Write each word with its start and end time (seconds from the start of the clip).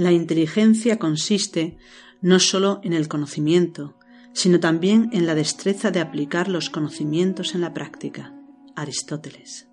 La 0.00 0.12
inteligencia 0.12 0.98
consiste 0.98 1.76
no 2.22 2.38
sólo 2.40 2.80
en 2.82 2.94
el 2.94 3.06
conocimiento, 3.06 3.98
sino 4.32 4.58
también 4.58 5.10
en 5.12 5.26
la 5.26 5.34
destreza 5.34 5.90
de 5.90 6.00
aplicar 6.00 6.48
los 6.48 6.70
conocimientos 6.70 7.54
en 7.54 7.60
la 7.60 7.74
práctica. 7.74 8.34
Aristóteles. 8.74 9.68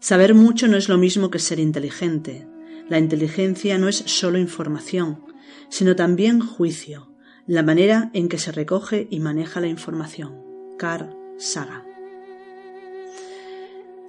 Saber 0.00 0.34
mucho 0.34 0.68
no 0.68 0.76
es 0.76 0.90
lo 0.90 0.98
mismo 0.98 1.30
que 1.30 1.38
ser 1.38 1.60
inteligente. 1.60 2.46
La 2.90 2.98
inteligencia 2.98 3.78
no 3.78 3.88
es 3.88 3.96
sólo 4.04 4.36
información, 4.36 5.24
sino 5.70 5.96
también 5.96 6.40
juicio, 6.40 7.16
la 7.46 7.62
manera 7.62 8.10
en 8.12 8.28
que 8.28 8.36
se 8.36 8.52
recoge 8.52 9.08
y 9.10 9.20
maneja 9.20 9.62
la 9.62 9.68
información. 9.68 10.42
Carl 10.76 11.16
Sagan. 11.38 11.84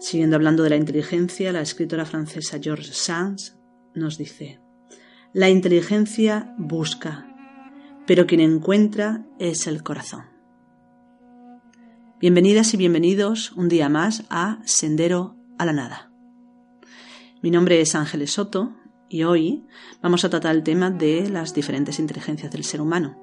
Siguiendo 0.02 0.35
hablando 0.35 0.63
de 0.63 0.71
la 0.71 0.76
inteligencia, 0.76 1.53
la 1.53 1.62
escritora 1.62 2.03
francesa 2.03 2.59
George 2.62 2.91
Sands 2.91 3.55
nos 3.94 4.17
dice, 4.17 4.60
la 5.34 5.49
inteligencia 5.49 6.53
busca, 6.58 7.26
pero 8.05 8.27
quien 8.27 8.41
encuentra 8.41 9.26
es 9.40 9.66
el 9.66 9.81
corazón. 9.81 10.26
Bienvenidas 12.20 12.73
y 12.73 12.77
bienvenidos 12.77 13.54
un 13.54 13.70
día 13.70 13.88
más 13.88 14.26
a 14.30 14.59
Sendero 14.66 15.38
a 15.57 15.66
la 15.66 15.71
Nada. 15.71 16.12
Mi 17.41 17.49
nombre 17.49 17.80
es 17.80 17.95
Ángeles 17.95 18.34
Soto 18.34 18.76
y 19.07 19.23
hoy 19.23 19.66
vamos 20.02 20.26
a 20.26 20.30
tratar 20.30 20.54
el 20.54 20.63
tema 20.63 20.91
de 20.91 21.30
las 21.30 21.54
diferentes 21.54 21.98
inteligencias 21.99 22.52
del 22.52 22.66
ser 22.66 22.82
humano. 22.82 23.18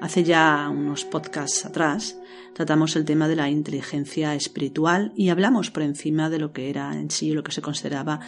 Hace 0.00 0.24
ya 0.24 0.68
unos 0.68 1.04
podcasts 1.04 1.64
atrás 1.64 2.18
tratamos 2.54 2.96
el 2.96 3.04
tema 3.04 3.28
de 3.28 3.36
la 3.36 3.48
inteligencia 3.48 4.34
espiritual 4.34 5.12
y 5.16 5.28
hablamos 5.28 5.70
por 5.70 5.84
encima 5.84 6.28
de 6.28 6.40
lo 6.40 6.52
que 6.52 6.70
era 6.70 6.92
en 6.94 7.08
sí 7.08 7.30
lo 7.30 7.44
que 7.44 7.52
se 7.52 7.62
consideraba 7.62 8.18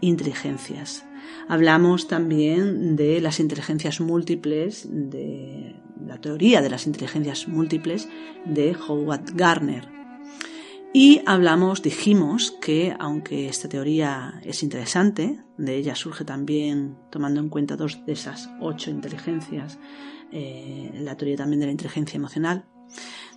inteligencias. 0.00 1.07
Hablamos 1.48 2.08
también 2.08 2.96
de 2.96 3.20
las 3.20 3.40
inteligencias 3.40 4.00
múltiples, 4.00 4.86
de 4.90 5.76
la 6.06 6.20
teoría 6.20 6.62
de 6.62 6.70
las 6.70 6.86
inteligencias 6.86 7.48
múltiples 7.48 8.08
de 8.44 8.76
Howard 8.76 9.34
Gardner. 9.34 9.88
Y 10.92 11.20
hablamos, 11.26 11.82
dijimos 11.82 12.50
que 12.62 12.96
aunque 12.98 13.48
esta 13.48 13.68
teoría 13.68 14.40
es 14.44 14.62
interesante, 14.62 15.38
de 15.58 15.76
ella 15.76 15.94
surge 15.94 16.24
también, 16.24 16.96
tomando 17.10 17.40
en 17.40 17.50
cuenta 17.50 17.76
dos 17.76 18.04
de 18.06 18.12
esas 18.12 18.48
ocho 18.60 18.90
inteligencias, 18.90 19.78
eh, 20.32 20.90
la 20.94 21.16
teoría 21.16 21.36
también 21.36 21.60
de 21.60 21.66
la 21.66 21.72
inteligencia 21.72 22.16
emocional, 22.16 22.64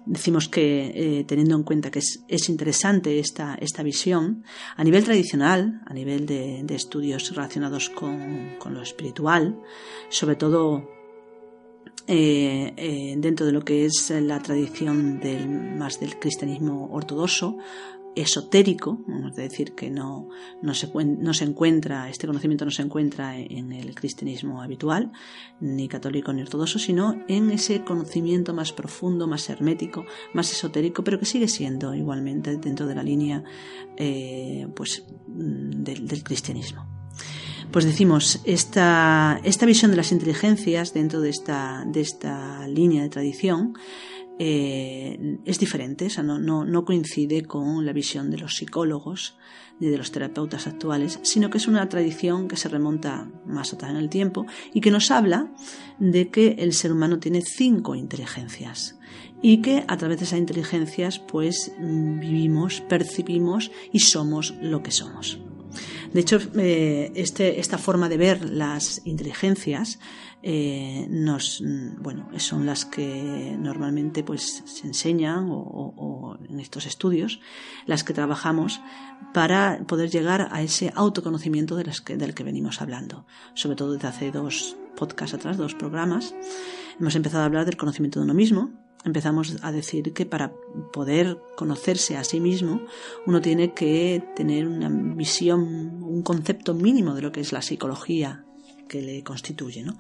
decimos 0.06 0.50
que 0.50 1.20
eh, 1.20 1.24
teniendo 1.26 1.56
en 1.56 1.64
cuenta 1.64 1.92
que 1.92 2.00
es, 2.00 2.50
interesante 2.50 3.20
esta, 3.20 3.56
esta, 3.56 3.84
visión, 3.84 4.44
a 4.76 4.84
nivel 4.84 5.04
tradicional, 5.04 5.82
a 5.86 5.94
nivel 5.94 6.26
de, 6.26 6.66
estudios 6.70 7.36
relacionados 7.36 7.90
con, 7.90 8.58
lo 8.70 8.82
espiritual, 8.82 9.60
sobre 10.10 10.36
todo 10.36 10.90
eh, 12.08 12.74
eh, 12.78 13.16
dentro 13.18 13.46
de 13.46 13.52
lo 13.52 13.62
que 13.62 13.86
es 13.86 14.10
la 14.10 14.42
tradición 14.42 15.22
más 15.78 16.00
del 16.00 16.18
cristianismo 16.18 16.90
ortodoxo, 16.92 17.58
esotérico, 18.16 19.00
vamos 19.08 19.38
a 19.38 19.42
decir 19.42 19.74
que 19.74 19.90
no, 19.90 20.30
no, 20.62 20.74
se, 20.74 20.88
encuentra, 21.44 22.10
este 22.10 22.28
conocimiento 22.28 22.66
no 22.66 22.72
se 22.72 22.82
encuentra 22.82 23.38
en 23.38 23.72
el 23.72 23.96
cristianismo 23.96 24.62
habitual, 24.62 25.12
ni 25.60 25.88
católico 25.88 26.34
ni 26.34 26.42
ortodoxo, 26.42 26.80
sino 26.80 27.24
en 27.28 27.52
ese 27.52 27.84
conocimiento 27.84 28.54
más 28.54 28.74
profundo, 28.74 29.28
más 29.28 29.50
hermético, 29.50 30.06
más 30.34 30.52
esotérico, 30.52 31.04
pero 31.04 31.20
que 31.20 31.26
sigue 31.26 31.48
siendo 31.48 31.94
igualmente 31.96 32.58
dentro 32.58 32.86
de 32.86 32.96
la 32.96 33.04
línea 33.04 33.44
eh, 33.98 34.68
pues, 34.76 35.06
del, 35.28 36.08
del 36.08 36.24
cristianismo. 36.24 36.86
Pues 37.72 37.86
decimos, 37.86 38.42
esta, 38.44 39.40
esta 39.46 39.66
visión 39.66 39.92
de 39.92 39.98
las 39.98 40.12
inteligencias 40.12 40.94
dentro 40.94 41.22
de 41.22 41.30
esta, 41.30 41.86
de 41.88 42.02
esta 42.02 42.68
línea 42.68 43.02
de 43.02 43.08
tradición 43.08 43.76
eh, 44.44 45.38
es 45.46 45.60
diferente, 45.60 46.08
no, 46.24 46.84
coincide 46.84 47.44
con 47.44 47.86
la 47.86 47.94
visión 47.94 48.32
de 48.32 48.40
los 48.40 48.56
psicólogos 48.56 49.38
ni 49.80 49.88
de 49.88 50.00
los 50.00 50.12
terapeutas 50.12 50.66
actuales, 50.66 51.20
sino 51.22 51.52
que 51.52 51.60
es 51.60 51.68
una 51.68 51.88
tradición 51.90 52.48
que 52.48 52.56
se 52.56 52.68
remonta 52.68 53.30
más 53.46 53.72
atrás 53.72 53.92
en 53.92 53.98
el 53.98 54.10
tiempo 54.10 54.48
y 54.74 54.82
que 54.82 54.90
nos 54.90 55.12
habla 55.12 55.54
de 56.00 56.30
que 56.30 56.56
el 56.58 56.74
ser 56.74 56.92
humano 56.92 57.20
tiene 57.20 57.44
cinco 57.44 57.94
inteligencias 57.94 58.98
y 59.44 59.62
que 59.62 59.84
a 59.88 59.98
través 59.98 60.18
de 60.18 60.26
esas 60.26 60.40
inteligencias 60.40 61.20
pues 61.20 61.74
vivimos, 61.78 62.82
percibimos 62.82 63.70
y 63.92 64.00
somos 64.00 64.56
lo 64.60 64.82
que 64.82 64.90
somos. 64.90 65.38
De 66.14 66.20
hecho, 66.20 66.40
eh, 66.58 67.12
este, 67.16 67.60
esta 67.60 67.78
forma 67.78 68.10
de 68.10 68.18
ver 68.18 68.50
las 68.50 69.02
inteligencias 69.06 70.00
eh, 70.44 71.06
nos, 71.10 71.64
bueno, 72.00 72.28
son 72.38 72.66
las 72.66 72.86
que 72.86 73.56
normalmente 73.60 74.24
pues, 74.24 74.64
se 74.66 74.88
enseñan 74.88 75.48
o, 75.52 76.38
en 76.50 76.60
estos 76.60 76.86
estudios, 76.86 77.40
las 77.86 78.04
que 78.04 78.14
trabajamos 78.14 78.82
para 79.34 79.84
poder 79.88 80.10
llegar 80.10 80.50
a 80.52 80.62
ese 80.62 80.92
autoconocimiento 80.96 81.76
de 81.76 81.86
las 81.86 82.02
que, 82.02 82.18
del 82.18 82.34
que 82.34 82.44
venimos 82.44 82.82
hablando. 82.82 83.26
Sobre 83.54 83.76
todo 83.76 83.94
desde 83.94 84.08
hace 84.08 84.32
dos 84.32 84.76
podcasts 84.96 85.36
atrás, 85.36 85.58
dos 85.58 85.76
programas, 85.76 86.34
hemos 87.00 87.16
empezado 87.16 87.44
a 87.44 87.46
hablar 87.46 87.66
del 87.66 87.78
conocimiento 87.78 88.20
de 88.20 88.26
uno 88.26 88.34
mismo, 88.34 88.72
empezamos 89.04 89.58
a 89.62 89.72
decir 89.72 90.14
que 90.14 90.26
para 90.26 90.54
poder 90.92 91.40
conocerse 91.56 92.18
a 92.18 92.24
sí 92.24 92.40
mismo 92.40 92.82
uno 93.26 93.42
tiene 93.42 93.74
que 93.74 94.24
tener 94.36 94.68
una 94.68 94.90
visión, 94.90 96.04
un 96.04 96.24
concepto 96.24 96.74
mínimo 96.74 97.14
de 97.14 97.22
lo 97.22 97.32
que 97.32 97.42
es 97.42 97.52
la 97.52 97.62
psicología 97.62 98.46
que 98.92 99.02
le 99.02 99.24
constituye. 99.24 99.84
¿no? 99.84 99.96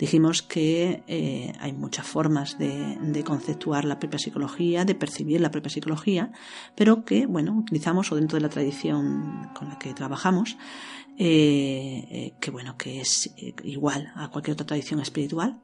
Dijimos 0.00 0.42
que 0.42 1.04
eh, 1.06 1.52
hay 1.60 1.72
muchas 1.72 2.04
formas 2.04 2.58
de, 2.58 3.22
conceptuar 3.24 3.84
la 3.84 4.00
propia 4.00 4.18
psicología, 4.18 4.84
de 4.84 4.96
percibir 4.96 5.40
la 5.40 5.52
propia 5.52 5.70
psicología, 5.70 6.32
pero 6.74 7.04
que, 7.04 7.26
bueno, 7.26 7.52
utilizamos 7.56 8.10
o 8.10 8.16
dentro 8.16 8.36
de 8.36 8.42
la 8.42 8.48
tradición 8.48 9.50
con 9.54 9.68
la 9.68 9.78
que 9.78 9.94
trabajamos, 9.94 10.56
eh, 11.18 12.08
eh, 12.10 12.34
que 12.40 12.50
bueno, 12.50 12.76
que 12.76 13.00
es 13.00 13.32
igual 13.62 14.12
a 14.16 14.28
cualquier 14.28 14.54
otra 14.54 14.66
tradición 14.66 14.98
espiritual 14.98 15.60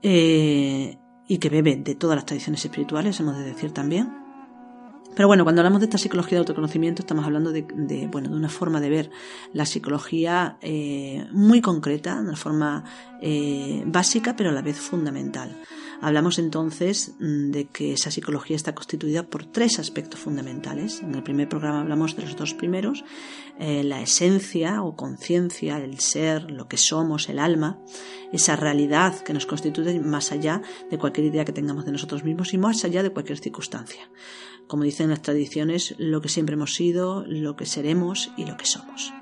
y 0.00 1.38
que 1.38 1.48
bebe 1.48 1.74
de 1.74 1.96
todas 1.96 2.14
las 2.14 2.24
tradiciones 2.24 2.64
espirituales, 2.64 3.18
hemos 3.18 3.36
de 3.36 3.42
decir 3.42 3.72
también. 3.72 4.27
Pero 5.18 5.26
bueno, 5.26 5.42
cuando 5.42 5.62
hablamos 5.62 5.80
de 5.80 5.86
esta 5.86 5.98
psicología 5.98 6.36
de 6.36 6.42
autoconocimiento, 6.42 7.02
estamos 7.02 7.24
hablando 7.24 7.50
de, 7.50 7.62
bueno, 8.08 8.28
de 8.28 8.36
una 8.36 8.48
forma 8.48 8.80
de 8.80 8.88
ver 8.88 9.10
la 9.52 9.66
psicología 9.66 10.58
eh, 10.60 11.26
muy 11.32 11.60
concreta, 11.60 12.14
de 12.14 12.28
una 12.28 12.36
forma 12.36 12.84
eh, 13.20 13.82
básica, 13.84 14.36
pero 14.36 14.50
a 14.50 14.52
la 14.52 14.62
vez 14.62 14.76
fundamental. 14.76 15.56
Hablamos 16.00 16.38
entonces 16.38 17.14
mm, 17.18 17.50
de 17.50 17.66
que 17.66 17.92
esa 17.92 18.10
psicología 18.10 18.54
está 18.54 18.74
constituida 18.74 19.24
por 19.24 19.46
tres 19.46 19.78
aspectos 19.80 20.20
fundamentales. 20.20 21.00
En 21.02 21.14
el 21.14 21.24
primer 21.24 21.48
programa 21.48 21.80
hablamos 21.80 22.14
de 22.14 22.22
los 22.22 22.36
dos 22.36 22.54
primeros, 22.54 23.04
eh, 23.58 23.82
la 23.82 24.00
esencia 24.00 24.82
o 24.82 24.94
conciencia, 24.94 25.78
el 25.78 25.98
ser, 25.98 26.50
lo 26.50 26.68
que 26.68 26.76
somos, 26.76 27.28
el 27.28 27.40
alma, 27.40 27.80
esa 28.32 28.54
realidad 28.54 29.18
que 29.20 29.32
nos 29.32 29.46
constituye 29.46 29.98
más 29.98 30.30
allá 30.30 30.62
de 30.88 30.98
cualquier 30.98 31.26
idea 31.26 31.44
que 31.44 31.52
tengamos 31.52 31.84
de 31.84 31.92
nosotros 31.92 32.22
mismos 32.22 32.54
y 32.54 32.58
más 32.58 32.84
allá 32.84 33.02
de 33.02 33.10
cualquier 33.10 33.38
circunstancia. 33.38 34.08
Como 34.68 34.84
dicen 34.84 35.10
las 35.10 35.22
tradiciones, 35.22 35.94
lo 35.98 36.20
que 36.20 36.28
siempre 36.28 36.54
hemos 36.54 36.74
sido, 36.74 37.24
lo 37.26 37.56
que 37.56 37.66
seremos 37.66 38.30
y 38.36 38.44
lo 38.44 38.56
que 38.56 38.66
somos. 38.66 39.12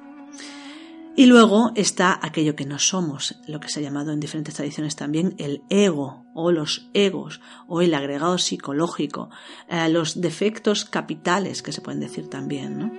Y 1.16 1.24
luego 1.24 1.72
está 1.74 2.18
aquello 2.20 2.54
que 2.54 2.66
no 2.66 2.78
somos, 2.78 3.36
lo 3.46 3.60
que 3.60 3.70
se 3.70 3.80
ha 3.80 3.82
llamado 3.82 4.12
en 4.12 4.20
diferentes 4.20 4.54
tradiciones 4.54 4.96
también 4.96 5.34
el 5.38 5.62
ego 5.70 6.25
o 6.36 6.52
los 6.52 6.88
egos 6.92 7.40
o 7.66 7.80
el 7.80 7.94
agregado 7.94 8.36
psicológico, 8.38 9.30
eh, 9.68 9.88
los 9.88 10.20
defectos 10.20 10.84
capitales 10.84 11.62
que 11.62 11.72
se 11.72 11.80
pueden 11.80 12.00
decir 12.00 12.28
también, 12.28 12.78
¿no? 12.78 12.92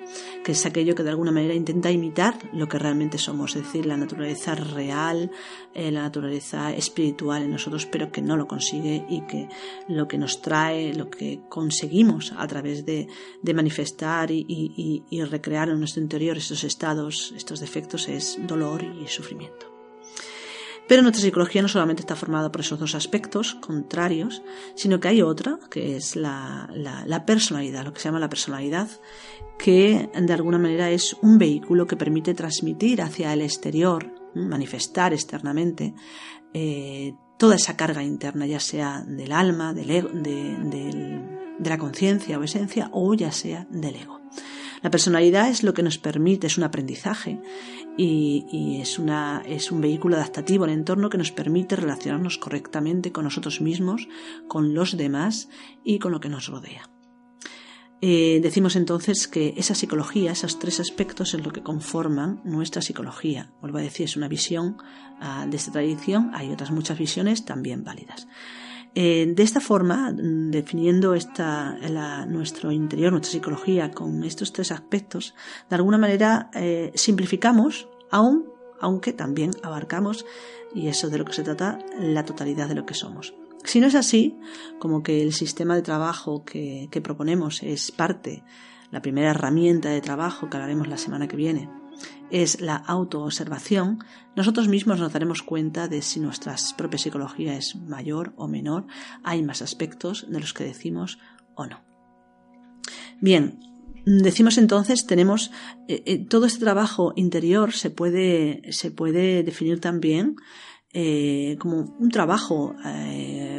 que 0.43 0.53
es 0.53 0.65
aquello 0.65 0.95
que 0.95 1.03
de 1.03 1.11
alguna 1.11 1.31
manera 1.31 1.53
intenta 1.53 1.91
imitar 1.91 2.37
lo 2.51 2.67
que 2.67 2.79
realmente 2.79 3.17
somos, 3.17 3.55
es 3.55 3.63
decir, 3.63 3.85
la 3.85 3.95
naturaleza 3.95 4.55
real, 4.55 5.31
eh, 5.73 5.91
la 5.91 6.01
naturaleza 6.01 6.73
espiritual 6.73 7.43
en 7.43 7.51
nosotros, 7.51 7.85
pero 7.85 8.11
que 8.11 8.21
no 8.21 8.35
lo 8.35 8.47
consigue 8.47 9.05
y 9.07 9.21
que 9.27 9.47
lo 9.87 10.07
que 10.07 10.17
nos 10.17 10.41
trae, 10.41 10.93
lo 10.95 11.09
que 11.09 11.41
conseguimos 11.47 12.33
a 12.35 12.47
través 12.47 12.85
de, 12.85 13.07
manifestar 13.53 14.29
y, 14.29 15.03
y 15.09 15.23
recrear 15.23 15.69
en 15.69 15.79
nuestro 15.79 16.01
interior 16.01 16.37
estos 16.37 16.63
estados, 16.63 17.33
estos 17.35 17.59
defectos, 17.59 18.07
es 18.07 18.37
dolor 18.45 18.83
y 18.83 19.07
sufrimiento. 19.07 19.76
Pero 20.87 21.01
nuestra 21.01 21.21
psicología 21.21 21.61
no 21.61 21.67
solamente 21.67 22.01
está 22.01 22.15
formada 22.15 22.51
por 22.51 22.61
esos 22.61 22.79
dos 22.79 22.95
aspectos 22.95 23.55
contrarios, 23.55 24.41
sino 24.75 24.99
que 24.99 25.09
hay 25.09 25.21
otra, 25.21 25.59
que 25.69 25.97
es 25.97 26.15
la, 26.15 26.69
personalidad, 27.25 27.83
lo 27.83 27.93
que 27.93 27.99
se 27.99 28.05
llama 28.05 28.19
la 28.19 28.29
personalidad, 28.29 28.87
que 29.59 30.09
de 30.17 30.33
alguna 30.33 30.57
manera 30.57 30.89
es 30.89 31.15
un 31.21 31.37
vehículo 31.37 31.87
que 31.87 31.97
permite 31.97 32.33
transmitir 32.33 33.01
hacia 33.01 33.33
el 33.33 33.41
exterior, 33.41 34.13
manifestar 34.33 35.13
externamente, 35.13 35.93
eh, 36.53 37.13
toda 37.37 37.55
esa 37.55 37.75
carga 37.75 38.01
interna, 38.01 38.45
ya 38.45 38.59
sea 38.59 39.03
del 39.05 39.33
alma, 39.33 39.73
del 39.73 39.87
de, 39.87 41.21
de 41.59 41.69
la 41.69 41.77
conciencia 41.77 42.39
o 42.39 42.43
esencia, 42.43 42.89
o 42.93 43.13
ya 43.13 43.31
sea 43.31 43.67
del 43.69 43.95
ego. 43.95 44.21
La 44.81 44.91
personalidad 44.91 45.49
es 45.49 45.63
lo 45.63 45.73
que 45.73 45.83
nos 45.83 45.97
permite, 45.97 46.47
es 46.47 46.57
un 46.57 46.63
aprendizaje 46.63 47.39
y, 47.97 48.79
es, 48.79 48.99
una, 48.99 49.41
es 49.45 49.71
un 49.71 49.81
vehículo 49.81 50.15
adaptativo 50.15 50.63
al 50.63 50.69
entorno 50.69 51.09
que 51.09 51.17
nos 51.17 51.31
permite 51.31 51.75
relacionarnos 51.75 52.37
correctamente 52.37 53.11
con 53.11 53.23
nosotros 53.23 53.59
mismos, 53.59 54.07
con 54.47 54.73
los 54.73 54.95
demás 54.95 55.49
y 55.83 55.99
con 55.99 56.11
lo 56.11 56.19
que 56.19 56.29
nos 56.29 56.47
rodea. 56.47 56.89
Eh, 57.99 58.39
decimos 58.43 58.75
entonces 58.75 59.27
que 59.27 59.55
esa 59.57 59.73
psicología, 59.73 60.31
esos 60.31 60.59
tres 60.59 60.79
aspectos 60.79 61.33
es 61.33 61.43
lo 61.43 61.51
que 61.51 61.63
conforman 61.63 62.41
nuestra 62.43 62.83
psicología. 62.83 63.51
Vuelvo 63.59 63.79
a 63.79 63.81
decir, 63.81 64.05
es 64.05 64.15
una 64.15 64.27
visión 64.27 64.77
ah, 65.19 65.47
de 65.49 65.57
esta 65.57 65.71
tradición, 65.71 66.29
hay 66.35 66.51
otras 66.51 66.69
muchas 66.69 66.99
visiones 66.99 67.43
también 67.43 67.83
válidas. 67.83 68.27
Eh, 68.99 69.31
de 69.31 69.43
esta 69.43 69.59
forma, 69.59 70.11
mm, 70.11 70.49
definiendo 70.49 71.13
nuestro 72.29 72.71
interior, 72.71 73.11
nuestra 73.11 73.31
psicología 73.31 73.91
con 73.91 74.23
estos 74.23 74.53
tres 74.53 74.71
aspectos, 74.71 75.35
de 75.69 75.75
alguna 75.75 75.99
manera 75.99 76.49
eh, 76.55 76.91
simplificamos, 76.95 77.87
aún, 78.09 78.45
aunque 78.81 79.13
también 79.13 79.51
abarcamos, 79.61 80.25
y 80.73 80.87
eso 80.87 81.09
de 81.09 81.19
lo 81.19 81.25
que 81.25 81.33
se 81.33 81.43
trata, 81.43 81.77
la 81.99 82.25
totalidad 82.25 82.67
de 82.67 82.73
lo 82.73 82.87
que 82.87 82.95
somos. 82.95 83.35
Si 83.63 83.79
no 83.79 83.85
es 83.85 83.93
así, 83.93 84.35
como 84.79 85.03
que 85.03 85.21
el 85.21 85.31
sistema 85.31 85.75
de 85.75 85.83
trabajo 85.83 86.43
que, 86.43 86.87
que 86.89 86.99
proponemos 86.99 87.61
es 87.61 87.91
parte, 87.91 88.43
la 88.89 89.03
primera 89.03 89.29
herramienta 89.29 89.89
de 89.89 90.01
trabajo 90.01 90.49
que 90.49 90.57
hablaremos 90.57 90.87
la 90.87 90.97
semana 90.97 91.27
que 91.27 91.35
viene, 91.35 91.69
es 92.29 92.61
la 92.61 92.75
autoobservación, 92.75 93.99
nosotros 94.35 94.67
mismos 94.67 94.99
nos 94.99 95.13
daremos 95.13 95.41
cuenta 95.41 95.87
de 95.87 96.01
si 96.01 96.19
nuestra 96.19 96.55
propia 96.77 96.99
psicología 96.99 97.55
es 97.55 97.75
mayor 97.75 98.33
o 98.35 98.47
menor, 98.47 98.85
hay 99.23 99.43
más 99.43 99.61
aspectos 99.61 100.25
de 100.29 100.39
los 100.39 100.53
que 100.53 100.63
decimos 100.63 101.19
o 101.55 101.65
no. 101.65 101.81
Bien, 103.19 103.59
decimos 104.05 104.57
entonces, 104.57 105.05
tenemos 105.05 105.51
eh, 105.87 106.03
eh, 106.05 106.25
todo 106.25 106.45
este 106.45 106.59
trabajo 106.59 107.13
interior 107.15 107.73
se 107.73 107.89
puede, 107.89 108.61
se 108.71 108.91
puede 108.91 109.43
definir 109.43 109.79
también 109.79 110.35
eh, 110.93 111.57
como 111.59 111.95
un 111.99 112.09
trabajo 112.09 112.75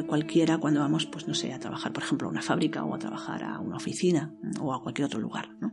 cualquiera 0.06 0.58
cuando 0.58 0.80
vamos, 0.80 1.06
pues 1.06 1.28
no 1.28 1.34
sé, 1.34 1.52
a 1.52 1.58
trabajar, 1.58 1.92
por 1.92 2.02
ejemplo, 2.02 2.28
a 2.28 2.30
una 2.30 2.40
fábrica 2.40 2.84
o 2.84 2.94
a 2.94 2.98
trabajar 2.98 3.44
a 3.44 3.60
una 3.60 3.76
oficina 3.76 4.32
o 4.60 4.72
a 4.72 4.82
cualquier 4.82 5.06
otro 5.06 5.20
lugar. 5.20 5.50
¿no? 5.60 5.72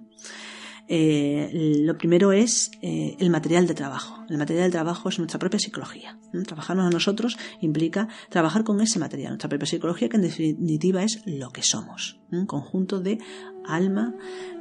Eh, 0.87 1.49
lo 1.83 1.97
primero 1.97 2.31
es 2.31 2.71
eh, 2.81 3.15
el 3.19 3.29
material 3.29 3.67
de 3.67 3.73
trabajo. 3.73 4.23
El 4.29 4.37
material 4.37 4.65
de 4.65 4.71
trabajo 4.71 5.09
es 5.09 5.17
nuestra 5.17 5.39
propia 5.39 5.59
psicología. 5.59 6.19
Trabajarnos 6.45 6.87
a 6.87 6.89
nosotros 6.89 7.37
implica 7.61 8.07
trabajar 8.29 8.63
con 8.63 8.79
ese 8.81 8.99
material, 8.99 9.29
nuestra 9.29 9.49
propia 9.49 9.65
psicología, 9.65 10.09
que 10.09 10.17
en 10.17 10.23
definitiva 10.23 11.03
es 11.03 11.21
lo 11.25 11.49
que 11.49 11.63
somos. 11.63 12.19
Un 12.31 12.45
conjunto 12.45 12.99
de 12.99 13.19
alma, 13.65 14.13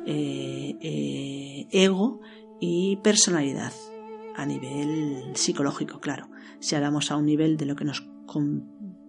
eh, 0.07 1.67
ego 1.71 2.21
y 2.61 2.97
personalidad 3.03 3.73
a 4.35 4.47
nivel 4.47 5.33
psicológico, 5.35 6.01
claro. 6.01 6.29
Si 6.61 6.75
hablamos 6.75 7.11
a 7.11 7.17
un 7.17 7.27
nivel 7.27 7.57
de 7.57 7.67
lo 7.67 7.77
que 7.77 7.85
nos 7.85 8.01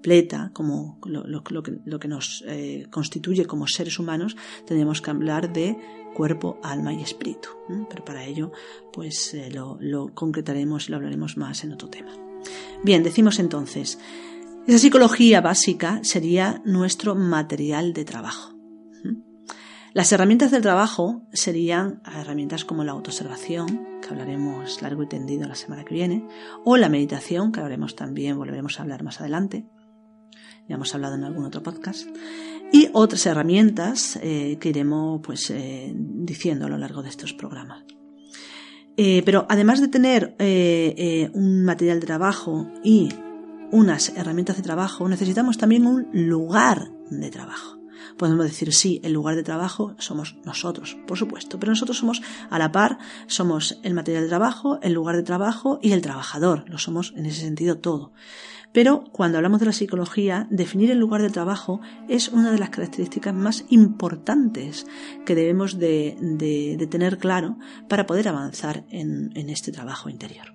completa, 0.06 0.52
como 0.54 1.00
lo, 1.06 1.64
que, 1.64 2.08
nos 2.08 2.44
constituye 2.92 3.46
como 3.46 3.68
seres 3.68 3.98
humanos, 3.98 4.36
tendríamos 4.66 5.02
que 5.02 5.10
hablar 5.10 5.52
de 5.52 5.78
cuerpo, 6.14 6.60
alma 6.64 6.94
y 6.94 7.02
espíritu. 7.02 7.50
Pero 7.90 8.06
para 8.06 8.24
ello, 8.24 8.52
pues 8.94 9.34
eh, 9.34 9.50
lo, 9.52 10.14
concretaremos 10.14 10.88
y 10.88 10.92
lo 10.92 10.98
hablaremos 10.98 11.38
más 11.38 11.64
en 11.64 11.74
otro 11.74 11.90
tema. 11.90 12.12
Bien, 12.84 13.02
decimos 13.02 13.40
entonces, 13.40 13.98
esa 14.68 14.78
psicología 14.78 15.42
básica 15.42 16.00
sería 16.04 16.62
nuestro 16.66 17.16
material 17.16 17.94
de 17.94 18.06
trabajo. 18.06 18.54
Las 19.94 20.12
herramientas 20.12 20.52
del 20.52 20.62
trabajo 20.62 21.22
serían 21.32 22.02
herramientas 22.06 22.66
como 22.66 22.84
la 22.84 22.92
autoobservación, 22.92 24.02
que 24.02 24.10
hablaremos 24.10 24.82
largo 24.82 25.04
y 25.04 25.08
tendido 25.08 25.48
la 25.48 25.56
semana 25.56 25.86
que 25.86 25.96
viene, 25.96 26.28
o 26.66 26.76
la 26.76 26.90
meditación, 26.90 27.54
que 27.54 27.62
hablaremos 27.62 27.96
también, 27.96 28.38
volveremos 28.38 28.78
a 28.78 28.84
hablar 28.84 29.04
más 29.04 29.22
adelante. 29.22 29.66
Ya 30.68 30.76
hemos 30.76 30.94
hablado 30.96 31.16
en 31.16 31.24
algún 31.24 31.46
otro 31.46 31.62
podcast 31.62 32.08
y 32.72 32.90
otras 32.94 33.26
herramientas 33.26 34.18
eh, 34.22 34.58
que 34.60 34.70
iremos 34.70 35.22
pues, 35.24 35.50
eh, 35.52 35.94
diciendo 35.96 36.66
a 36.66 36.70
lo 36.70 36.78
largo 36.78 37.04
de 37.04 37.10
estos 37.10 37.34
programas. 37.34 37.84
Eh, 38.98 39.22
pero 39.26 39.46
además 39.50 39.82
de 39.82 39.90
tener 39.90 40.36
un 41.34 41.66
material 41.66 42.00
de 42.00 42.06
trabajo 42.06 42.72
y 42.84 43.10
unas 43.72 44.10
herramientas 44.16 44.58
de 44.58 44.64
trabajo, 44.64 45.08
necesitamos 45.10 45.58
también 45.58 45.86
un 45.86 46.08
lugar 46.14 46.92
de 47.10 47.30
trabajo. 47.30 47.78
Podemos 48.18 48.46
decir, 48.46 48.74
sí, 48.74 49.00
el 49.04 49.14
lugar 49.14 49.36
de 49.36 49.44
trabajo 49.44 49.96
somos 50.00 50.36
nosotros, 50.46 50.98
por 51.08 51.18
supuesto, 51.18 51.60
pero 51.60 51.72
nosotros 51.72 51.98
somos 51.98 52.22
a 52.50 52.60
la 52.60 52.72
par, 52.72 52.98
somos 53.28 53.80
el 53.84 53.94
material 53.94 54.24
de 54.24 54.30
trabajo, 54.30 54.80
el 54.82 54.94
lugar 54.94 55.16
de 55.16 55.24
trabajo 55.24 55.80
y 55.82 55.92
el 55.92 56.02
trabajador, 56.02 56.64
lo 56.68 56.78
somos 56.78 57.14
en 57.16 57.26
ese 57.26 57.42
sentido 57.42 57.78
todo. 57.78 58.12
Pero 58.76 59.06
cuando 59.14 59.38
hablamos 59.38 59.62
de 59.62 59.68
la 59.68 59.72
psicología, 59.72 60.48
definir 60.50 60.92
el 60.92 61.00
lugar 61.00 61.22
de 61.22 61.30
trabajo 61.30 61.80
es 62.10 62.28
una 62.28 62.52
de 62.52 62.58
las 62.58 62.72
características 62.72 63.34
más 63.34 63.64
importantes 63.70 64.86
que 65.26 65.34
debemos 65.34 65.80
de, 65.80 66.88
tener 66.92 67.18
claro 67.18 67.58
para 67.88 68.06
poder 68.06 68.28
avanzar 68.28 68.84
en, 68.90 69.32
este 69.50 69.72
trabajo 69.72 70.10
interior. 70.10 70.55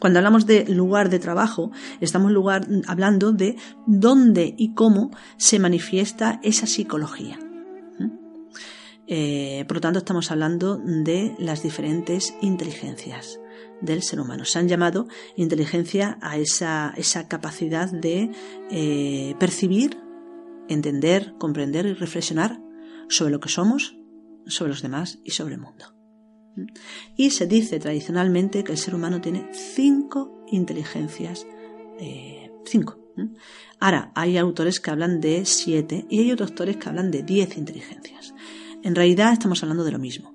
Cuando 0.00 0.18
hablamos 0.18 0.46
de 0.46 0.64
lugar 0.66 1.10
de 1.10 1.18
trabajo, 1.18 1.70
estamos 2.00 2.32
hablando 2.86 3.32
de 3.32 3.56
dónde 3.86 4.54
y 4.56 4.74
cómo 4.74 5.10
se 5.36 5.58
manifiesta 5.58 6.40
esa 6.42 6.66
psicología. 6.66 7.38
Eh, 9.06 9.64
por 9.68 9.76
lo 9.76 9.80
tanto, 9.80 9.98
estamos 9.98 10.30
hablando 10.30 10.78
de 10.78 11.34
las 11.38 11.62
diferentes 11.62 12.34
inteligencias 12.40 13.40
del 13.82 14.02
ser 14.02 14.20
humano. 14.20 14.44
Se 14.44 14.58
han 14.58 14.68
llamado 14.68 15.06
inteligencia 15.36 16.16
a 16.22 16.38
esa, 16.38 16.94
esa 16.96 17.28
capacidad 17.28 17.90
de 17.90 18.30
eh, 18.70 19.34
percibir, 19.38 19.98
entender, 20.68 21.34
comprender 21.38 21.86
y 21.86 21.92
reflexionar 21.92 22.60
sobre 23.08 23.32
lo 23.32 23.40
que 23.40 23.48
somos, 23.48 23.96
sobre 24.46 24.70
los 24.70 24.82
demás 24.82 25.18
y 25.24 25.32
sobre 25.32 25.54
el 25.54 25.60
mundo. 25.60 25.99
Y 27.16 27.30
se 27.30 27.46
dice 27.46 27.78
tradicionalmente 27.78 28.64
que 28.64 28.72
el 28.72 28.78
ser 28.78 28.94
humano 28.94 29.20
tiene 29.20 29.48
cinco 29.52 30.44
inteligencias, 30.48 31.46
eh, 31.98 32.50
cinco. 32.64 32.98
Ahora, 33.78 34.12
hay 34.14 34.38
autores 34.38 34.80
que 34.80 34.90
hablan 34.90 35.20
de 35.20 35.44
siete 35.44 36.06
y 36.08 36.20
hay 36.20 36.32
otros 36.32 36.50
autores 36.50 36.76
que 36.76 36.88
hablan 36.88 37.10
de 37.10 37.22
diez 37.22 37.56
inteligencias. 37.56 38.34
En 38.82 38.94
realidad 38.94 39.32
estamos 39.32 39.62
hablando 39.62 39.84
de 39.84 39.92
lo 39.92 39.98
mismo 39.98 40.34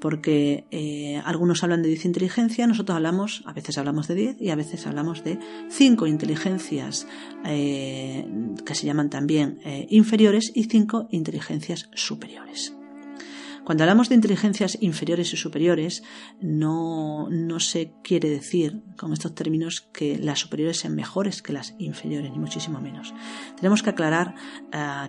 porque 0.00 0.66
eh, 0.70 1.22
algunos 1.24 1.64
hablan 1.64 1.82
de 1.82 1.88
10 1.88 2.04
inteligencias, 2.04 2.68
nosotros 2.68 2.96
hablamos, 2.96 3.42
a 3.46 3.54
veces 3.54 3.78
hablamos 3.78 4.06
de 4.06 4.14
10 4.14 4.36
y 4.40 4.50
a 4.50 4.54
veces 4.54 4.86
hablamos 4.86 5.24
de 5.24 5.38
5 5.70 6.06
inteligencias 6.06 7.06
eh, 7.46 8.26
que 8.64 8.74
se 8.74 8.86
llaman 8.86 9.08
también 9.08 9.58
inferiores 9.88 10.52
y 10.54 10.64
5 10.64 11.08
inteligencias 11.10 11.88
superiores. 11.94 12.76
Cuando 13.66 13.82
hablamos 13.82 14.08
de 14.08 14.14
inteligencias 14.14 14.78
inferiores 14.80 15.32
y 15.32 15.36
superiores, 15.36 16.04
no, 16.40 17.28
no, 17.30 17.58
se 17.58 17.94
quiere 18.04 18.30
decir 18.30 18.84
con 18.96 19.12
estos 19.12 19.34
términos 19.34 19.80
que 19.92 20.18
las 20.18 20.38
superiores 20.38 20.76
sean 20.76 20.94
mejores 20.94 21.42
que 21.42 21.52
las 21.52 21.74
inferiores, 21.80 22.30
ni 22.30 22.38
muchísimo 22.38 22.80
menos. 22.80 23.12
Tenemos 23.56 23.82
que 23.82 23.90
aclarar 23.90 24.36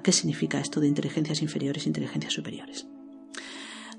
qué 0.02 0.12
significa 0.12 0.60
esto 0.60 0.80
de 0.80 0.88
inteligencias 0.88 1.44
inferiores 1.44 1.86
e 1.86 1.90
inteligencias 1.90 2.34
superiores. 2.34 2.88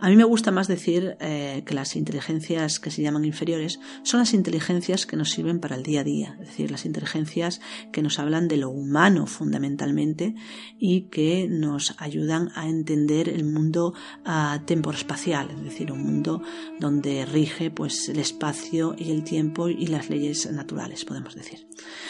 A 0.00 0.10
mí 0.10 0.14
me 0.14 0.22
gusta 0.22 0.52
más 0.52 0.68
decir 0.68 1.16
eh, 1.18 1.64
que 1.66 1.74
las 1.74 1.96
inteligencias 1.96 2.78
que 2.78 2.92
se 2.92 3.02
llaman 3.02 3.24
inferiores 3.24 3.80
son 4.04 4.20
las 4.20 4.32
inteligencias 4.32 5.06
que 5.06 5.16
nos 5.16 5.30
sirven 5.30 5.58
para 5.58 5.74
el 5.74 5.82
día 5.82 6.02
a 6.02 6.04
día, 6.04 6.36
es 6.40 6.50
decir, 6.50 6.70
las 6.70 6.86
inteligencias 6.86 7.60
que 7.90 8.00
nos 8.00 8.20
hablan 8.20 8.46
de 8.46 8.58
lo 8.58 8.70
humano 8.70 9.26
fundamentalmente 9.26 10.36
y 10.78 11.08
que 11.08 11.48
nos 11.50 11.96
ayudan 11.98 12.52
a 12.54 12.68
entender 12.68 13.28
el 13.28 13.44
mundo 13.44 13.92
uh, 14.24 14.64
temporoespacial, 14.64 15.50
es 15.50 15.64
decir, 15.64 15.90
un 15.90 16.04
mundo 16.04 16.42
donde 16.78 17.26
rige 17.26 17.72
pues 17.72 18.08
el 18.08 18.20
espacio 18.20 18.94
y 18.96 19.10
el 19.10 19.24
tiempo 19.24 19.68
y 19.68 19.88
las 19.88 20.10
leyes 20.10 20.48
naturales, 20.52 21.04
podemos 21.04 21.34
decir. 21.34 21.66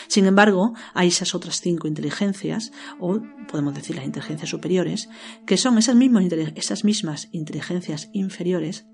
Sin 0.08 0.26
embargo, 0.26 0.74
hay 0.92 1.08
esas 1.08 1.34
otras 1.34 1.62
cinco 1.62 1.88
inteligencias, 1.88 2.70
o 3.00 3.22
podemos 3.50 3.74
decir 3.74 3.96
las 3.96 4.04
inteligencias 4.04 4.50
superiores, 4.50 5.08
que 5.46 5.56
son 5.56 5.78
esas 5.78 5.96
mismas, 5.96 6.24
esas 6.54 6.84
mismas 6.84 7.28
inteligencias 7.32 7.77
inferiores, 8.12 8.88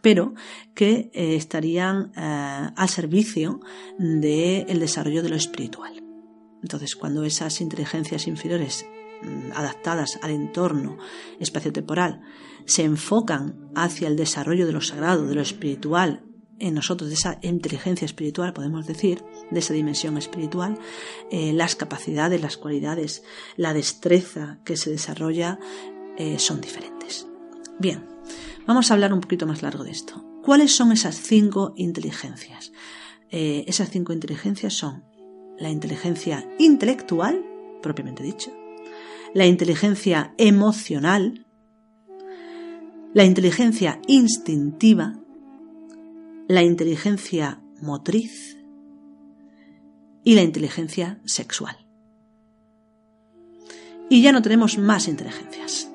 pero 0.00 0.34
que 0.74 1.10
eh, 1.12 1.36
estarían 1.36 2.12
eh, 2.16 2.70
al 2.76 2.88
servicio 2.88 3.60
del 3.98 4.78
desarrollo 4.78 5.22
de 5.22 5.28
lo 5.28 5.36
espiritual. 5.36 6.02
Entonces, 6.62 6.96
cuando 6.96 7.24
esas 7.24 7.60
inteligencias 7.60 8.26
inferiores 8.26 8.86
mm, 9.22 9.52
adaptadas 9.54 10.18
al 10.22 10.30
entorno 10.30 10.98
espaciotemporal 11.40 12.20
se 12.66 12.84
enfocan 12.84 13.70
hacia 13.74 14.08
el 14.08 14.16
desarrollo 14.16 14.66
de 14.66 14.72
lo 14.72 14.80
sagrado, 14.80 15.26
de 15.26 15.34
lo 15.34 15.42
espiritual 15.42 16.24
en 16.60 16.74
nosotros, 16.74 17.08
de 17.08 17.14
esa 17.14 17.38
inteligencia 17.42 18.04
espiritual, 18.04 18.52
podemos 18.52 18.84
decir, 18.86 19.24
de 19.50 19.60
esa 19.60 19.74
dimensión 19.74 20.18
espiritual, 20.18 20.76
eh, 21.30 21.52
las 21.52 21.76
capacidades, 21.76 22.42
las 22.42 22.56
cualidades, 22.56 23.22
la 23.56 23.72
destreza 23.72 24.58
que 24.64 24.76
se 24.76 24.90
desarrolla 24.90 25.58
son 26.38 26.60
diferentes. 26.60 27.27
Bien, 27.78 28.04
vamos 28.66 28.90
a 28.90 28.94
hablar 28.94 29.12
un 29.12 29.20
poquito 29.20 29.46
más 29.46 29.62
largo 29.62 29.84
de 29.84 29.92
esto. 29.92 30.24
¿Cuáles 30.42 30.74
son 30.74 30.90
esas 30.90 31.14
cinco 31.14 31.74
inteligencias? 31.76 32.72
Eh, 33.30 33.64
esas 33.68 33.90
cinco 33.90 34.12
inteligencias 34.12 34.74
son 34.74 35.04
la 35.58 35.70
inteligencia 35.70 36.48
intelectual, 36.58 37.44
propiamente 37.80 38.24
dicho, 38.24 38.52
la 39.32 39.46
inteligencia 39.46 40.34
emocional, 40.38 41.46
la 43.14 43.24
inteligencia 43.24 44.00
instintiva, 44.08 45.18
la 46.48 46.62
inteligencia 46.62 47.62
motriz 47.80 48.58
y 50.24 50.34
la 50.34 50.42
inteligencia 50.42 51.20
sexual. 51.24 51.76
Y 54.10 54.22
ya 54.22 54.32
no 54.32 54.42
tenemos 54.42 54.78
más 54.78 55.06
inteligencias. 55.06 55.92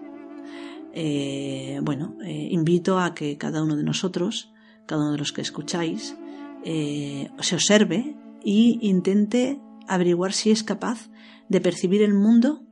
Eh, 0.96 1.80
bueno, 1.82 2.16
eh, 2.24 2.50
invito 2.52 3.00
a 3.00 3.16
que 3.16 3.38
cada 3.38 3.64
uno 3.64 3.76
de 3.76 3.84
nosotros, 3.84 4.54
cada 4.86 5.02
uno 5.02 5.14
de 5.14 5.18
los 5.18 5.34
que 5.34 5.42
escucháis, 5.42 6.16
eh, 6.64 7.30
se 7.40 7.56
observe 7.56 8.16
y 8.44 8.78
intente 8.88 9.60
averiguar 9.88 10.34
si 10.34 10.52
es 10.52 10.64
capaz 10.64 11.10
de 11.50 11.62
percibir 11.62 12.04
el 12.04 12.14
mundo, 12.14 12.64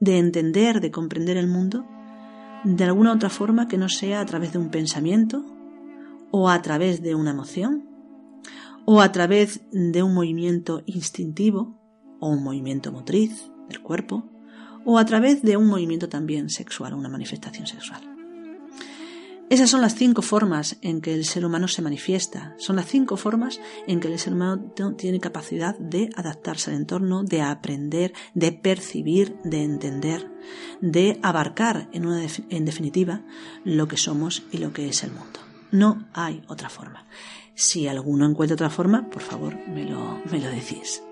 de 0.00 0.18
entender, 0.18 0.80
de 0.80 0.90
comprender 0.90 1.36
el 1.36 1.46
mundo, 1.46 1.86
de 2.64 2.84
alguna 2.84 3.12
otra 3.12 3.28
forma 3.28 3.68
que 3.68 3.78
no 3.78 3.88
sea 3.88 4.20
a 4.20 4.26
través 4.26 4.52
de 4.52 4.58
un 4.58 4.70
pensamiento, 4.70 5.44
o 6.30 6.48
a 6.48 6.60
través 6.62 7.02
de 7.02 7.14
una 7.14 7.30
emoción, 7.30 7.86
o 8.86 9.02
a 9.02 9.12
través 9.12 9.60
de 9.70 10.02
un 10.02 10.14
movimiento 10.14 10.82
instintivo, 10.86 11.78
o 12.20 12.30
un 12.30 12.42
movimiento 12.42 12.92
motriz 12.92 13.50
del 13.68 13.82
cuerpo, 13.82 14.28
o 14.84 14.98
a 14.98 15.04
través 15.04 15.42
de 15.42 15.56
un 15.56 15.66
movimiento 15.66 16.08
también 16.08 16.50
sexual, 16.50 16.94
una 16.94 17.08
manifestación 17.08 17.66
sexual. 17.66 18.18
Esas 19.50 19.70
son 19.70 19.80
las 19.80 19.94
cinco 19.94 20.20
formas 20.20 20.76
en 20.82 21.00
que 21.00 21.14
el 21.14 21.24
ser 21.24 21.46
humano 21.46 21.68
se 21.68 21.80
manifiesta, 21.80 22.54
son 22.58 22.76
las 22.76 22.84
cinco 22.84 23.16
formas 23.16 23.60
en 23.86 23.98
que 23.98 24.08
el 24.08 24.18
ser 24.18 24.34
humano 24.34 24.74
tiene 24.98 25.20
capacidad 25.20 25.74
de 25.78 26.10
adaptarse 26.16 26.70
al 26.70 26.76
entorno, 26.76 27.24
de 27.24 27.40
aprender, 27.40 28.12
de 28.34 28.52
percibir, 28.52 29.36
de 29.44 29.62
entender, 29.62 30.30
de 30.82 31.18
abarcar 31.22 31.88
en, 31.94 32.04
en 32.50 32.64
definitiva 32.66 33.22
lo 33.64 33.88
que 33.88 33.96
somos 33.96 34.42
y 34.52 34.58
lo 34.58 34.74
que 34.74 34.90
es 34.90 35.02
el 35.02 35.12
mundo. 35.12 35.40
No 35.70 36.06
hay 36.12 36.42
otra 36.48 36.68
forma. 36.68 37.06
Si 37.54 37.88
alguno 37.88 38.28
encuentra 38.28 38.54
otra 38.54 38.70
forma, 38.70 39.08
por 39.08 39.22
favor, 39.22 39.56
me 39.66 39.84
lo, 39.84 40.20
me 40.30 40.40
lo 40.40 40.50
decís. 40.50 41.02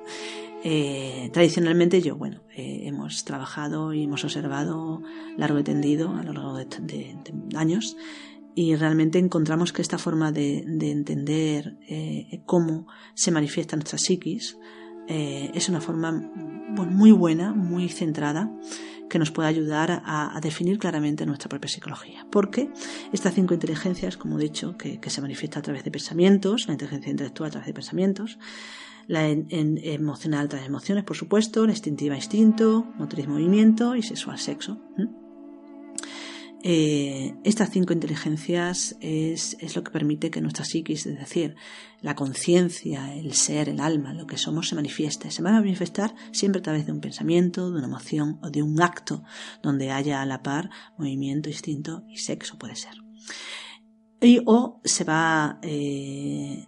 Eh, 0.69 1.31
tradicionalmente 1.33 2.03
yo, 2.03 2.17
bueno, 2.17 2.41
eh, 2.57 2.81
hemos 2.87 3.23
trabajado 3.23 3.95
y 3.95 4.03
hemos 4.03 4.25
observado 4.25 5.01
largo 5.37 5.61
y 5.61 5.63
tendido 5.63 6.17
a 6.17 6.25
lo 6.25 6.33
largo 6.33 6.57
de, 6.57 7.17
años 7.55 7.97
y 8.57 8.75
realmente 8.75 9.21
encontramos 9.21 9.73
que 9.73 9.81
esta 9.81 9.97
forma 9.97 10.33
de, 10.33 10.65
entender 10.91 11.77
eh, 11.89 12.43
cómo 12.47 12.89
se 13.15 13.31
manifiesta 13.31 13.77
nuestra 13.77 13.97
psiquis 13.97 14.59
es 15.07 15.69
una 15.69 15.81
forma 15.81 16.11
muy 16.11 17.13
buena, 17.13 17.53
muy 17.53 17.89
centrada, 17.89 18.51
que 19.09 19.21
nos 19.21 19.31
puede 19.31 19.49
ayudar 19.49 20.03
a, 20.05 20.37
definir 20.43 20.81
claramente 20.81 21.27
nuestra 21.27 21.49
propia 21.49 21.69
psicología. 21.69 22.27
Porque 22.29 22.73
estas 23.13 23.35
cinco 23.35 23.55
inteligencias, 23.55 24.17
como 24.17 24.37
he 24.37 24.43
dicho, 24.43 24.77
que, 24.77 24.99
que 24.99 25.11
se 25.11 25.21
manifiesta 25.21 25.61
a 25.61 25.63
través 25.63 25.85
de 25.85 25.93
pensamientos, 25.93 26.67
la 26.67 26.73
inteligencia 26.73 27.13
intelectual 27.13 27.47
a 27.47 27.51
través 27.53 27.69
de 27.69 27.75
pensamientos, 27.75 28.41
la 29.07 29.29
emocional 29.29 30.49
tras 30.49 30.67
emociones, 30.67 31.05
por 31.05 31.17
supuesto, 31.17 31.65
la 31.67 31.73
instintiva 31.73 32.17
instinto, 32.17 32.87
motriz 32.99 33.29
movimiento 33.29 33.95
y 33.95 34.03
sexual 34.03 34.39
sexo. 34.39 34.81
Eh, 36.69 37.37
estas 37.45 37.71
cinco 37.71 37.93
inteligencias 37.93 38.97
es, 39.01 39.57
lo 39.77 39.85
que 39.85 39.93
permite 39.93 40.33
que 40.33 40.41
nuestra 40.41 40.65
psiquis, 40.65 41.07
es 41.07 41.17
decir, 41.17 41.55
la 42.01 42.17
conciencia, 42.17 43.15
el 43.15 43.35
ser, 43.35 43.69
el 43.69 43.79
alma, 43.79 44.13
lo 44.15 44.27
que 44.27 44.37
somos, 44.37 44.69
se 44.69 44.75
manifieste. 44.75 45.31
Se 45.31 45.45
va 45.45 45.51
a 45.51 45.61
manifestar 45.61 46.17
siempre 46.33 46.59
a 46.59 46.63
través 46.63 46.85
de 46.87 46.91
un 46.91 47.01
pensamiento, 47.01 47.71
de 47.71 47.79
una 47.79 47.87
emoción 47.87 48.41
o 48.43 48.51
de 48.51 48.65
un 48.65 48.83
acto 48.83 49.23
donde 49.63 49.93
haya 49.93 50.21
a 50.21 50.27
la 50.27 50.43
par 50.43 50.71
movimiento, 50.99 51.49
instinto 51.49 52.03
y 52.09 52.17
sexo, 52.17 52.59
puede 52.59 52.75
ser. 52.75 52.95
Y, 54.21 54.41
o 54.45 54.81
se 54.83 55.05
va 55.05 55.61
eh, 55.63 56.67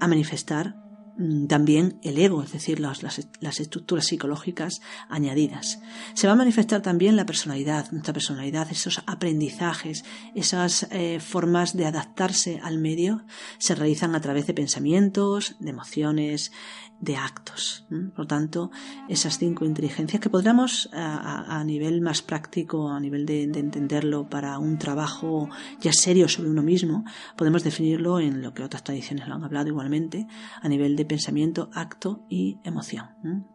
a 0.00 0.08
manifestar 0.08 0.74
también 1.48 1.98
el 2.02 2.18
ego, 2.18 2.42
es 2.42 2.52
decir, 2.52 2.78
las, 2.78 3.02
las, 3.02 3.60
estructuras 3.60 4.06
psicológicas 4.06 4.80
añadidas. 5.08 5.80
Se 6.14 6.26
va 6.26 6.34
a 6.34 6.36
manifestar 6.36 6.82
también 6.82 7.16
la 7.16 7.24
personalidad, 7.24 7.90
nuestra 7.90 8.12
personalidad, 8.12 8.70
esos 8.70 9.02
aprendizajes, 9.06 10.04
esas 10.34 10.86
eh, 10.90 11.18
formas 11.20 11.76
de 11.76 11.86
adaptarse 11.86 12.60
al 12.62 12.78
medio 12.78 13.24
se 13.58 13.74
realizan 13.74 14.14
a 14.14 14.20
través 14.20 14.46
de 14.46 14.54
pensamientos, 14.54 15.56
de 15.58 15.70
emociones, 15.70 16.52
de 17.00 17.16
actos. 17.16 17.86
Por 17.88 18.18
lo 18.18 18.26
tanto, 18.26 18.70
esas 19.08 19.38
cinco 19.38 19.64
inteligencias 19.64 20.20
que 20.20 20.30
podríamos 20.30 20.88
a, 20.92 21.62
nivel 21.64 22.00
más 22.00 22.22
práctico, 22.22 22.88
a 22.90 23.00
nivel 23.00 23.26
de, 23.26 23.42
entenderlo 23.42 24.28
para 24.28 24.58
un 24.58 24.78
trabajo 24.78 25.48
ya 25.80 25.92
serio 25.92 26.28
sobre 26.28 26.50
uno 26.50 26.62
mismo, 26.62 27.04
podemos 27.36 27.64
definirlo 27.64 28.20
en 28.20 28.42
lo 28.42 28.54
que 28.54 28.62
otras 28.62 28.84
tradiciones 28.84 29.28
lo 29.28 29.34
han 29.34 29.44
hablado 29.44 29.68
igualmente, 29.68 30.26
a 30.60 30.68
nivel 30.68 30.96
de 30.96 31.04
pensamiento, 31.04 31.70
acto 31.72 32.24
y 32.28 32.58
emoción. 32.64 33.08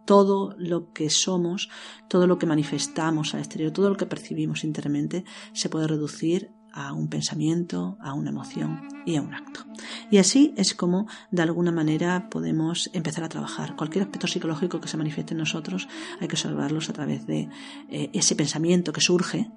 Todo 0.05 0.55
lo 0.57 0.91
que 0.91 1.09
somos, 1.09 1.69
todo 2.07 2.27
lo 2.27 2.37
que 2.37 2.45
manifestamos 2.45 3.33
al 3.33 3.41
exterior, 3.41 3.71
todo 3.71 3.89
lo 3.89 3.97
que 3.97 4.05
percibimos 4.05 4.63
internamente 4.63 5.25
se 5.53 5.69
puede 5.69 5.87
reducir 5.87 6.51
a 6.73 6.93
un 6.93 7.07
pensamiento, 7.07 7.97
a 8.01 8.13
una 8.13 8.29
emoción 8.29 8.81
y 9.05 9.15
a 9.15 9.21
un 9.21 9.33
acto. 9.33 9.61
Y 10.09 10.17
así 10.17 10.53
es 10.57 10.73
como 10.73 11.07
de 11.31 11.41
alguna 11.41 11.71
manera 11.71 12.29
podemos 12.29 12.89
empezar 12.93 13.23
a 13.23 13.29
trabajar. 13.29 13.75
Cualquier 13.75 14.03
aspecto 14.03 14.27
psicológico 14.27 14.79
que 14.79 14.87
se 14.87 14.97
manifieste 14.97 15.33
en 15.33 15.39
nosotros 15.39 15.87
hay 16.19 16.27
que 16.27 16.35
observarlos 16.35 16.89
a 16.89 16.93
través 16.93 17.25
de 17.27 17.49
eh, 17.89 18.09
ese 18.13 18.35
pensamiento 18.35 18.93
que 18.93 19.01
surge, 19.01 19.49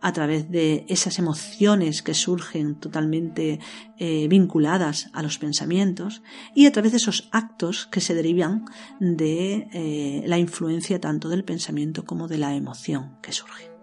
a 0.00 0.12
través 0.12 0.50
de 0.50 0.86
esas 0.88 1.18
emociones 1.18 2.02
que 2.02 2.14
surgen 2.14 2.76
totalmente 2.76 3.60
eh, 3.98 4.26
vinculadas 4.28 5.10
a 5.12 5.22
los 5.22 5.38
pensamientos 5.38 6.22
y 6.54 6.66
a 6.66 6.72
través 6.72 6.92
de 6.92 6.98
esos 6.98 7.28
actos 7.32 7.86
que 7.86 8.00
se 8.00 8.14
derivan 8.14 8.64
de 9.00 9.68
eh, 9.72 10.22
la 10.26 10.38
influencia 10.38 11.00
tanto 11.00 11.28
del 11.28 11.44
pensamiento 11.44 12.04
como 12.04 12.28
de 12.28 12.38
la 12.38 12.54
emoción 12.54 13.16
que 13.22 13.32
surge. 13.32 13.75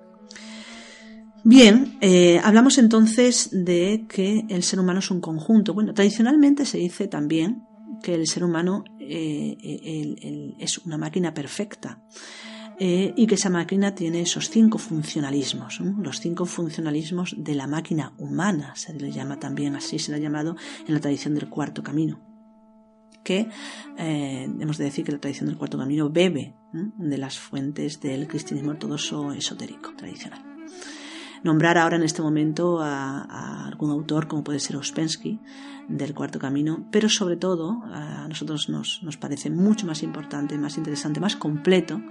Bien, 1.45 1.97
eh, 1.99 2.39
hablamos 2.41 2.77
entonces 2.77 3.49
de 3.51 4.05
que 4.07 4.45
el 4.47 4.63
ser 4.63 4.79
humano 4.79 4.99
es 4.99 5.11
un 5.11 5.19
conjunto. 5.19 5.73
Bueno, 5.73 5.93
tradicionalmente 5.93 6.65
se 6.65 6.77
dice 6.77 7.09
también 7.09 7.65
que 8.01 8.15
el 8.15 8.27
ser 8.27 8.45
humano 8.45 8.85
eh, 8.97 10.55
es 10.57 10.77
una 10.79 10.97
máquina 10.97 11.33
perfecta 11.33 12.01
eh, 12.79 13.13
y 13.17 13.27
que 13.27 13.35
esa 13.35 13.49
máquina 13.49 13.93
tiene 13.93 14.21
esos 14.21 14.49
cinco 14.49 14.77
funcionalismos, 14.77 15.81
los 15.81 16.21
cinco 16.21 16.45
funcionalismos 16.45 17.35
de 17.37 17.55
la 17.55 17.67
máquina 17.67 18.13
humana, 18.17 18.73
se 18.77 18.93
le 18.93 19.11
llama 19.11 19.37
también 19.37 19.75
así, 19.75 19.99
se 19.99 20.11
le 20.11 20.17
ha 20.17 20.21
llamado 20.21 20.55
en 20.87 20.93
la 20.93 21.01
tradición 21.01 21.35
del 21.35 21.49
cuarto 21.49 21.83
camino 21.83 22.21
que 23.23 23.47
hemos 23.97 24.77
de 24.77 24.83
decir 24.83 25.05
que 25.05 25.13
la 25.13 25.19
tradición 25.19 25.47
del 25.47 25.57
cuarto 25.57 25.77
camino 25.77 26.09
bebe 26.09 26.55
de 26.73 27.17
las 27.17 27.39
fuentes 27.39 28.01
del 28.01 28.27
cristianismo 28.27 28.71
ortodoxo 28.71 29.31
esotérico 29.31 29.93
tradicional 29.95 30.43
nombrar 31.43 31.77
ahora 31.77 31.97
en 31.97 32.03
este 32.03 32.21
momento 32.21 32.79
a, 32.81 33.67
algún 33.67 33.91
autor 33.91 34.27
como 34.27 34.43
puede 34.43 34.59
ser 34.59 34.77
Ospensky 34.77 35.39
del 35.87 36.13
Cuarto 36.13 36.39
Camino, 36.39 36.85
pero 36.91 37.09
sobre 37.09 37.35
todo 37.35 37.83
a 37.91 38.27
nosotros 38.27 38.69
nos, 38.69 39.01
parece 39.19 39.49
mucho 39.49 39.85
más 39.85 40.03
importante, 40.03 40.57
más 40.57 40.77
interesante, 40.77 41.19
más 41.19 41.35
completo 41.35 42.01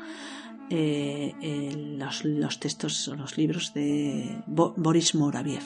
eh, 0.71 1.95
los, 1.99 2.61
textos 2.61 3.09
o 3.09 3.17
los 3.17 3.37
libros 3.37 3.75
de 3.75 4.43
Boris 4.47 5.15
Moraviev. 5.15 5.65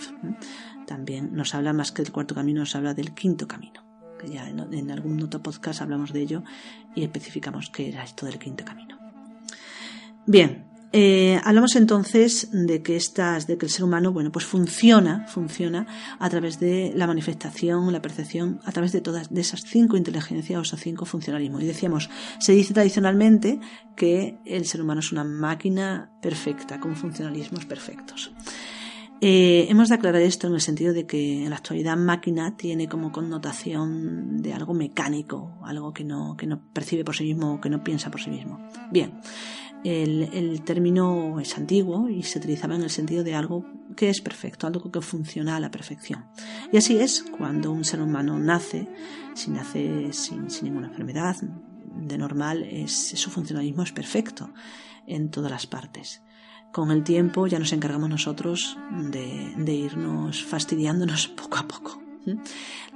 También 0.87 1.35
nos 1.35 1.55
habla 1.55 1.73
más 1.73 1.93
que 1.93 2.03
del 2.03 2.13
Cuarto 2.13 2.35
Camino, 2.35 2.61
nos 2.61 2.75
habla 2.77 2.95
del 2.95 3.13
Quinto 3.15 3.47
Camino 3.47 3.85
que 4.19 4.31
ya 4.31 4.49
en, 4.49 4.73
en, 4.73 4.91
algún 4.91 5.23
otro 5.23 5.43
podcast 5.43 5.83
hablamos 5.83 6.11
de 6.13 6.23
ello 6.23 6.43
y 6.95 7.03
especificamos 7.03 7.69
qué 7.69 7.89
era 7.89 8.03
esto 8.03 8.25
del 8.25 8.39
quinto 8.39 8.65
camino. 8.65 8.99
Bien, 10.27 10.65
eh, 10.99 11.39
hablamos 11.45 11.77
entonces 11.77 12.49
de 12.53 12.81
que 12.81 12.97
estas, 12.97 13.47
de 13.47 13.59
que 13.59 13.67
el 13.67 13.71
ser 13.71 13.85
humano, 13.85 14.13
bueno, 14.15 14.33
pues 14.33 14.47
funciona, 14.47 15.27
funciona 15.29 15.87
a 16.19 16.31
través 16.31 16.59
de 16.59 16.91
la 16.97 17.07
manifestación, 17.07 17.93
la 17.93 18.01
percepción, 18.01 18.61
a 18.65 18.73
través 18.73 18.93
de 18.93 19.03
todas 19.03 19.29
de 19.29 19.43
esas 19.43 19.61
cinco 19.61 19.99
inteligencias 19.99 20.59
o 20.59 20.63
esos 20.63 20.81
cinco 20.81 21.05
funcionalismos. 21.05 21.63
Y 21.63 21.67
decíamos, 21.67 22.09
se 22.39 22.55
dice 22.55 22.73
tradicionalmente 22.73 23.61
que 23.95 24.39
el 24.47 24.65
ser 24.65 24.81
humano 24.81 25.01
es 25.01 25.13
una 25.13 25.23
máquina 25.23 26.13
perfecta, 26.23 26.81
con 26.81 26.97
funcionalismos 26.97 27.67
perfectos. 27.67 28.33
Eh, 29.21 29.67
hemos 29.71 29.89
de 29.89 29.95
aclarar 29.95 30.21
esto 30.23 30.47
en 30.47 30.55
el 30.55 30.61
sentido 30.61 30.93
de 30.93 31.07
que 31.07 31.45
en 31.45 31.51
la 31.51 31.57
actualidad 31.57 31.97
máquina 31.97 32.57
tiene 32.57 32.87
como 32.87 33.13
connotación 33.13 34.43
de 34.43 34.53
algo 34.53 34.75
mecánico, 34.75 35.59
algo 35.63 35.93
que 35.95 36.05
no, 36.05 36.37
que 36.37 36.47
no 36.47 36.61
percibe 36.73 37.05
por 37.05 37.17
sí 37.17 37.25
mismo 37.25 37.55
o 37.55 37.61
que 37.61 37.71
no 37.71 37.83
piensa 37.83 38.11
por 38.11 38.21
sí 38.21 38.29
mismo. 38.29 38.61
Bien, 38.91 39.13
el, 39.85 40.63
término 40.65 41.39
es 41.41 41.57
antiguo 41.57 42.09
y 42.09 42.23
se 42.23 42.39
utilizaba 42.39 42.75
en 42.75 42.83
el 42.83 42.91
sentido 42.91 43.25
de 43.25 43.35
algo 43.35 43.65
que 43.97 44.11
es 44.11 44.21
perfecto, 44.21 44.67
algo 44.67 44.91
que 44.91 45.01
funciona 45.01 45.57
a 45.57 45.61
la 45.61 45.71
perfección. 45.71 46.27
Y 46.73 46.77
así 46.77 46.99
es 46.99 47.25
cuando 47.37 47.71
un 47.73 47.85
ser 47.85 48.01
humano 48.01 48.39
nace, 48.39 48.89
si 49.35 49.51
nace 49.51 50.13
sin, 50.13 50.49
ninguna 50.63 50.89
enfermedad, 50.89 51.37
de 51.41 52.19
normal 52.19 52.67
su 52.89 53.31
funcionalismo 53.31 53.83
es 53.83 53.93
perfecto 53.93 54.51
en 55.07 55.31
todas 55.31 55.51
las 55.51 55.67
partes 55.67 56.23
con 56.77 56.91
el 56.91 57.05
tiempo 57.05 57.47
ya 57.47 57.59
nos 57.59 57.73
encargamos 57.73 58.11
nosotros 58.11 58.77
de, 58.91 59.75
irnos 59.75 60.45
fastidiándonos 60.45 61.29
poco 61.41 61.57
a 61.57 61.67
poco. 61.67 62.03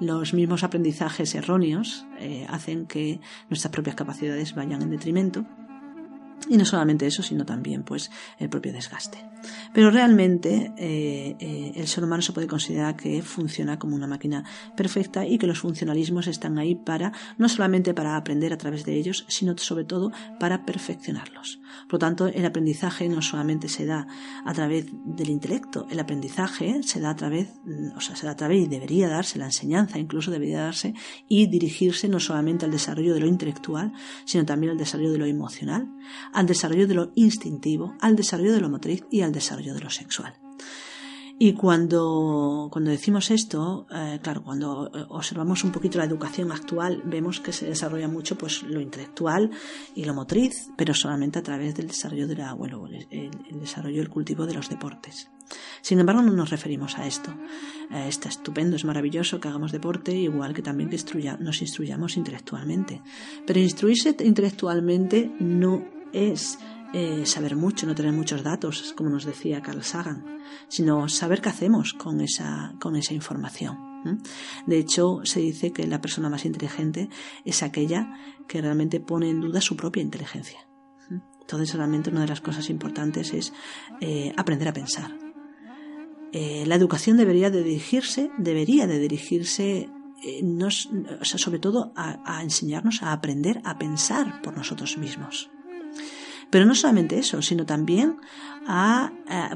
Los 0.00 0.34
mismos 0.34 0.64
aprendizajes 0.64 1.34
erróneos 1.34 2.04
eh, 2.18 2.44
hacen 2.50 2.84
que 2.84 3.20
nuestras 3.48 3.72
propias 3.72 3.96
capacidades 3.96 4.54
vayan 4.54 4.82
en 4.82 4.90
detrimento 4.90 5.46
y 6.48 6.56
no 6.56 6.64
solamente 6.64 7.06
eso, 7.06 7.22
sino 7.22 7.44
también 7.44 7.82
pues 7.82 8.10
el 8.38 8.48
propio 8.48 8.72
desgaste. 8.72 9.18
Pero 9.72 9.90
realmente 9.90 10.72
eh, 10.76 11.36
eh, 11.38 11.72
el 11.76 11.86
ser 11.86 12.04
humano 12.04 12.22
se 12.22 12.32
puede 12.32 12.46
considerar 12.46 12.96
que 12.96 13.22
funciona 13.22 13.78
como 13.78 13.94
una 13.94 14.06
máquina 14.06 14.44
perfecta 14.76 15.26
y 15.26 15.38
que 15.38 15.46
los 15.46 15.60
funcionalismos 15.60 16.26
están 16.26 16.58
ahí 16.58 16.74
para 16.74 17.12
no 17.38 17.48
solamente 17.48 17.94
para 17.94 18.16
aprender 18.16 18.52
a 18.52 18.58
través 18.58 18.84
de 18.84 18.94
ellos, 18.94 19.24
sino 19.28 19.56
sobre 19.58 19.84
todo 19.84 20.12
para 20.38 20.64
perfeccionarlos. 20.64 21.60
Por 21.88 21.94
lo 21.94 21.98
tanto, 21.98 22.26
el 22.26 22.44
aprendizaje 22.44 23.08
no 23.08 23.22
solamente 23.22 23.68
se 23.68 23.86
da 23.86 24.06
a 24.44 24.52
través 24.52 24.86
del 25.04 25.30
intelecto, 25.30 25.86
el 25.90 26.00
aprendizaje 26.00 26.82
se 26.82 27.00
da 27.00 27.10
a 27.10 27.16
través, 27.16 27.48
mm, 27.64 27.96
o 27.96 28.00
sea, 28.00 28.16
se 28.16 28.26
da 28.26 28.32
a 28.32 28.36
través 28.36 28.64
y 28.64 28.66
debería 28.66 29.08
darse, 29.08 29.38
la 29.38 29.46
enseñanza 29.46 29.98
incluso 29.98 30.30
debería 30.30 30.62
darse 30.62 30.94
y 31.28 31.46
dirigirse 31.46 32.08
no 32.08 32.20
solamente 32.20 32.64
al 32.64 32.70
desarrollo 32.70 33.14
de 33.14 33.20
lo 33.20 33.26
intelectual, 33.26 33.92
sino 34.24 34.44
también 34.44 34.72
al 34.72 34.78
desarrollo 34.78 35.12
de 35.12 35.18
lo 35.18 35.26
emocional, 35.26 35.88
al 36.32 36.46
desarrollo 36.46 36.86
de 36.86 36.94
lo 36.94 37.12
instintivo, 37.14 37.94
al 38.00 38.16
desarrollo 38.16 38.52
de 38.52 38.60
lo 38.60 38.70
motriz 38.70 39.04
y 39.10 39.22
al 39.22 39.29
desarrollo 39.32 39.74
de 39.74 39.80
lo 39.80 39.90
sexual. 39.90 40.34
Y 41.42 41.54
cuando, 41.54 42.68
cuando 42.70 42.90
decimos 42.90 43.30
esto, 43.30 43.86
eh, 43.90 44.18
claro, 44.22 44.42
cuando 44.42 44.90
eh, 44.94 45.06
observamos 45.08 45.64
un 45.64 45.72
poquito 45.72 45.96
la 45.96 46.04
educación 46.04 46.52
actual, 46.52 47.00
vemos 47.06 47.40
que 47.40 47.54
se 47.54 47.64
desarrolla 47.64 48.08
mucho 48.08 48.36
pues 48.36 48.62
lo 48.62 48.78
intelectual 48.78 49.50
y 49.94 50.04
lo 50.04 50.12
motriz, 50.12 50.68
pero 50.76 50.92
solamente 50.92 51.38
a 51.38 51.42
través 51.42 51.74
del 51.74 51.88
desarrollo 51.88 52.28
de 52.28 52.36
la, 52.36 52.52
bueno, 52.52 52.86
el, 52.86 53.06
el 53.10 53.58
desarrollo 53.58 54.02
el 54.02 54.10
cultivo 54.10 54.44
de 54.44 54.52
los 54.52 54.68
deportes. 54.68 55.30
Sin 55.80 55.98
embargo, 55.98 56.20
no 56.20 56.32
nos 56.32 56.50
referimos 56.50 56.98
a 56.98 57.06
esto. 57.06 57.30
Eh, 57.90 58.06
está 58.08 58.28
estupendo, 58.28 58.76
es 58.76 58.84
maravilloso 58.84 59.40
que 59.40 59.48
hagamos 59.48 59.72
deporte, 59.72 60.14
igual 60.14 60.52
que 60.52 60.60
también 60.60 60.90
que 60.90 60.98
nos 61.40 61.62
instruyamos 61.62 62.16
intelectualmente. 62.18 63.00
Pero 63.46 63.60
instruirse 63.60 64.14
intelectualmente 64.20 65.32
no 65.40 65.88
es 66.12 66.58
eh, 66.92 67.24
saber 67.24 67.54
mucho, 67.54 67.86
no 67.86 67.94
tener 67.94 68.12
muchos 68.12 68.42
datos, 68.42 68.92
como 68.96 69.10
nos 69.10 69.24
decía 69.24 69.62
Carl 69.62 69.82
Sagan, 69.84 70.24
sino 70.66 71.08
saber 71.08 71.40
qué 71.40 71.48
hacemos 71.48 71.92
con 71.94 72.20
esa, 72.20 72.74
con 72.80 72.96
esa 72.96 73.14
información. 73.14 73.90
De 74.66 74.78
hecho, 74.78 75.20
se 75.24 75.40
dice 75.40 75.72
que 75.72 75.86
la 75.86 76.00
persona 76.00 76.30
más 76.30 76.46
inteligente 76.46 77.10
es 77.44 77.62
aquella 77.62 78.14
que 78.48 78.62
realmente 78.62 78.98
pone 78.98 79.28
en 79.28 79.40
duda 79.40 79.60
su 79.60 79.76
propia 79.76 80.02
inteligencia. 80.02 80.66
Entonces, 81.40 81.74
realmente 81.74 82.10
una 82.10 82.22
de 82.22 82.28
las 82.28 82.40
cosas 82.40 82.70
importantes 82.70 83.34
es 83.34 83.52
eh, 84.00 84.32
aprender 84.36 84.68
a 84.68 84.72
pensar. 84.72 85.16
Eh, 86.32 86.64
la 86.66 86.76
educación 86.76 87.18
debería 87.18 87.50
de 87.50 87.62
dirigirse, 87.62 88.30
debería 88.38 88.86
de 88.86 88.98
dirigirse 88.98 89.88
sobre 91.22 91.58
todo 91.58 91.92
a 91.96 92.42
enseñarnos 92.42 93.02
a 93.02 93.12
aprender 93.12 93.62
a 93.64 93.78
pensar 93.78 94.42
por 94.42 94.54
nosotros 94.54 94.98
mismos. 94.98 95.50
Pero 96.50 96.66
no 96.66 96.74
solamente 96.74 97.18
eso, 97.18 97.42
sino 97.42 97.64
también 97.64 98.16
a, 98.66 99.12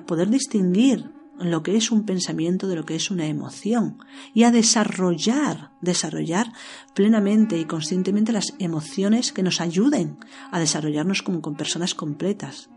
poder 0.06 0.30
distinguir 0.30 1.10
lo 1.38 1.64
que 1.64 1.76
es 1.76 1.90
un 1.90 2.04
pensamiento 2.04 2.68
de 2.68 2.76
lo 2.76 2.84
que 2.84 2.94
es 2.94 3.10
una 3.10 3.26
emoción 3.26 3.98
y 4.34 4.44
a 4.44 4.52
desarrollar, 4.52 5.72
desarrollar 5.80 6.52
plenamente 6.94 7.58
y 7.58 7.64
conscientemente 7.64 8.32
las 8.32 8.54
emociones 8.60 9.32
que 9.32 9.42
nos 9.42 9.60
ayuden 9.60 10.18
a 10.52 10.60
desarrollarnos 10.60 11.22
como 11.22 11.42
con 11.42 11.56
personas 11.56 11.94
completas. 11.94 12.70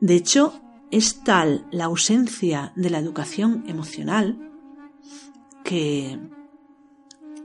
De 0.00 0.14
hecho, 0.14 0.58
es 0.90 1.22
tal 1.22 1.66
la 1.70 1.84
ausencia 1.84 2.72
de 2.76 2.88
la 2.88 2.98
educación 2.98 3.64
emocional 3.66 4.38
que 5.64 6.18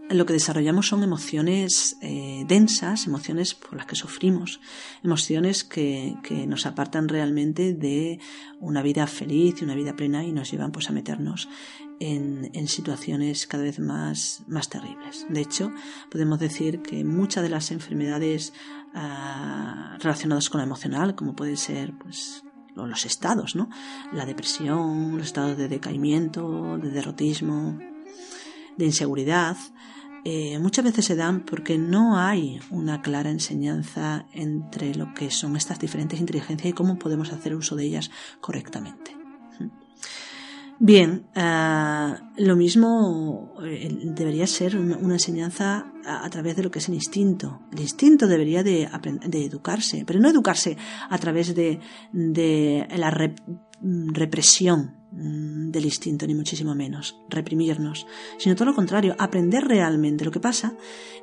lo 0.10 0.26
que 0.26 0.34
desarrollamos 0.34 0.88
son 0.88 1.04
emociones 1.04 1.98
eh, 2.02 2.44
densas, 2.48 3.08
emociones 3.08 3.56
por 3.56 3.76
las 3.76 3.86
que 3.86 3.96
sufrimos, 3.96 4.60
emociones 5.04 5.64
que, 5.64 6.18
nos 6.48 6.66
apartan 6.66 7.08
realmente 7.08 7.74
de 7.74 8.20
una 8.60 8.82
vida 8.82 9.08
feliz 9.08 9.56
y 9.62 9.64
una 9.64 9.76
vida 9.76 9.96
plena 9.96 10.24
y 10.24 10.32
nos 10.32 10.52
llevan 10.52 10.72
pues 10.72 10.90
a 10.90 10.94
meternos 10.94 11.48
en, 12.00 12.68
situaciones 12.68 13.48
cada 13.48 13.64
vez 13.64 13.80
más, 13.80 14.44
más 14.48 14.70
terribles. 14.70 15.26
De 15.30 15.42
hecho, 15.42 15.72
podemos 16.12 16.40
decir 16.40 16.82
que 16.82 17.04
muchas 17.04 17.44
de 17.44 17.50
las 17.50 17.72
enfermedades 17.72 18.54
ah, 18.94 19.98
relacionadas 20.00 20.50
con 20.50 20.60
lo 20.60 20.66
emocional, 20.66 21.16
como 21.16 21.36
puede 21.36 21.56
ser 21.56 21.94
pues 21.98 22.44
los 22.76 23.06
estados, 23.06 23.56
¿no? 23.56 23.70
La 24.12 24.26
depresión, 24.26 25.18
los 25.18 25.28
estados 25.28 25.58
de 25.58 25.68
decaimiento, 25.68 26.78
de 26.78 26.90
derrotismo, 26.90 27.80
de 28.78 28.86
inseguridad, 28.86 29.58
eh, 30.26 30.58
muchas 30.60 30.86
veces 30.86 31.06
se 31.06 31.16
dan 31.16 31.42
porque 31.42 31.78
no 31.78 32.18
hay 32.18 32.60
una 32.70 33.02
clara 33.02 33.30
enseñanza 33.30 34.26
entre 34.34 34.96
lo 34.96 35.14
que 35.14 35.30
son 35.30 35.58
estas 35.58 35.80
diferentes 35.80 36.20
inteligencias 36.20 36.70
y 36.70 36.74
cómo 36.74 36.98
podemos 36.98 37.34
hacer 37.34 37.54
uso 37.56 37.76
de 37.76 37.86
ellas 37.86 38.10
correctamente. 38.40 39.18
Bien, 40.80 41.28
eh, 41.36 42.14
lo 42.38 42.56
mismo 42.56 43.54
eh, 43.64 43.90
debería 44.04 44.48
ser 44.48 44.78
una, 44.78 45.14
enseñanza 45.14 45.92
a, 46.06 46.30
través 46.30 46.56
de 46.56 46.64
lo 46.64 46.72
que 46.72 46.80
es 46.80 46.88
el 46.88 46.96
instinto. 46.96 47.62
El 47.72 47.82
instinto 47.82 48.28
debería 48.28 48.64
de, 48.64 48.90
educarse, 49.32 50.04
pero 50.06 50.20
no 50.20 50.30
educarse 50.30 50.78
a 51.10 51.18
través 51.18 51.54
de, 51.54 51.80
la 52.98 53.12
represión 53.82 55.03
del 55.16 55.86
instinto, 55.86 56.26
ni 56.26 56.34
muchísimo 56.34 56.74
menos, 56.74 57.20
reprimirnos, 57.30 58.08
sino 58.38 58.56
todo 58.56 58.66
lo 58.66 58.76
contrario, 58.76 59.16
aprender 59.20 59.64
realmente. 59.64 60.26
Lo 60.26 60.32
que 60.32 60.40
pasa 60.40 60.76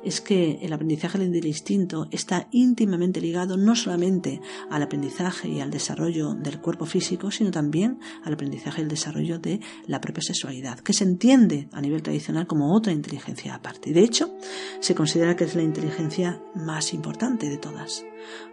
es 0.03 0.21
que 0.21 0.59
el 0.61 0.71
aprendizaje 0.71 1.17
del 1.17 1.45
instinto 1.45 2.07
está 2.11 2.47
íntimamente 2.51 3.19
ligado 3.19 3.57
no 3.57 3.75
solamente 3.75 4.41
al 4.69 4.83
aprendizaje 4.83 5.49
y 5.49 5.59
al 5.59 5.71
desarrollo 5.71 6.33
del 6.33 6.61
cuerpo 6.61 6.85
físico, 6.85 7.31
sino 7.31 7.51
también 7.51 7.99
al 8.23 8.33
aprendizaje 8.33 8.81
y 8.81 8.83
el 8.83 8.89
desarrollo 8.89 9.39
de 9.39 9.59
la 9.87 9.99
propia 9.99 10.23
sexualidad, 10.23 10.79
que 10.79 10.93
se 10.93 11.03
entiende 11.03 11.67
a 11.73 11.81
nivel 11.81 12.01
tradicional 12.01 12.47
como 12.47 12.73
otra 12.73 12.93
inteligencia 12.93 13.55
aparte. 13.55 13.91
De 13.91 14.03
hecho, 14.03 14.33
se 14.79 14.95
considera 14.95 15.35
que 15.35 15.43
es 15.43 15.55
la 15.55 15.63
inteligencia 15.63 16.41
más 16.55 16.93
importante 16.93 17.49
de 17.49 17.57
todas, 17.57 18.05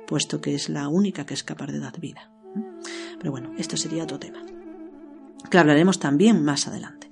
puesto 0.07 0.41
que 0.41 0.55
es 0.55 0.69
la 0.69 0.89
única 0.89 1.27
que 1.27 1.35
es 1.35 1.45
capaz 1.45 1.67
de 1.67 1.81
dar 1.81 2.01
vida. 2.01 2.33
Pero 3.19 3.31
bueno, 3.31 3.53
esto 3.57 3.77
sería 3.77 4.05
otro 4.05 4.19
tema 4.19 4.58
que 5.51 5.59
hablaremos 5.59 5.99
también 5.99 6.45
más 6.45 6.69
adelante. 6.69 7.09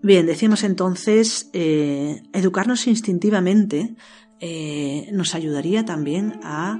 Bien, 0.00 0.26
decimos 0.26 0.62
entonces, 0.62 1.50
eh, 1.52 2.22
educarnos 2.32 2.86
instintivamente 2.86 3.96
eh, 4.38 5.10
nos 5.12 5.34
ayudaría 5.34 5.84
también 5.84 6.38
a 6.44 6.78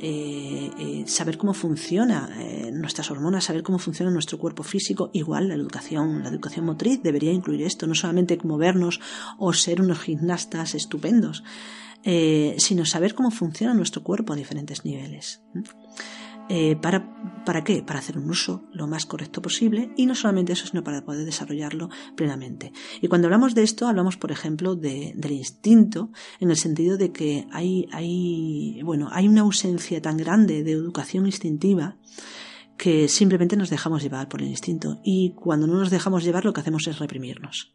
eh, 0.00 1.04
saber 1.06 1.38
cómo 1.38 1.54
funciona 1.54 2.28
nuestras 2.72 3.10
hormonas, 3.12 3.44
saber 3.44 3.62
cómo 3.62 3.78
funciona 3.78 4.10
nuestro 4.10 4.38
cuerpo 4.38 4.64
físico. 4.64 5.10
Igual 5.12 5.48
la 5.48 5.54
educación, 5.54 6.24
la 6.24 6.30
educación 6.30 6.66
motriz 6.66 7.00
debería 7.02 7.32
incluir 7.32 7.62
esto, 7.62 7.86
no 7.86 7.94
solamente 7.94 8.38
movernos 8.42 9.00
o 9.38 9.52
ser 9.52 9.80
unos 9.80 10.00
gimnastas 10.00 10.74
estupendos, 10.74 11.44
sino 12.02 12.84
saber 12.86 13.14
cómo 13.14 13.30
funciona 13.30 13.74
nuestro 13.74 14.02
cuerpo 14.02 14.32
a 14.32 14.36
diferentes 14.36 14.84
niveles. 14.84 15.42
Eh, 16.48 16.76
para, 16.76 17.44
¿Para 17.44 17.64
qué? 17.64 17.82
Para 17.82 17.98
hacer 17.98 18.18
un 18.18 18.28
uso 18.28 18.64
lo 18.72 18.86
más 18.86 19.06
correcto 19.06 19.40
posible 19.40 19.90
y 19.96 20.06
no 20.06 20.14
solamente 20.14 20.52
eso, 20.52 20.66
sino 20.66 20.84
para 20.84 21.04
poder 21.04 21.24
desarrollarlo 21.24 21.88
plenamente. 22.14 22.72
Y 23.00 23.08
cuando 23.08 23.26
hablamos 23.26 23.54
de 23.54 23.62
esto, 23.62 23.86
hablamos, 23.86 24.16
por 24.16 24.32
ejemplo, 24.32 24.74
de, 24.74 25.12
del 25.16 25.32
instinto, 25.32 26.10
en 26.40 26.50
el 26.50 26.56
sentido 26.56 26.96
de 26.96 27.12
que 27.12 27.46
hay, 27.52 27.88
hay, 27.92 28.82
bueno, 28.82 29.08
hay 29.12 29.28
una 29.28 29.42
ausencia 29.42 30.02
tan 30.02 30.16
grande 30.16 30.62
de 30.62 30.72
educación 30.72 31.26
instintiva 31.26 31.96
que 32.76 33.08
simplemente 33.08 33.56
nos 33.56 33.70
dejamos 33.70 34.02
llevar 34.02 34.28
por 34.28 34.42
el 34.42 34.48
instinto. 34.48 35.00
Y 35.02 35.34
cuando 35.34 35.66
no 35.66 35.78
nos 35.78 35.90
dejamos 35.90 36.24
llevar, 36.24 36.44
lo 36.44 36.52
que 36.52 36.60
hacemos 36.60 36.86
es 36.86 36.98
reprimirnos. 36.98 37.74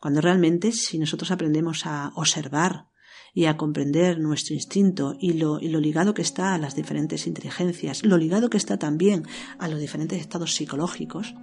Cuando 0.00 0.20
realmente, 0.20 0.72
si 0.72 0.98
nosotros 0.98 1.30
aprendemos 1.30 1.86
a 1.86 2.12
observar 2.14 2.86
y 3.34 3.46
a 3.46 3.56
comprender 3.56 4.18
nuestro 4.18 4.54
instinto 4.54 5.16
y 5.18 5.34
lo, 5.34 5.60
y 5.60 5.68
lo 5.68 5.80
ligado 5.80 6.14
que 6.14 6.22
está 6.22 6.54
a 6.54 6.58
las 6.58 6.74
diferentes 6.74 7.26
inteligencias, 7.26 8.04
lo 8.04 8.16
ligado 8.16 8.50
que 8.50 8.56
está 8.56 8.78
también 8.78 9.24
a 9.58 9.68
los 9.68 9.80
diferentes 9.80 10.20
estados 10.20 10.54
psicológicos, 10.54 11.34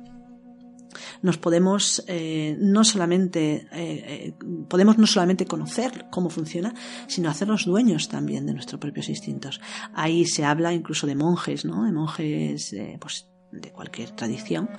nos 1.22 1.38
podemos 1.38 2.04
eh, 2.08 2.58
no 2.60 2.84
solamente 2.84 3.68
eh, 3.72 3.72
eh, 3.72 4.34
podemos 4.70 4.98
no 4.98 5.08
solamente 5.08 5.46
conocer 5.46 6.06
cómo 6.12 6.30
funciona, 6.30 6.74
sino 7.08 7.30
hacernos 7.30 7.66
dueños 7.66 8.10
también 8.10 8.46
de 8.46 8.54
nuestros 8.54 8.80
propios 8.80 9.10
instintos. 9.10 9.62
Ahí 9.94 10.26
se 10.26 10.46
habla 10.46 10.74
incluso 10.74 11.08
de 11.08 11.16
monjes, 11.16 11.66
¿no? 11.66 11.86
De 11.86 11.92
monjes, 11.92 12.76
pues, 13.00 13.30
de 13.52 13.72
cualquier 13.72 14.12
tradición. 14.12 14.70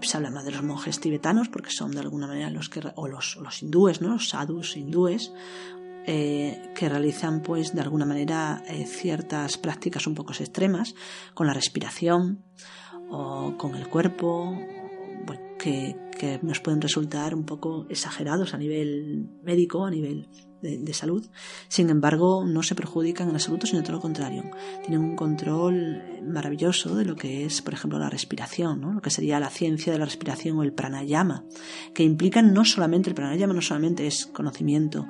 Se 0.00 0.16
habla 0.16 0.30
más 0.30 0.44
de 0.44 0.52
los 0.52 0.62
monjes 0.62 1.00
tibetanos 1.00 1.48
porque 1.48 1.70
son 1.70 1.92
de 1.92 2.00
alguna 2.00 2.26
manera 2.26 2.50
los 2.50 2.68
que 2.68 2.80
o 2.94 3.08
los, 3.08 3.36
los 3.36 3.62
hindúes, 3.62 4.00
¿no? 4.00 4.08
Los 4.08 4.30
sadhus 4.30 4.76
hindúes 4.76 5.32
que 6.04 6.88
realizan 6.88 7.42
pues 7.42 7.74
de 7.74 7.80
alguna 7.80 8.04
manera 8.04 8.62
ciertas 8.86 9.56
prácticas 9.56 10.06
un 10.08 10.14
poco 10.16 10.32
extremas 10.32 10.94
con 11.34 11.46
la 11.46 11.54
respiración 11.54 12.42
o 13.08 13.56
con 13.56 13.76
el 13.76 13.88
cuerpo 13.88 14.58
que, 15.62 16.38
nos 16.42 16.60
pueden 16.60 16.80
resultar 16.80 17.34
un 17.34 17.44
poco 17.44 17.86
exagerados 17.88 18.54
a 18.54 18.58
nivel 18.58 19.28
médico, 19.42 19.84
a 19.84 19.90
nivel 19.90 20.28
de, 20.60 20.94
salud. 20.94 21.26
Sin 21.66 21.90
embargo, 21.90 22.44
no 22.44 22.62
se 22.62 22.76
perjudican 22.76 23.28
en 23.28 23.34
absoluto, 23.34 23.66
sino 23.66 23.82
todo 23.82 23.94
lo 23.94 24.00
contrario. 24.00 24.44
Tienen 24.82 25.00
un 25.00 25.16
control 25.16 26.00
maravilloso 26.22 26.94
de 26.94 27.04
lo 27.04 27.16
que 27.16 27.44
es, 27.44 27.60
por 27.60 27.74
ejemplo, 27.74 27.98
la 27.98 28.08
respiración, 28.08 28.80
¿no? 28.80 28.92
lo 28.92 29.02
que 29.02 29.10
sería 29.10 29.40
la 29.40 29.50
ciencia 29.50 29.92
de 29.92 29.98
la 29.98 30.04
respiración 30.04 30.58
o 30.58 30.62
el 30.62 30.72
pranayama, 30.72 31.44
que 31.92 32.04
implican 32.04 32.54
no 32.54 32.64
solamente 32.64 33.10
el 33.10 33.16
pranayama, 33.16 33.52
no 33.52 33.62
solamente 33.62 34.06
es 34.06 34.26
conocimiento 34.26 35.08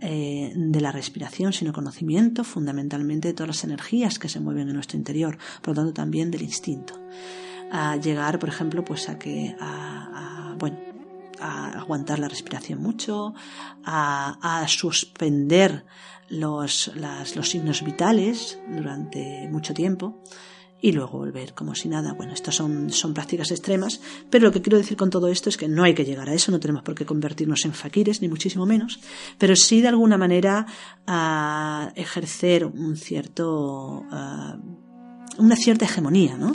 eh, 0.00 0.52
de 0.54 0.80
la 0.80 0.92
respiración, 0.92 1.52
sino 1.52 1.72
conocimiento 1.72 2.44
fundamentalmente 2.44 3.28
de 3.28 3.34
todas 3.34 3.48
las 3.48 3.64
energías 3.64 4.20
que 4.20 4.28
se 4.28 4.38
mueven 4.38 4.68
en 4.68 4.74
nuestro 4.74 4.96
interior, 4.96 5.38
por 5.60 5.70
lo 5.70 5.82
tanto 5.82 5.92
también 5.92 6.30
del 6.30 6.42
instinto 6.42 6.94
a 7.72 7.96
llegar, 7.96 8.38
por 8.38 8.50
ejemplo, 8.50 8.84
pues 8.84 9.08
a 9.08 9.18
que, 9.18 9.56
a, 9.58 10.54
bueno, 10.58 10.76
a 11.40 11.80
aguantar 11.80 12.18
la 12.18 12.28
respiración 12.28 12.82
mucho, 12.82 13.34
a, 13.82 14.64
suspender 14.68 15.86
los, 16.28 16.92
los 17.34 17.48
signos 17.48 17.82
vitales 17.82 18.58
durante 18.68 19.48
mucho 19.50 19.72
tiempo 19.72 20.22
y 20.82 20.92
luego 20.92 21.16
volver 21.16 21.54
como 21.54 21.74
si 21.74 21.88
nada. 21.88 22.12
Bueno, 22.12 22.34
estas 22.34 22.56
son, 22.56 22.90
son 22.90 23.14
prácticas 23.14 23.50
extremas, 23.50 24.02
pero 24.28 24.46
lo 24.46 24.52
que 24.52 24.60
quiero 24.60 24.76
decir 24.76 24.98
con 24.98 25.08
todo 25.08 25.28
esto 25.28 25.48
es 25.48 25.56
que 25.56 25.68
no 25.68 25.82
hay 25.82 25.94
que 25.94 26.04
llegar 26.04 26.28
a 26.28 26.34
eso, 26.34 26.52
no 26.52 26.60
tenemos 26.60 26.82
por 26.82 26.94
qué 26.94 27.06
convertirnos 27.06 27.64
en 27.64 27.72
faquires, 27.72 28.20
ni 28.20 28.28
muchísimo 28.28 28.66
menos, 28.66 29.00
pero 29.38 29.56
sí 29.56 29.80
de 29.80 29.88
alguna 29.88 30.18
manera 30.18 30.66
a 31.06 31.90
ejercer 31.96 32.66
un 32.66 32.96
cierto, 32.98 34.04
una 35.38 35.56
cierta 35.56 35.86
hegemonía, 35.86 36.36
¿no? 36.36 36.52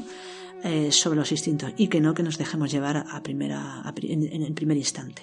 Eh, 0.64 0.92
sobre 0.92 1.20
los 1.20 1.32
instintos 1.32 1.72
y 1.78 1.88
que 1.88 2.02
no 2.02 2.16
que 2.16 2.24
nos 2.24 2.40
dejemos 2.40 2.72
llevar 2.72 2.98
a 2.98 3.22
primera, 3.22 3.84
en, 4.02 4.42
el 4.42 4.54
primer 4.54 4.76
instante. 4.76 5.22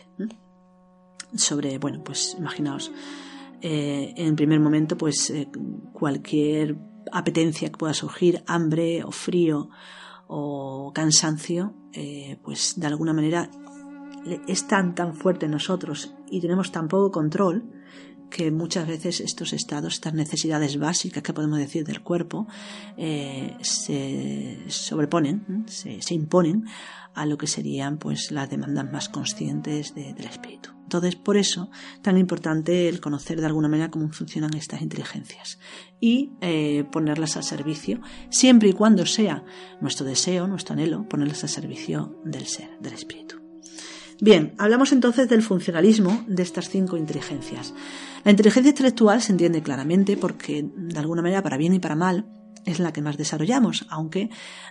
Sobre, 1.34 1.78
bueno, 1.78 2.04
pues 2.04 2.36
imaginaos, 2.38 2.92
eh, 3.60 4.14
en 4.16 4.36
primer 4.36 4.60
momento, 4.60 4.96
pues 4.96 5.30
eh, 5.30 5.48
cualquier 5.92 6.76
apetencia 7.10 7.68
que 7.68 7.76
pueda 7.76 7.94
surgir, 7.94 8.44
hambre 8.46 9.02
o 9.02 9.10
frío 9.10 9.70
o 10.28 10.92
cansancio, 10.94 11.74
pues 12.42 12.74
de 12.76 12.86
alguna 12.86 13.12
manera 13.12 13.50
es 14.48 14.66
tan 14.66 14.94
tan 14.94 15.14
fuerte 15.14 15.46
en 15.46 15.52
nosotros 15.52 16.14
y 16.30 16.40
tenemos 16.40 16.72
tan 16.72 16.88
poco 16.88 17.10
control 17.10 17.64
que 18.30 18.50
muchas 18.50 18.86
veces 18.86 19.20
estos 19.20 19.52
estados, 19.52 19.94
estas 19.94 20.14
necesidades 20.14 20.78
básicas 20.78 21.22
que 21.22 21.32
podemos 21.32 21.58
decir 21.58 21.84
del 21.84 22.02
cuerpo, 22.02 22.46
eh, 22.96 23.56
se 23.60 24.58
sobreponen, 24.68 25.66
se, 25.68 26.14
imponen 26.14 26.64
a 27.14 27.26
lo 27.26 27.38
que 27.38 27.46
serían 27.46 27.98
pues 27.98 28.30
las 28.30 28.50
demandas 28.50 28.90
más 28.90 29.08
conscientes 29.08 29.94
del 29.94 30.24
espíritu. 30.24 30.70
Entonces, 30.84 31.16
por 31.16 31.36
eso, 31.36 31.70
tan 32.02 32.18
importante 32.18 32.88
el 32.88 33.00
conocer 33.00 33.40
de 33.40 33.46
alguna 33.46 33.68
manera 33.68 33.90
cómo 33.90 34.10
funcionan 34.10 34.54
estas 34.54 34.82
inteligencias 34.82 35.58
y 36.00 36.32
eh, 36.40 36.84
ponerlas 36.92 37.36
al 37.36 37.44
servicio, 37.44 38.00
siempre 38.30 38.68
y 38.68 38.72
cuando 38.74 39.06
sea 39.06 39.44
nuestro 39.80 40.04
deseo, 40.04 40.46
nuestro 40.46 40.74
anhelo, 40.74 41.08
ponerlas 41.08 41.42
al 41.42 41.48
servicio 41.48 42.20
del 42.24 42.46
ser, 42.46 42.78
del 42.80 42.92
espíritu. 42.92 43.43
Bien, 44.20 44.54
hablamos 44.58 44.92
entonces 44.92 45.28
del 45.28 45.42
funcionalismo 45.42 46.24
de 46.26 46.42
estas 46.42 46.68
cinco 46.68 46.96
inteligencias. 46.96 47.74
La 48.24 48.30
inteligencia 48.30 48.70
intelectual 48.70 49.20
se 49.20 49.32
entiende 49.32 49.62
claramente 49.62 50.16
porque, 50.16 50.64
de 50.74 50.98
alguna 50.98 51.22
manera, 51.22 51.42
para 51.42 51.56
bien 51.56 51.74
y 51.74 51.80
para 51.80 51.96
mal, 51.96 52.26
es 52.64 52.78
la 52.78 52.92
que 52.92 53.02
más 53.02 53.16
desarrollamos, 53.16 53.86
aunque 53.90 54.30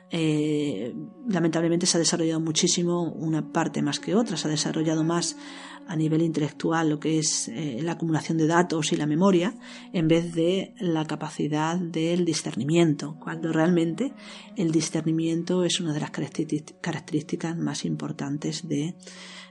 eh, 0.09 0.95
lamentablemente 1.27 1.85
se 1.85 1.97
ha 1.97 1.99
desarrollado 1.99 2.39
muchísimo 2.39 3.03
una 3.03 3.51
parte 3.51 3.81
más 3.81 3.99
que 3.99 4.15
otra, 4.15 4.37
se 4.37 4.47
ha 4.47 4.51
desarrollado 4.51 5.03
más 5.03 5.35
a 5.87 5.95
nivel 5.95 6.21
intelectual 6.21 6.89
lo 6.89 6.99
que 6.99 7.19
es 7.19 7.49
eh, 7.49 7.79
la 7.81 7.93
acumulación 7.93 8.37
de 8.37 8.47
datos 8.47 8.93
y 8.93 8.95
la 8.95 9.05
memoria, 9.05 9.53
en 9.91 10.07
vez 10.07 10.33
de 10.33 10.73
la 10.79 11.05
capacidad 11.05 11.77
del 11.77 12.25
discernimiento, 12.25 13.17
cuando 13.19 13.51
realmente 13.51 14.13
el 14.55 14.71
discernimiento 14.71 15.63
es 15.63 15.79
una 15.79 15.93
de 15.93 15.99
las 15.99 16.11
características 16.11 17.57
más 17.57 17.85
importantes 17.85 18.67
de, 18.67 18.95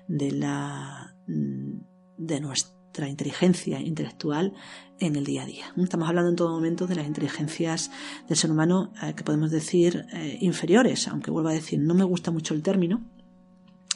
de, 0.08 0.32
la, 0.32 1.14
mm, 1.26 1.80
de 2.18 2.40
nuestra 2.40 3.08
inteligencia 3.08 3.80
intelectual 3.80 4.52
en 4.98 5.16
el 5.16 5.24
día 5.24 5.42
a 5.42 5.46
día. 5.46 5.64
Estamos 5.76 6.08
hablando 6.08 6.30
en 6.30 6.36
todo 6.36 6.50
momento 6.50 6.86
de 6.86 6.94
las 6.94 7.06
inteligencias 7.06 7.90
del 8.28 8.36
ser 8.36 8.50
humano 8.50 8.92
eh, 9.02 9.14
que 9.14 9.24
podemos 9.24 9.50
decir 9.50 10.06
eh, 10.12 10.38
inferiores, 10.40 11.08
aunque 11.08 11.30
vuelvo 11.30 11.48
a 11.48 11.54
decir, 11.54 11.80
no 11.80 11.94
me 11.94 12.04
gusta 12.04 12.30
mucho 12.30 12.54
el 12.54 12.62
término, 12.62 13.00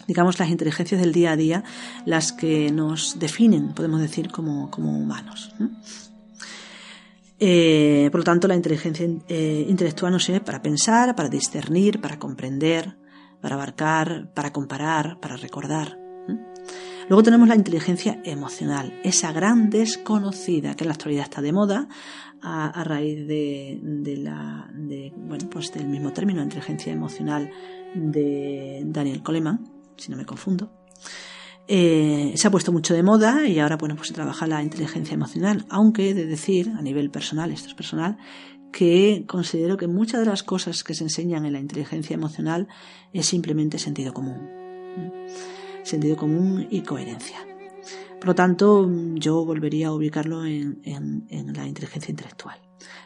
digamos 0.07 0.39
las 0.39 0.49
inteligencias 0.49 1.01
del 1.01 1.13
día 1.13 1.33
a 1.33 1.37
día, 1.37 1.65
las 2.07 2.33
que 2.33 2.71
nos 2.73 3.19
definen, 3.19 3.75
podemos 3.75 4.01
decir, 4.01 4.31
como, 4.31 4.71
humanos. 4.77 5.55
Eh, 7.39 8.09
por 8.11 8.21
lo 8.21 8.25
tanto, 8.25 8.49
la 8.49 8.55
inteligencia 8.55 9.05
intelectual 9.05 10.13
nos 10.13 10.25
sirve 10.25 10.41
para 10.41 10.63
pensar, 10.63 11.15
para 11.15 11.29
discernir, 11.29 12.01
para 12.01 12.19
comprender, 12.19 12.97
para 13.41 13.55
abarcar, 13.57 14.33
para 14.35 14.53
comparar, 14.53 15.19
para 15.21 15.37
recordar. 15.37 15.99
Luego 17.09 17.23
tenemos 17.23 17.47
la 17.49 17.55
inteligencia 17.55 18.21
emocional, 18.25 18.99
esa 19.05 19.33
gran 19.33 19.71
desconocida 19.71 20.75
que 20.75 20.83
en 20.85 20.89
la 20.89 20.95
actualidad 20.95 21.25
está 21.25 21.41
de 21.41 21.53
moda 21.53 21.89
a, 22.43 22.85
raíz 22.85 23.27
de, 23.27 23.81
bueno, 25.17 25.49
pues 25.51 25.73
del 25.73 25.89
mismo 25.89 26.13
término, 26.13 26.43
inteligencia 26.43 26.93
emocional 26.93 27.51
de 27.95 28.83
Daniel 28.87 29.23
Coleman, 29.23 29.71
si 29.97 30.11
no 30.11 30.17
me 30.17 30.27
confundo. 30.27 30.73
Eh, 31.69 32.33
se 32.37 32.47
ha 32.47 32.51
puesto 32.51 32.73
mucho 32.73 32.95
de 32.95 33.03
moda 33.03 33.47
y 33.47 33.59
ahora 33.59 33.77
bueno, 33.77 33.97
pues 33.97 34.09
se 34.09 34.15
trabaja 34.15 34.47
la 34.47 34.63
inteligencia 34.63 35.15
emocional, 35.15 35.67
aunque 35.69 36.15
de 36.15 36.27
decir 36.27 36.73
a 36.77 36.83
nivel 36.83 37.11
personal, 37.11 37.51
esto 37.51 37.69
es 37.69 37.75
personal, 37.75 38.19
que 38.73 39.25
considero 39.27 39.77
que 39.77 39.87
muchas 39.87 40.21
de 40.21 40.27
las 40.27 40.43
cosas 40.43 40.85
que 40.85 40.95
se 40.95 41.05
enseñan 41.05 41.47
en 41.47 41.53
la 41.53 41.61
inteligencia 41.61 42.15
emocional 42.15 42.69
es 43.13 43.27
simplemente 43.27 43.79
sentido 43.79 44.13
común 44.13 44.57
sentido 45.87 46.17
común 46.17 46.67
y 46.71 46.83
coherencia. 46.83 47.39
Por 48.19 48.29
lo 48.29 48.35
tanto, 48.35 48.91
yo 49.15 49.45
volvería 49.45 49.89
a 49.89 49.93
ubicarlo 49.93 50.45
en, 50.45 50.81
la 51.55 51.67
inteligencia 51.67 52.11
intelectual. 52.11 52.59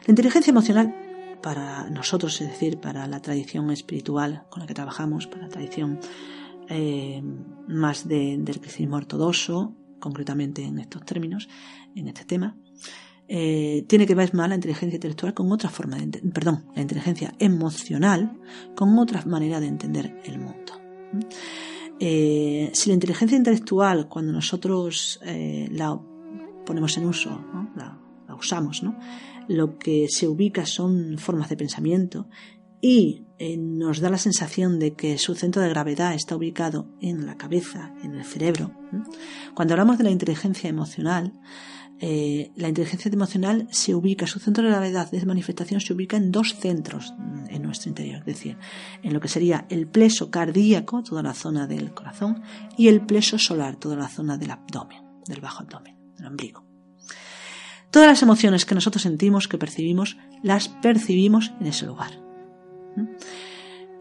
La 0.05 0.11
inteligencia 0.11 0.51
emocional 0.51 0.95
para 1.41 1.89
nosotros, 1.89 2.39
es 2.41 2.49
decir, 2.49 2.79
para 2.79 3.07
la 3.07 3.21
tradición 3.21 3.71
espiritual 3.71 4.45
con 4.49 4.61
la 4.61 4.67
que 4.67 4.73
trabajamos, 4.73 5.27
para 5.27 5.43
la 5.43 5.49
tradición 5.49 5.99
eh, 6.69 7.21
más 7.67 8.07
del 8.07 8.43
cristianismo 8.43 8.97
ortodoxo, 8.97 9.75
concretamente 9.99 10.63
en 10.63 10.79
estos 10.79 11.05
términos, 11.05 11.49
en 11.95 12.07
este 12.07 12.25
tema, 12.25 12.55
eh, 13.33 13.85
tiene 13.87 14.05
que 14.05 14.13
ver 14.13 14.33
más 14.33 14.49
la 14.49 14.55
inteligencia 14.55 14.93
intelectual 14.93 15.33
con 15.33 15.49
otra 15.53 15.69
forma 15.69 15.95
de 15.95 16.19
perdón, 16.33 16.65
la 16.75 16.81
inteligencia 16.81 17.33
emocional 17.39 18.37
con 18.75 18.99
otra 18.99 19.23
manera 19.23 19.61
de 19.61 19.67
entender 19.67 20.19
el 20.25 20.37
mundo. 20.37 20.73
Eh, 21.97 22.71
si 22.73 22.89
la 22.89 22.95
inteligencia 22.95 23.37
intelectual, 23.37 24.09
cuando 24.09 24.33
nosotros 24.33 25.17
eh, 25.23 25.69
la 25.71 25.97
ponemos 26.65 26.97
en 26.97 27.05
uso, 27.05 27.41
la, 27.73 27.97
usamos, 28.37 28.83
lo 29.47 29.77
que 29.77 30.07
se 30.09 30.27
ubica 30.27 30.65
son 30.65 31.17
formas 31.17 31.47
de 31.47 31.55
pensamiento 31.55 32.27
y 32.81 33.27
nos 33.57 34.01
da 34.01 34.09
la 34.09 34.17
sensación 34.17 34.77
de 34.77 34.93
que 34.93 35.17
su 35.17 35.35
centro 35.35 35.61
de 35.61 35.69
gravedad 35.69 36.13
está 36.15 36.35
ubicado 36.35 36.89
en 36.99 37.25
la 37.25 37.37
cabeza, 37.37 37.93
en 38.03 38.15
el 38.15 38.25
cerebro. 38.25 38.71
Cuando 39.53 39.73
hablamos 39.73 39.97
de 39.97 40.03
la 40.03 40.11
inteligencia 40.11 40.69
emocional, 40.69 41.33
eh, 42.03 42.51
la 42.55 42.67
inteligencia 42.67 43.11
emocional 43.11 43.67
se 43.69 43.93
ubica, 43.93 44.25
su 44.25 44.39
centro 44.39 44.63
de 44.63 44.71
gravedad 44.71 45.11
de 45.11 45.23
manifestación 45.23 45.79
se 45.81 45.93
ubica 45.93 46.17
en 46.17 46.31
dos 46.31 46.55
centros 46.55 47.13
en 47.47 47.61
nuestro 47.61 47.89
interior, 47.89 48.21
es 48.21 48.25
decir, 48.25 48.57
en 49.03 49.13
lo 49.13 49.19
que 49.19 49.27
sería 49.27 49.67
el 49.69 49.87
pleso 49.87 50.31
cardíaco, 50.31 51.03
toda 51.03 51.21
la 51.21 51.35
zona 51.35 51.67
del 51.67 51.93
corazón, 51.93 52.41
y 52.75 52.87
el 52.87 53.05
pleso 53.05 53.37
solar, 53.37 53.75
toda 53.75 53.95
la 53.95 54.07
zona 54.07 54.39
del 54.39 54.49
abdomen, 54.49 55.03
del 55.27 55.41
bajo 55.41 55.61
abdomen, 55.61 55.95
del 56.17 56.25
ombligo. 56.25 56.65
Todas 57.91 58.07
las 58.07 58.23
emociones 58.23 58.65
que 58.65 58.73
nosotros 58.73 59.03
sentimos, 59.03 59.47
que 59.47 59.59
percibimos, 59.59 60.17
las 60.41 60.69
percibimos 60.69 61.51
en 61.59 61.67
ese 61.67 61.85
lugar. 61.85 62.19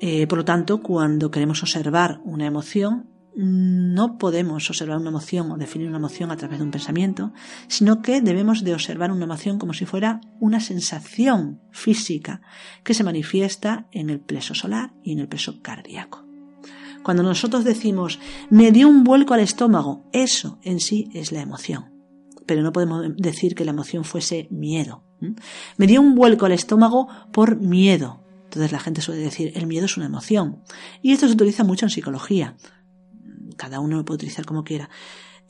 Eh, 0.01 0.27
por 0.27 0.39
lo 0.39 0.45
tanto, 0.47 0.81
cuando 0.81 1.31
queremos 1.31 1.63
observar 1.63 2.23
una 2.25 2.47
emoción, 2.47 3.11
no 3.37 4.19
podemos 4.19 4.69
observar 4.69 4.99
una 4.99 5.11
emoción 5.11 5.51
o 5.51 5.57
definir 5.57 5.89
una 5.89 5.99
emoción 5.99 6.31
a 6.31 6.37
través 6.37 6.59
de 6.59 6.65
un 6.65 6.71
pensamiento, 6.71 7.33
sino 7.69 8.03
que 8.03 8.21
debemos 8.21 8.65
de 8.65 8.75
observar 8.75 9.11
una 9.13 9.25
emoción 9.25 9.59
como 9.59 9.73
si 9.73 9.87
fuera 9.87 10.21
una 10.41 10.61
sensación 10.61 11.61
física 11.71 12.43
que 12.83 12.95
se 12.95 13.05
manifiesta 13.05 13.87
en 13.93 14.11
el 14.11 14.21
pleso 14.21 14.55
solar 14.55 14.93
y 15.03 15.13
en 15.13 15.21
el 15.21 15.29
pleso 15.29 15.63
cardíaco. 15.63 16.25
Cuando 17.03 17.23
nosotros 17.23 17.65
decimos 17.65 18.19
me 18.51 18.73
dio 18.73 18.89
un 18.89 19.05
vuelco 19.05 19.35
al 19.35 19.41
estómago, 19.41 20.05
eso 20.13 20.59
en 20.63 20.81
sí 20.81 21.09
es 21.15 21.33
la 21.33 21.41
emoción. 21.41 21.93
Pero 22.47 22.63
no 22.63 22.73
podemos 22.73 23.17
decir 23.17 23.55
que 23.55 23.65
la 23.65 23.71
emoción 23.71 24.05
fuese 24.05 24.49
miedo. 24.51 25.05
Me 25.77 25.87
dio 25.87 26.01
un 26.01 26.15
vuelco 26.15 26.47
al 26.47 26.53
estómago 26.53 27.09
por 27.33 27.57
miedo. 27.61 28.25
Entonces 28.45 28.73
la 28.73 28.81
gente 28.81 29.01
suele 29.01 29.21
decir 29.21 29.53
el 29.55 29.69
miedo 29.69 29.87
es 29.87 29.97
una 29.97 30.07
emoción. 30.07 30.63
Y 31.03 31.13
esto 31.13 31.29
se 31.29 31.35
utiliza 31.35 31.63
mucho 31.63 31.87
en 31.87 31.91
psicología 31.91 32.57
cada 33.61 33.79
uno 33.79 33.97
lo 33.99 34.05
puede 34.07 34.17
utilizar 34.17 34.47
como 34.47 34.65
quiera. 34.65 34.89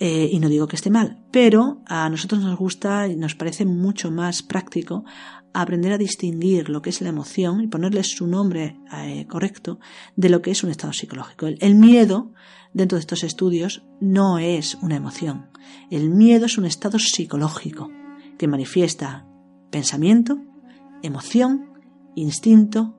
Eh, 0.00 0.28
y 0.32 0.40
no 0.40 0.48
digo 0.48 0.66
que 0.66 0.76
esté 0.76 0.90
mal, 0.90 1.22
pero 1.30 1.82
a 1.86 2.08
nosotros 2.08 2.40
nos 2.42 2.58
gusta 2.58 3.06
y 3.06 3.14
nos 3.16 3.36
parece 3.36 3.66
mucho 3.66 4.10
más 4.10 4.42
práctico 4.42 5.04
aprender 5.52 5.92
a 5.92 5.98
distinguir 5.98 6.70
lo 6.70 6.82
que 6.82 6.90
es 6.90 7.00
la 7.02 7.10
emoción 7.10 7.60
y 7.60 7.68
ponerle 7.68 8.02
su 8.02 8.26
nombre 8.26 8.80
eh, 8.92 9.26
correcto 9.28 9.78
de 10.16 10.28
lo 10.28 10.42
que 10.42 10.50
es 10.50 10.64
un 10.64 10.70
estado 10.70 10.92
psicológico. 10.92 11.46
el 11.46 11.74
miedo, 11.76 12.32
dentro 12.72 12.96
de 12.96 13.00
estos 13.00 13.22
estudios, 13.22 13.82
no 14.00 14.38
es 14.38 14.76
una 14.76 14.96
emoción. 14.96 15.50
El 15.90 16.10
miedo 16.10 16.46
es 16.46 16.58
un 16.58 16.64
estado 16.64 16.98
psicológico 16.98 17.90
que 18.38 18.48
manifiesta 18.48 19.26
pensamiento, 19.70 20.38
emoción, 21.02 21.74
instinto 22.16 22.96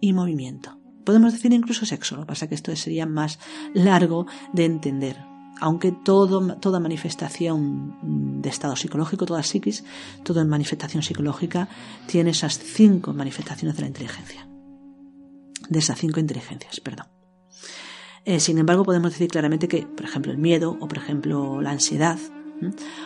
y 0.00 0.12
movimiento. 0.12 0.75
Podemos 1.06 1.32
decir 1.32 1.52
incluso 1.52 1.86
sexo, 1.86 2.16
lo 2.16 2.22
que 2.22 2.26
pasa 2.26 2.44
es 2.46 2.48
que 2.48 2.54
esto 2.56 2.74
sería 2.74 3.06
más 3.06 3.38
largo 3.74 4.26
de 4.52 4.64
entender. 4.64 5.16
Aunque 5.60 5.92
todo, 5.92 6.56
toda 6.56 6.80
manifestación 6.80 8.42
de 8.42 8.48
estado 8.48 8.74
psicológico, 8.74 9.24
toda 9.24 9.44
psiquis, 9.44 9.84
toda 10.24 10.44
manifestación 10.44 11.04
psicológica 11.04 11.68
tiene 12.08 12.30
esas 12.30 12.58
cinco 12.58 13.14
manifestaciones 13.14 13.76
de 13.76 13.82
la 13.82 13.86
inteligencia. 13.86 14.48
De 15.68 15.78
esas 15.78 15.96
cinco 15.96 16.18
inteligencias, 16.18 16.80
perdón. 16.80 17.06
Eh, 18.24 18.40
sin 18.40 18.58
embargo, 18.58 18.82
podemos 18.84 19.12
decir 19.12 19.28
claramente 19.28 19.68
que, 19.68 19.86
por 19.86 20.04
ejemplo, 20.04 20.32
el 20.32 20.38
miedo, 20.38 20.76
o 20.80 20.88
por 20.88 20.98
ejemplo, 20.98 21.62
la 21.62 21.70
ansiedad, 21.70 22.18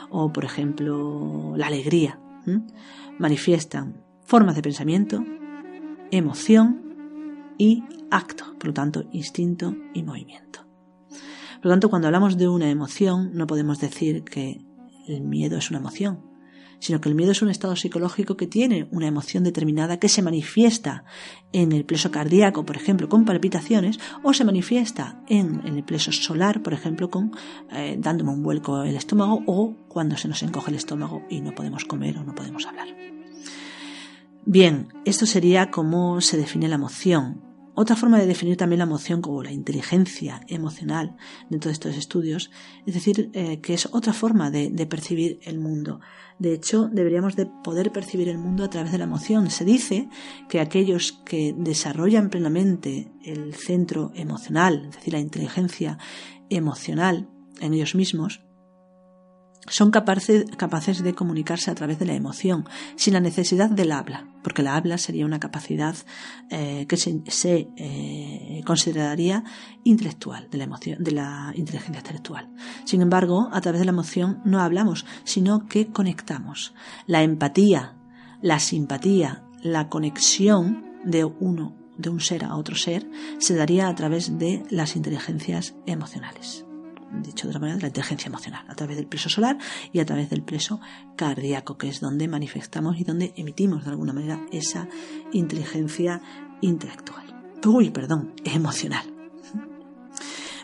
o 0.08 0.32
por 0.32 0.46
ejemplo, 0.46 1.52
la 1.54 1.66
alegría, 1.66 2.18
manifiestan 3.18 4.02
formas 4.24 4.56
de 4.56 4.62
pensamiento, 4.62 5.22
emoción 6.10 6.89
y 7.60 7.84
acto, 8.10 8.56
por 8.58 8.68
lo 8.68 8.72
tanto, 8.72 9.04
instinto 9.12 9.76
y 9.92 10.02
movimiento. 10.02 10.60
Por 11.56 11.66
lo 11.66 11.70
tanto, 11.72 11.90
cuando 11.90 12.08
hablamos 12.08 12.38
de 12.38 12.48
una 12.48 12.70
emoción, 12.70 13.32
no 13.34 13.46
podemos 13.46 13.78
decir 13.78 14.24
que 14.24 14.64
el 15.06 15.20
miedo 15.20 15.58
es 15.58 15.68
una 15.68 15.78
emoción, 15.78 16.24
sino 16.78 17.02
que 17.02 17.10
el 17.10 17.14
miedo 17.14 17.32
es 17.32 17.42
un 17.42 17.50
estado 17.50 17.76
psicológico 17.76 18.38
que 18.38 18.46
tiene 18.46 18.88
una 18.92 19.08
emoción 19.08 19.44
determinada 19.44 19.98
que 19.98 20.08
se 20.08 20.22
manifiesta 20.22 21.04
en 21.52 21.72
el 21.72 21.84
pleso 21.84 22.10
cardíaco, 22.10 22.64
por 22.64 22.76
ejemplo, 22.76 23.10
con 23.10 23.26
palpitaciones, 23.26 24.00
o 24.22 24.32
se 24.32 24.46
manifiesta 24.46 25.22
en, 25.28 25.60
el 25.66 25.84
pleso 25.84 26.12
solar, 26.12 26.62
por 26.62 26.72
ejemplo, 26.72 27.10
con 27.10 27.32
eh, 27.72 27.96
dándome 27.98 28.30
un 28.30 28.42
vuelco 28.42 28.84
el 28.84 28.96
estómago, 28.96 29.42
o 29.46 29.76
cuando 29.86 30.16
se 30.16 30.28
nos 30.28 30.42
encoge 30.42 30.70
el 30.70 30.78
estómago 30.78 31.26
y 31.28 31.42
no 31.42 31.54
podemos 31.54 31.84
comer 31.84 32.16
o 32.16 32.24
no 32.24 32.34
podemos 32.34 32.64
hablar. 32.64 32.88
Bien, 34.46 34.88
esto 35.04 35.26
sería 35.26 35.70
cómo 35.70 36.22
se 36.22 36.38
define 36.38 36.68
la 36.68 36.76
emoción. 36.76 37.49
Otra 37.80 37.96
forma 37.96 38.18
de 38.18 38.26
definir 38.26 38.58
también 38.58 38.80
la 38.80 38.84
emoción 38.84 39.22
como 39.22 39.42
la 39.42 39.52
inteligencia 39.52 40.42
emocional 40.48 41.16
dentro 41.48 41.70
de 41.70 41.72
estos 41.72 41.96
estudios, 41.96 42.50
es 42.84 42.92
decir, 42.92 43.30
eh, 43.32 43.62
que 43.62 43.72
es 43.72 43.88
otra 43.92 44.12
forma 44.12 44.50
de, 44.50 44.86
percibir 44.86 45.40
el 45.44 45.58
mundo. 45.58 45.98
De 46.38 46.52
hecho, 46.52 46.90
deberíamos 46.92 47.36
de 47.36 47.46
poder 47.46 47.90
percibir 47.90 48.28
el 48.28 48.36
mundo 48.36 48.64
a 48.64 48.68
través 48.68 48.92
de 48.92 48.98
la 48.98 49.04
emoción. 49.04 49.50
Se 49.50 49.64
dice 49.64 50.10
que 50.50 50.60
aquellos 50.60 51.22
que 51.24 51.54
desarrollan 51.56 52.28
plenamente 52.28 53.10
el 53.24 53.54
centro 53.54 54.12
emocional, 54.14 54.88
es 54.90 54.96
decir, 54.96 55.14
la 55.14 55.20
inteligencia 55.20 55.96
emocional 56.50 57.30
en 57.62 57.72
ellos 57.72 57.94
mismos, 57.94 58.42
son 59.68 59.90
capaces, 59.90 61.02
de 61.02 61.14
comunicarse 61.14 61.70
a 61.70 61.74
través 61.74 61.98
de 61.98 62.06
la 62.06 62.14
emoción, 62.14 62.68
sin 62.96 63.14
la 63.14 63.20
necesidad 63.20 63.70
del 63.70 63.92
habla, 63.92 64.26
porque 64.42 64.62
la 64.62 64.76
habla 64.76 64.98
sería 64.98 65.26
una 65.26 65.40
capacidad 65.40 65.94
eh, 66.50 66.86
que 66.88 66.96
se, 66.96 67.68
eh, 67.76 68.62
consideraría 68.64 69.44
intelectual, 69.84 70.48
de 70.50 70.58
la, 70.58 70.64
emoción, 70.64 71.02
de 71.02 71.12
la 71.12 71.52
inteligencia 71.54 72.00
intelectual. 72.00 72.48
Sin 72.84 73.02
embargo, 73.02 73.48
a 73.52 73.60
través 73.60 73.80
de 73.80 73.84
la 73.84 73.92
emoción 73.92 74.40
no 74.44 74.60
hablamos, 74.60 75.06
sino 75.24 75.66
que 75.66 75.88
conectamos. 75.88 76.74
La 77.06 77.22
empatía, 77.22 77.96
la 78.42 78.58
simpatía, 78.58 79.44
la 79.62 79.88
conexión 79.88 80.84
de 81.04 81.24
uno, 81.24 81.76
de 81.96 82.08
un 82.08 82.20
ser 82.20 82.44
a 82.44 82.56
otro 82.56 82.76
ser, 82.76 83.08
se 83.38 83.54
daría 83.54 83.88
a 83.88 83.94
través 83.94 84.38
de 84.38 84.62
las 84.70 84.96
inteligencias 84.96 85.74
emocionales 85.86 86.64
dicho 87.10 87.46
de 87.46 87.50
otra 87.50 87.60
manera, 87.60 87.78
la 87.80 87.88
inteligencia 87.88 88.28
emocional, 88.28 88.64
a 88.68 88.74
través 88.74 88.96
del 88.96 89.06
preso 89.06 89.28
solar 89.28 89.58
y 89.92 90.00
a 90.00 90.06
través 90.06 90.30
del 90.30 90.42
preso 90.42 90.80
cardíaco, 91.16 91.76
que 91.76 91.88
es 91.88 92.00
donde 92.00 92.28
manifestamos 92.28 92.98
y 92.98 93.04
donde 93.04 93.32
emitimos 93.36 93.84
de 93.84 93.90
alguna 93.90 94.12
manera 94.12 94.40
esa 94.52 94.88
inteligencia 95.32 96.20
intelectual. 96.60 97.26
Uy, 97.66 97.90
perdón, 97.90 98.34
emocional. 98.44 99.04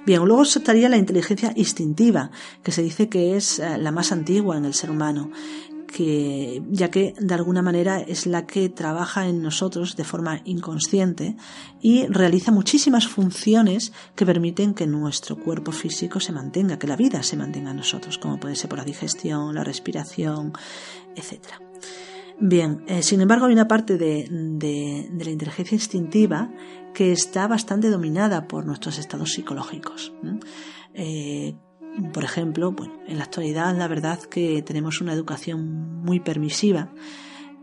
Bien, 0.06 0.24
luego 0.24 0.42
estaría 0.44 0.88
la 0.88 0.96
inteligencia 0.96 1.52
instintiva, 1.56 2.30
que 2.62 2.70
se 2.70 2.80
dice 2.80 3.08
que 3.08 3.36
es 3.36 3.58
eh, 3.58 3.76
la 3.76 3.90
más 3.90 4.12
antigua 4.12 4.56
en 4.56 4.64
el 4.64 4.72
ser 4.72 4.90
humano 4.90 5.32
que, 5.96 6.62
ya 6.68 6.90
que 6.90 7.14
de 7.18 7.34
alguna 7.34 7.62
manera 7.62 7.98
es 8.00 8.26
la 8.26 8.46
que 8.46 8.68
trabaja 8.68 9.28
en 9.28 9.40
nosotros 9.40 9.96
de 9.96 10.04
forma 10.04 10.42
inconsciente 10.44 11.36
y 11.80 12.06
realiza 12.08 12.52
muchísimas 12.52 13.08
funciones 13.08 13.94
que 14.14 14.26
permiten 14.26 14.74
que 14.74 14.86
nuestro 14.86 15.36
cuerpo 15.36 15.72
físico 15.72 16.20
se 16.20 16.32
mantenga, 16.32 16.78
que 16.78 16.86
la 16.86 16.96
vida 16.96 17.22
se 17.22 17.38
mantenga 17.38 17.70
en 17.70 17.78
nosotros, 17.78 18.18
como 18.18 18.38
puede 18.38 18.56
ser 18.56 18.68
por 18.68 18.78
la 18.78 18.84
digestión, 18.84 19.54
la 19.54 19.64
respiración, 19.64 20.52
etc. 21.14 21.54
Bien, 22.38 22.84
eh, 22.88 23.02
sin 23.02 23.22
embargo 23.22 23.46
hay 23.46 23.54
una 23.54 23.66
parte 23.66 23.96
de, 23.96 24.28
la 24.30 25.30
inteligencia 25.30 25.76
instintiva 25.76 26.50
que 26.92 27.12
está 27.12 27.48
bastante 27.48 27.88
dominada 27.88 28.46
por 28.48 28.66
nuestros 28.66 28.98
estados 28.98 29.32
psicológicos. 29.32 30.12
Por 32.12 32.24
ejemplo, 32.24 32.72
bueno, 32.72 33.00
en 33.06 33.16
la 33.18 33.24
actualidad 33.24 33.76
la 33.76 33.88
verdad 33.88 34.20
que 34.20 34.62
tenemos 34.62 35.00
una 35.00 35.14
educación 35.14 36.02
muy 36.02 36.20
permisiva 36.20 36.92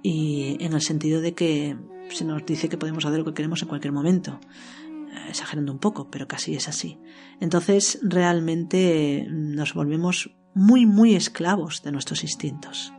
y 0.02 0.58
en 0.60 0.74
el 0.74 0.82
sentido 0.82 1.22
de 1.22 1.34
que 1.34 1.78
se 2.10 2.26
nos 2.26 2.44
dice 2.46 2.68
que 2.68 2.78
podemos 2.78 3.06
hacer 3.06 3.20
lo 3.20 3.26
que 3.26 3.34
queremos 3.36 3.62
en 3.62 3.68
cualquier 3.68 3.94
momento, 3.94 4.40
eh, 4.42 5.30
exagerando 5.30 5.72
un 5.72 5.78
poco, 5.78 6.10
pero 6.10 6.28
casi 6.28 6.56
es 6.56 6.68
así. 6.68 7.00
Entonces 7.40 8.00
realmente 8.02 9.28
nos 9.30 9.76
volvemos 9.76 10.32
muy, 10.56 10.88
muy 10.88 11.16
esclavos 11.16 11.84
de 11.84 11.92
nuestros 11.92 12.24
instintos. 12.24 12.92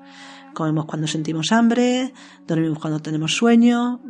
Comemos 0.54 0.86
cuando 0.86 1.08
sentimos 1.08 1.50
hambre, 1.50 2.14
dormimos 2.46 2.78
cuando 2.78 3.00
tenemos 3.00 3.34
sueño, 3.34 4.00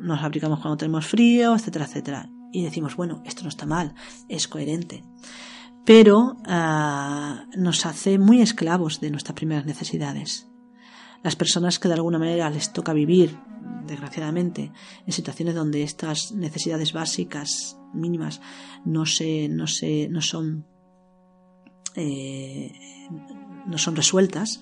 nos 0.00 0.20
abrigamos 0.20 0.58
cuando 0.58 0.76
tenemos 0.76 1.06
frío, 1.06 1.54
etcétera, 1.54 1.84
etcétera. 1.84 2.28
Y 2.52 2.64
decimos, 2.64 2.96
bueno, 2.96 3.22
esto 3.24 3.44
no 3.44 3.48
está 3.48 3.66
mal, 3.66 3.94
es 4.28 4.48
coherente 4.48 5.04
pero 5.84 6.36
ah, 6.46 7.46
nos 7.56 7.86
hace 7.86 8.18
muy 8.18 8.40
esclavos 8.40 9.00
de 9.00 9.10
nuestras 9.10 9.34
primeras 9.34 9.66
necesidades. 9.66 10.48
Las 11.22 11.36
personas 11.36 11.78
que 11.78 11.88
de 11.88 11.94
alguna 11.94 12.18
manera 12.18 12.50
les 12.50 12.72
toca 12.72 12.92
vivir, 12.92 13.38
desgraciadamente, 13.86 14.72
en 15.06 15.12
situaciones 15.12 15.54
donde 15.54 15.82
estas 15.82 16.32
necesidades 16.32 16.92
básicas, 16.92 17.78
mínimas, 17.94 18.40
no 18.84 19.06
se, 19.06 19.48
no 19.48 19.66
se, 19.66 20.08
no 20.08 20.20
son, 20.20 20.66
eh, 21.94 22.72
no 23.66 23.78
son 23.78 23.94
resueltas, 23.94 24.60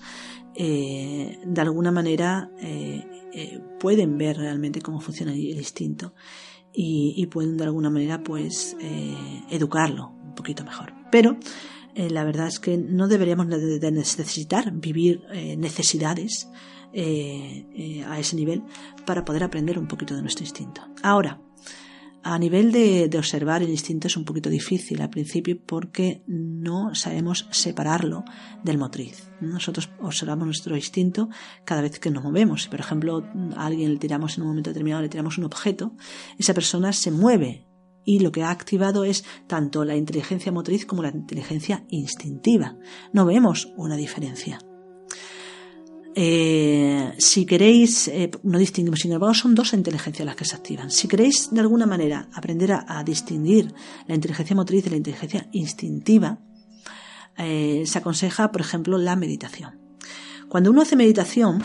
eh, 0.53 1.39
de 1.45 1.61
alguna 1.61 1.91
manera 1.91 2.51
eh, 2.59 3.59
pueden 3.79 4.17
ver 4.17 4.37
realmente 4.37 4.81
cómo 4.81 4.99
funciona 4.99 5.33
el 5.33 5.57
instinto 5.57 6.13
y, 6.73 7.13
y 7.15 7.25
pueden 7.27 7.57
de 7.57 7.63
alguna 7.63 7.89
manera 7.89 8.21
pues 8.21 8.75
educarlo 9.49 10.20
un 10.31 10.35
poquito 10.35 10.63
mejor. 10.63 10.93
Pero 11.11 11.37
eh, 11.95 12.09
la 12.09 12.23
verdad 12.23 12.47
es 12.47 12.59
que 12.59 12.77
no 12.77 13.07
deberíamos 13.07 13.47
de 13.47 13.91
necesitar 13.91 14.71
vivir 14.71 15.23
eh, 15.31 15.55
necesidades 15.57 16.49
eh, 16.93 18.03
a 18.07 18.19
ese 18.19 18.35
nivel 18.35 18.63
para 19.05 19.23
poder 19.23 19.43
aprender 19.43 19.77
un 19.77 19.87
poquito 19.87 20.15
de 20.15 20.21
nuestro 20.21 20.43
instinto. 20.43 20.81
Ahora, 21.03 21.39
A 22.23 22.37
nivel 22.37 22.71
de, 22.71 23.09
observar 23.17 23.63
el 23.63 23.69
instinto 23.69 24.05
es 24.05 24.15
un 24.15 24.25
poquito 24.25 24.49
difícil 24.49 25.01
al 25.01 25.09
principio 25.09 25.57
porque 25.65 26.21
no 26.27 26.93
sabemos 26.93 27.47
separarlo 27.49 28.23
del 28.63 28.77
motriz. 28.77 29.31
Nosotros 29.41 29.89
observamos 29.99 30.45
nuestro 30.45 30.75
instinto 30.75 31.29
cada 31.65 31.81
vez 31.81 31.99
que 31.99 32.11
nos 32.11 32.23
movemos. 32.23 32.61
Si, 32.61 32.69
por 32.69 32.79
ejemplo, 32.79 33.25
a 33.55 33.65
alguien 33.65 33.93
le 33.93 33.99
tiramos 33.99 34.37
en 34.37 34.43
un 34.43 34.49
momento 34.49 34.69
determinado, 34.69 35.01
le 35.01 35.09
tiramos 35.09 35.39
un 35.39 35.45
objeto, 35.45 35.95
esa 36.37 36.53
persona 36.53 36.93
se 36.93 37.09
mueve 37.09 37.65
y 38.05 38.19
lo 38.19 38.31
que 38.31 38.43
ha 38.43 38.51
activado 38.51 39.03
es 39.03 39.23
tanto 39.47 39.85
la 39.85 39.95
inteligencia 39.95 40.51
motriz 40.51 40.85
como 40.85 41.03
la 41.03 41.09
inteligencia 41.09 41.85
instintiva. 41.89 42.77
No 43.13 43.25
vemos 43.25 43.71
una 43.77 43.95
diferencia. 43.95 44.59
Eh, 46.13 47.13
si 47.17 47.45
queréis, 47.45 48.09
eh, 48.09 48.29
no 48.43 48.59
distinguimos, 48.59 48.99
sin 48.99 49.13
embargo, 49.13 49.33
son 49.33 49.55
dos 49.55 49.73
inteligencias 49.73 50.25
las 50.25 50.35
que 50.35 50.45
se 50.45 50.55
activan. 50.55 50.91
Si 50.91 51.07
queréis 51.07 51.49
de 51.51 51.61
alguna 51.61 51.85
manera 51.85 52.27
aprender 52.33 52.73
a, 52.73 53.03
distinguir 53.03 53.73
la 54.07 54.15
inteligencia 54.15 54.55
motriz 54.55 54.83
de 54.83 54.89
la 54.89 54.97
inteligencia 54.97 55.47
instintiva, 55.53 56.39
eh, 57.37 57.83
se 57.85 57.97
aconseja, 57.97 58.51
por 58.51 58.61
ejemplo, 58.61 58.97
la 58.97 59.15
meditación. 59.15 59.79
Cuando 60.49 60.71
uno 60.71 60.81
hace 60.81 60.97
meditación, 60.97 61.63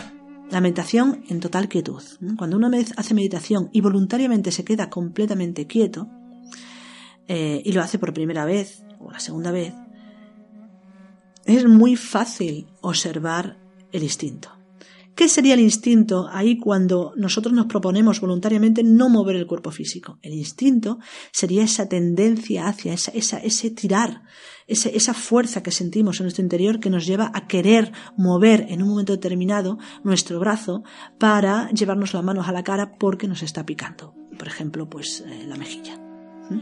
la 0.49 0.61
meditación 0.61 1.25
en 1.27 1.41
total 1.41 1.67
quietud, 1.67 2.01
cuando 2.37 2.55
uno 2.55 2.71
hace 2.95 3.13
meditación 3.13 3.69
y 3.73 3.81
voluntariamente 3.81 4.53
se 4.53 4.63
queda 4.63 4.89
completamente 4.89 5.67
quieto, 5.67 6.07
y 7.27 7.71
lo 7.71 7.81
hace 7.81 7.99
por 7.99 8.13
primera 8.13 8.45
vez 8.45 8.83
o 8.99 9.11
la 9.11 9.19
segunda 9.19 9.51
vez, 9.51 9.73
es 11.45 11.65
muy 11.65 11.95
fácil 11.95 12.67
observar 12.81 13.57
el 13.91 14.03
instinto. 14.03 14.57
¿Qué 15.17 15.27
sería 15.27 15.55
el 15.55 15.61
instinto 15.61 16.29
ahí 16.31 16.59
cuando 16.59 17.13
nosotros 17.15 17.51
nos 17.51 17.65
proponemos 17.65 18.21
voluntariamente 18.21 18.83
no 18.83 19.09
mover 19.09 19.35
el 19.35 19.47
cuerpo 19.47 19.71
físico? 19.71 20.19
El 20.21 20.33
instinto 20.33 20.99
sería 21.31 21.63
esa 21.63 21.89
tendencia 21.89 22.67
hacia 22.67 22.93
esa, 22.93 23.39
ese 23.39 23.71
tirar, 23.71 24.21
esa 24.67 25.15
fuerza 25.15 25.63
que 25.63 25.71
sentimos 25.71 26.19
en 26.19 26.25
nuestro 26.25 26.43
interior 26.43 26.79
que 26.79 26.91
nos 26.91 27.07
lleva 27.07 27.31
a 27.33 27.47
querer 27.47 27.91
mover 28.15 28.67
en 28.69 28.83
un 28.83 28.89
momento 28.89 29.13
determinado 29.13 29.79
nuestro 30.03 30.39
brazo 30.39 30.83
para 31.17 31.71
llevarnos 31.71 32.13
las 32.13 32.23
manos 32.23 32.47
a 32.47 32.51
la 32.51 32.63
cara 32.63 32.95
porque 32.99 33.27
nos 33.27 33.41
está 33.41 33.65
picando. 33.65 34.13
Por 34.37 34.47
ejemplo, 34.47 34.87
pues 34.87 35.23
eh, 35.25 35.45
la 35.47 35.55
mejilla. 35.55 35.97
¿Mm? 36.51 36.61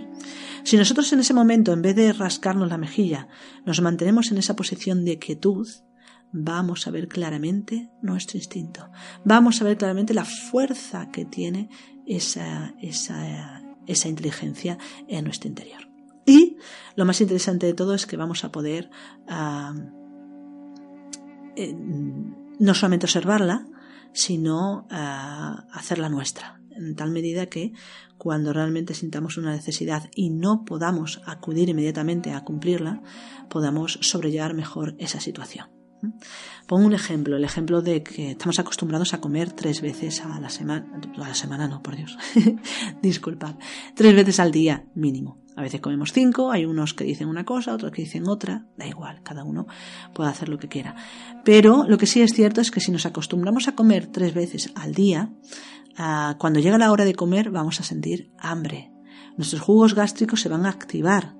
Si 0.65 0.77
nosotros 0.77 1.13
en 1.13 1.19
ese 1.19 1.35
momento, 1.35 1.73
en 1.73 1.83
vez 1.83 1.95
de 1.95 2.11
rascarnos 2.11 2.69
la 2.69 2.79
mejilla, 2.79 3.27
nos 3.67 3.81
mantenemos 3.81 4.31
en 4.31 4.39
esa 4.39 4.55
posición 4.55 5.05
de 5.05 5.19
quietud, 5.19 5.67
vamos 6.31 6.87
a 6.87 6.91
ver 6.91 7.07
claramente 7.07 7.91
nuestro 8.01 8.39
instinto. 8.39 8.89
Vamos 9.23 9.61
a 9.61 9.63
ver 9.63 9.77
claramente 9.77 10.15
la 10.15 10.25
fuerza 10.25 11.11
que 11.11 11.23
tiene 11.23 11.69
esa, 12.07 12.73
esa, 12.81 13.61
esa 13.85 14.09
inteligencia 14.09 14.79
en 15.07 15.25
nuestro 15.25 15.49
interior. 15.49 15.87
Y 16.25 16.57
lo 16.95 17.05
más 17.05 17.21
interesante 17.21 17.67
de 17.67 17.75
todo 17.75 17.93
es 17.93 18.07
que 18.07 18.17
vamos 18.17 18.43
a 18.43 18.51
poder 18.51 18.89
no 22.59 22.73
solamente 22.73 23.05
observarla, 23.05 23.67
sino 24.13 24.87
hacerla 24.89 26.09
nuestra. 26.09 26.59
En 26.75 26.95
tal 26.95 27.11
medida 27.11 27.47
que 27.47 27.73
cuando 28.17 28.53
realmente 28.53 28.93
sintamos 28.93 29.37
una 29.37 29.51
necesidad 29.51 30.09
y 30.15 30.29
no 30.29 30.65
podamos 30.65 31.21
acudir 31.25 31.69
inmediatamente 31.69 32.31
a 32.31 32.43
cumplirla, 32.43 33.01
podamos 33.49 33.99
sobrellevar 34.01 34.53
mejor 34.53 34.95
esa 34.99 35.19
situación. 35.19 35.67
Pongo 36.67 36.85
un 36.85 36.93
ejemplo, 36.93 37.37
el 37.37 37.43
ejemplo 37.43 37.81
de 37.81 38.03
que 38.03 38.31
estamos 38.31 38.59
acostumbrados 38.59 39.13
a 39.13 39.21
comer 39.21 39.51
tres 39.53 39.81
veces 39.81 40.21
a 40.21 40.39
la 40.39 40.49
semana, 40.49 40.99
a 41.15 41.19
la 41.19 41.35
semana 41.35 41.67
no, 41.67 41.81
por 41.81 41.95
Dios, 41.95 42.17
disculpad, 43.01 43.55
tres 43.95 44.15
veces 44.15 44.39
al 44.39 44.51
día 44.51 44.85
mínimo. 44.95 45.43
A 45.55 45.61
veces 45.61 45.79
comemos 45.79 46.11
cinco, 46.11 46.51
hay 46.51 46.65
unos 46.65 46.93
que 46.93 47.05
dicen 47.05 47.29
una 47.29 47.45
cosa, 47.45 47.73
otros 47.73 47.91
que 47.91 48.01
dicen 48.01 48.27
otra, 48.27 48.65
da 48.77 48.87
igual, 48.87 49.21
cada 49.23 49.45
uno 49.45 49.67
puede 50.13 50.29
hacer 50.29 50.49
lo 50.49 50.57
que 50.57 50.67
quiera. 50.67 50.95
Pero 51.45 51.85
lo 51.87 51.97
que 51.97 52.07
sí 52.07 52.21
es 52.21 52.33
cierto 52.33 52.59
es 52.59 52.71
que 52.71 52.81
si 52.81 52.91
nos 52.91 53.05
acostumbramos 53.05 53.69
a 53.69 53.75
comer 53.75 54.07
tres 54.07 54.33
veces 54.33 54.71
al 54.75 54.93
día, 54.93 55.31
ah, 55.97 56.35
cuando 56.39 56.59
llega 56.59 56.77
la 56.77 56.91
hora 56.91 57.05
de 57.05 57.15
comer 57.15 57.51
vamos 57.51 57.79
a 57.79 57.83
sentir 57.83 58.31
hambre. 58.39 58.91
Nuestros 59.37 59.61
jugos 59.61 59.95
gástricos 59.95 60.41
se 60.41 60.49
van 60.49 60.65
a 60.65 60.69
activar, 60.69 61.35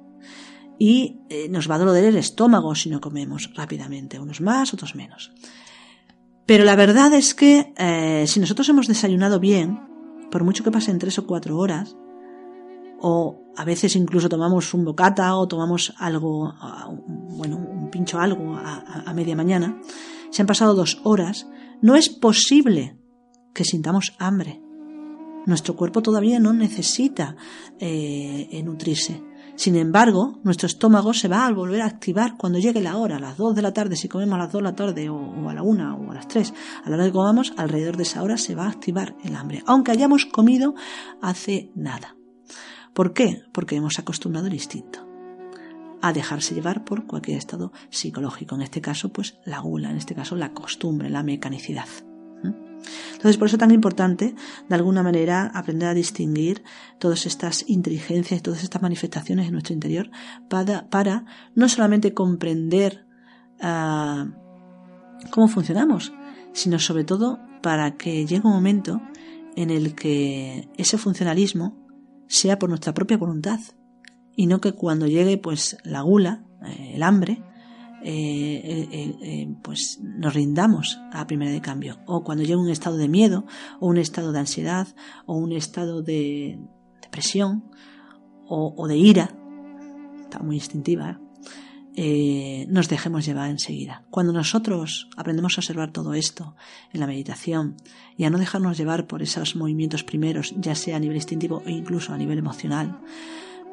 y 0.78 1.22
eh, 1.30 1.48
nos 1.50 1.70
va 1.70 1.76
a 1.76 1.80
doler 1.80 2.06
el 2.06 2.18
estómago 2.18 2.76
si 2.76 2.90
no 2.90 3.00
comemos 3.00 3.52
rápidamente, 3.56 4.20
unos 4.20 4.42
más, 4.42 4.74
otros 4.74 4.96
menos. 4.96 5.32
Pero 6.46 6.64
la 6.64 6.76
verdad 6.76 7.14
es 7.14 7.34
que 7.34 7.74
eh, 7.78 8.26
si 8.28 8.40
nosotros 8.40 8.68
hemos 8.70 8.88
desayunado 8.88 9.40
bien, 9.40 9.80
por 10.32 10.44
mucho 10.44 10.64
que 10.64 10.72
pasen 10.72 11.00
tres 11.00 11.18
o 11.18 11.26
cuatro 11.26 11.58
horas, 11.58 11.96
o 13.00 13.42
a 13.56 13.66
veces 13.66 13.96
incluso 13.96 14.30
tomamos 14.30 14.74
un 14.74 14.86
bocata 14.86 15.36
o 15.36 15.48
tomamos 15.48 15.94
algo, 15.98 16.54
bueno, 17.38 17.58
un 17.58 17.90
pincho 17.90 18.20
algo 18.20 18.56
a, 18.58 19.14
media 19.14 19.36
mañana, 19.36 19.80
se 20.30 20.42
han 20.42 20.48
pasado 20.48 20.76
dos 20.76 21.00
horas, 21.04 21.48
no 21.82 21.96
es 21.96 22.10
posible 22.10 22.98
que 23.56 23.64
sintamos 23.64 24.14
hambre. 24.20 24.62
Nuestro 25.48 25.76
cuerpo 25.76 26.02
todavía 26.02 26.40
no 26.40 26.54
necesita 26.54 27.36
eh, 27.80 28.62
nutrirse. 28.64 29.24
Sin 29.56 29.78
embargo, 29.78 30.40
nuestro 30.44 30.68
estómago 30.68 31.14
se 31.14 31.30
va 31.30 31.46
a 31.46 31.52
volver 31.54 31.82
a 31.82 31.86
activar 31.86 32.36
cuando 32.36 32.60
llegue 32.60 32.82
la 32.82 32.98
hora, 32.98 33.16
a 33.16 33.20
las 33.20 33.38
2 33.38 33.56
de 33.56 33.62
la 33.62 33.72
tarde, 33.72 33.96
si 33.96 34.10
comemos 34.10 34.36
a 34.36 34.40
las 34.40 34.52
2 34.52 34.60
de 34.60 34.64
la 34.64 34.76
tarde, 34.76 35.10
o, 35.10 35.50
a 35.50 35.54
la 35.54 35.64
1 35.64 35.96
o 35.96 36.12
a 36.12 36.14
las 36.14 36.28
3, 36.28 36.54
a 36.84 36.90
la 36.90 36.96
hora 36.98 37.06
que 37.06 37.12
comamos, 37.14 37.54
alrededor 37.56 37.96
de 37.96 38.04
esa 38.04 38.22
hora 38.22 38.38
se 38.38 38.54
va 38.54 38.66
a 38.66 38.70
activar 38.70 39.16
el 39.24 39.36
hambre, 39.36 39.64
aunque 39.66 39.92
hayamos 39.92 40.26
comido 40.26 40.76
hace 41.22 41.72
nada. 41.74 42.18
¿Por 42.94 43.14
qué? 43.14 43.44
Porque 43.54 43.78
hemos 43.78 43.98
acostumbrado 43.98 44.48
el 44.48 44.54
instinto 44.54 45.08
a 46.02 46.12
dejarse 46.12 46.54
llevar 46.54 46.84
por 46.84 47.08
cualquier 47.08 47.38
estado 47.38 47.72
psicológico, 47.90 48.56
en 48.56 48.62
este 48.62 48.82
caso, 48.82 49.10
pues 49.10 49.38
la 49.46 49.60
gula, 49.60 49.90
en 49.90 49.98
este 49.98 50.16
caso 50.16 50.36
la 50.36 50.54
costumbre, 50.54 51.10
la 51.10 51.24
mecanicidad. 51.24 51.88
Entonces, 53.14 53.38
por 53.38 53.48
eso 53.48 53.56
es 53.56 53.60
tan 53.60 53.72
importante, 53.72 54.36
de 54.68 54.76
alguna 54.76 55.04
manera, 55.04 55.52
aprender 55.54 55.90
a 55.90 55.94
distinguir 55.94 56.64
todas 57.00 57.26
estas 57.26 57.66
inteligencias 57.68 58.40
y 58.40 58.44
todas 58.44 58.64
estas 58.64 58.82
manifestaciones 58.82 59.48
en 59.48 59.54
nuestro 59.54 59.74
interior 59.74 60.10
para, 60.50 61.26
no 61.56 61.70
solamente 61.70 62.14
comprender 62.14 63.06
ah, 63.62 64.28
cómo 65.32 65.48
funcionamos, 65.48 66.14
sino 66.54 66.80
sobre 66.80 67.04
todo 67.04 67.40
para 67.62 67.98
que 67.98 68.26
llegue 68.26 68.46
un 68.46 68.54
momento 68.54 69.02
en 69.56 69.70
el 69.70 69.96
que 69.96 70.70
ese 70.78 70.98
funcionalismo 70.98 71.78
sea 72.28 72.60
por 72.60 72.70
nuestra 72.70 72.94
propia 72.94 73.18
voluntad 73.18 73.60
y 74.36 74.48
no 74.48 74.62
que 74.62 74.74
cuando 74.74 75.08
llegue 75.08 75.38
pues 75.38 75.78
la 75.84 76.02
gula, 76.02 76.44
eh, 76.66 76.94
el 76.96 77.04
hambre, 77.04 77.42
eh, 78.08 78.88
eh, 78.92 79.16
eh, 79.20 79.56
pues 79.64 80.00
nos 80.00 80.32
rindamos 80.36 81.00
a 81.12 81.26
primera 81.26 81.50
de 81.50 81.60
cambio. 81.60 81.98
O 82.06 82.24
cuando 82.24 82.44
llega 82.44 82.62
un 82.62 82.70
estado 82.70 82.98
de 82.98 83.10
miedo, 83.10 83.48
o 83.80 83.88
un 83.88 83.98
estado 83.98 84.32
de 84.32 84.38
ansiedad, 84.38 84.88
o 85.26 85.36
un 85.36 85.52
estado 85.52 86.04
de 86.04 86.60
depresión, 87.02 87.66
o, 88.48 88.88
de 88.88 88.96
ira, 88.96 89.36
está 90.22 90.38
muy 90.38 90.58
instintiva, 90.58 91.20
nos 92.68 92.90
dejemos 92.90 93.26
llevar 93.26 93.50
enseguida. 93.50 94.06
Cuando 94.12 94.34
nosotros 94.34 95.10
aprendemos 95.18 95.58
a 95.58 95.62
observar 95.62 95.92
todo 95.92 96.14
esto 96.14 96.56
en 96.94 97.00
la 97.00 97.08
meditación 97.08 97.76
y 98.18 98.26
a 98.26 98.30
no 98.30 98.38
dejarnos 98.38 98.78
llevar 98.78 99.08
por 99.08 99.24
esos 99.24 99.56
movimientos 99.56 100.04
primeros, 100.04 100.54
ya 100.60 100.76
sea 100.76 100.98
a 100.98 101.00
nivel 101.00 101.18
instintivo 101.18 101.64
e 101.66 101.72
incluso 101.72 102.14
a 102.14 102.20
nivel 102.20 102.38
emocional, 102.38 103.00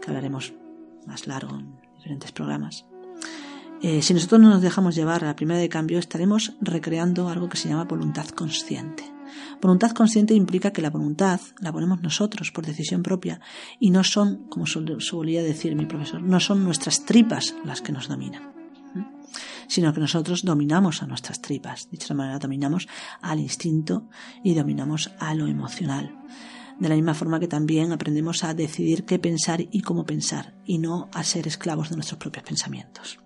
que 0.01 0.09
hablaremos 0.09 0.55
más 1.07 1.27
largo 1.27 1.59
en 1.59 1.77
diferentes 1.97 2.33
programas, 2.33 2.87
eh, 3.83 4.01
si 4.01 4.15
nosotros 4.15 4.41
no 4.41 4.49
nos 4.49 4.63
dejamos 4.63 4.95
llevar 4.95 5.25
a 5.25 5.27
la 5.27 5.37
primera 5.37 5.59
de 5.59 5.69
cambio, 5.69 5.99
estaremos 5.99 6.55
recreando 6.61 7.29
algo 7.29 7.49
que 7.49 7.57
se 7.57 7.69
llama 7.69 7.85
voluntad 7.85 8.29
consciente. 8.29 9.03
Voluntad 9.61 9.91
consciente 9.91 10.35
implica 10.35 10.73
que 10.73 10.83
la 10.83 10.91
voluntad 10.91 11.41
la 11.59 11.73
ponemos 11.73 12.01
nosotros 12.01 12.53
por 12.53 12.65
decisión 12.65 13.03
propia 13.03 13.41
y 13.81 13.91
no 13.91 14.05
son, 14.05 14.49
como 14.49 14.67
solía 14.67 15.43
decir 15.43 15.75
mi 15.75 15.87
profesor, 15.87 16.23
no 16.23 16.39
son 16.39 16.63
nuestras 16.63 17.05
tripas 17.05 17.57
las 17.65 17.81
que 17.81 17.91
nos 17.91 18.07
dominan, 18.07 18.53
sino 19.67 19.93
que 19.93 20.01
nosotros 20.01 20.45
dominamos 20.45 21.03
a 21.03 21.09
nuestras 21.09 21.41
tripas. 21.41 21.91
De 21.91 21.97
esta 21.97 22.15
manera, 22.15 22.39
dominamos 22.39 22.87
al 23.21 23.41
instinto 23.41 24.09
y 24.45 24.55
dominamos 24.55 25.11
a 25.19 25.35
lo 25.35 25.49
emocional. 25.49 26.17
De 26.79 26.89
la 26.89 26.95
misma 26.95 27.15
forma 27.15 27.41
que 27.41 27.49
también 27.49 27.91
aprendemos 27.91 28.45
a 28.45 28.55
decidir 28.55 29.05
qué 29.05 29.19
pensar 29.19 29.61
y 29.61 29.83
cómo 29.83 30.05
pensar, 30.05 30.55
y 30.65 30.79
no 30.79 31.09
a 31.13 31.25
ser 31.25 31.47
esclavos 31.49 31.91
de 31.91 31.97
nuestros 31.97 32.19
propios 32.19 32.45
pensamientos. 32.45 33.22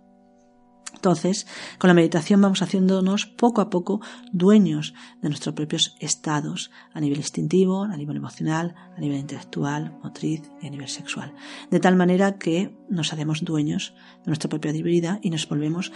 Entonces, 1.07 1.47
con 1.79 1.87
la 1.87 1.95
meditación 1.95 2.41
vamos 2.41 2.63
haciéndonos 2.63 3.27
poco 3.27 3.61
a 3.61 3.71
poco 3.71 4.01
dueños 4.33 4.93
de 5.23 5.29
nuestros 5.29 5.55
propios 5.55 5.95
estados 6.01 6.73
a 6.95 7.01
nivel 7.01 7.19
instintivo, 7.19 7.85
a 7.85 7.97
nivel 7.97 8.17
emocional, 8.17 8.75
a 8.97 9.01
nivel 9.01 9.21
intelectual, 9.21 9.97
motriz 10.03 10.43
y 10.61 10.67
a 10.67 10.71
nivel 10.71 10.89
sexual. 10.89 11.33
De 11.71 11.79
tal 11.79 11.95
manera 11.95 12.39
que 12.39 12.75
nos 12.91 13.13
hacemos 13.13 13.45
dueños 13.45 13.95
de 14.25 14.31
nuestra 14.31 14.51
propia 14.51 14.73
vida 14.73 15.21
y 15.23 15.31
nos 15.31 15.49
volvemos 15.49 15.93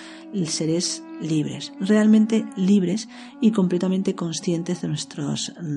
seres 0.47 1.03
libres, 1.21 1.73
realmente 1.81 2.47
libres 2.57 3.09
y 3.41 3.51
completamente 3.51 4.15
conscientes 4.15 4.81
de 4.81 4.87
nuestra 4.87 5.35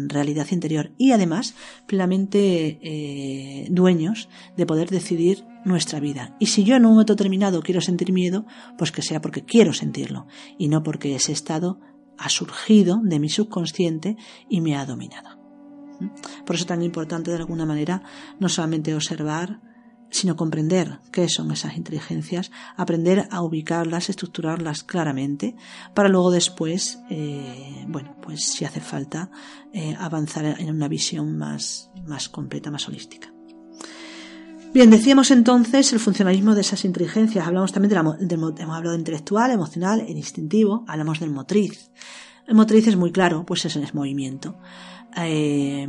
realidad 0.09 0.45
interior 0.51 0.91
y 0.99 1.11
además 1.11 1.55
plenamente 1.87 2.77
eh, 2.83 3.67
dueños 3.71 4.29
de 4.55 4.67
poder 4.67 4.91
decidir 4.91 5.43
nuestra 5.65 5.99
vida. 5.99 6.35
Y 6.39 6.47
si 6.47 6.63
yo 6.63 6.75
en 6.75 6.85
un 6.85 6.93
momento 6.93 7.13
determinado 7.13 7.61
quiero 7.61 7.81
sentir 7.81 8.11
miedo, 8.11 8.45
pues 8.77 8.91
que 8.91 9.01
sea 9.01 9.21
porque 9.21 9.45
quiero 9.45 9.73
sentirlo 9.73 10.27
y 10.57 10.67
no 10.67 10.83
porque 10.83 11.15
ese 11.15 11.31
estado 11.31 11.79
ha 12.17 12.29
surgido 12.29 12.99
de 13.03 13.19
mi 13.19 13.29
subconsciente 13.29 14.17
y 14.49 14.61
me 14.61 14.75
ha 14.75 14.85
dominado. 14.85 15.37
¿Mm? 15.99 16.07
Por 16.45 16.55
eso 16.55 16.63
es 16.63 16.67
tan 16.67 16.81
importante 16.81 17.31
de 17.31 17.37
alguna 17.37 17.65
manera 17.65 18.03
no 18.39 18.49
solamente 18.49 18.95
observar, 18.95 19.61
sino 20.13 20.35
comprender 20.35 20.99
qué 21.11 21.27
son 21.27 21.51
esas 21.51 21.75
inteligencias, 21.75 22.51
aprender 22.77 23.27
a 23.31 23.41
ubicarlas, 23.41 24.09
estructurarlas 24.09 24.83
claramente, 24.83 25.55
para 25.95 26.07
luego 26.07 26.29
después, 26.29 26.99
eh, 27.09 27.83
bueno, 27.87 28.15
pues 28.21 28.45
si 28.45 28.63
hace 28.63 28.79
falta, 28.79 29.31
eh, 29.73 29.95
avanzar 29.97 30.45
en 30.59 30.69
una 30.69 30.87
visión 30.87 31.35
más, 31.35 31.89
más 32.05 32.29
completa, 32.29 32.69
más 32.69 32.87
holística. 32.87 33.32
Bien, 34.73 34.89
decíamos 34.89 35.29
entonces 35.29 35.93
el 35.93 35.99
funcionalismo 35.99 36.55
de 36.55 36.61
esas 36.61 36.83
inteligencias. 36.83 37.45
Hablamos 37.45 37.71
también 37.71 37.89
de 37.89 37.95
la, 37.95 38.01
hemos 38.01 38.75
hablado 38.75 38.93
de 38.93 38.97
intelectual, 38.97 39.51
emocional, 39.51 40.01
el 40.01 40.17
instintivo. 40.17 40.83
Hablamos 40.87 41.19
del 41.19 41.29
motriz. 41.29 41.91
El 42.47 42.55
motriz 42.55 42.87
es 42.87 42.95
muy 42.95 43.11
claro, 43.11 43.45
pues 43.45 43.65
es, 43.65 43.75
es 43.75 43.93
movimiento. 43.93 44.55
Eh, 45.15 45.87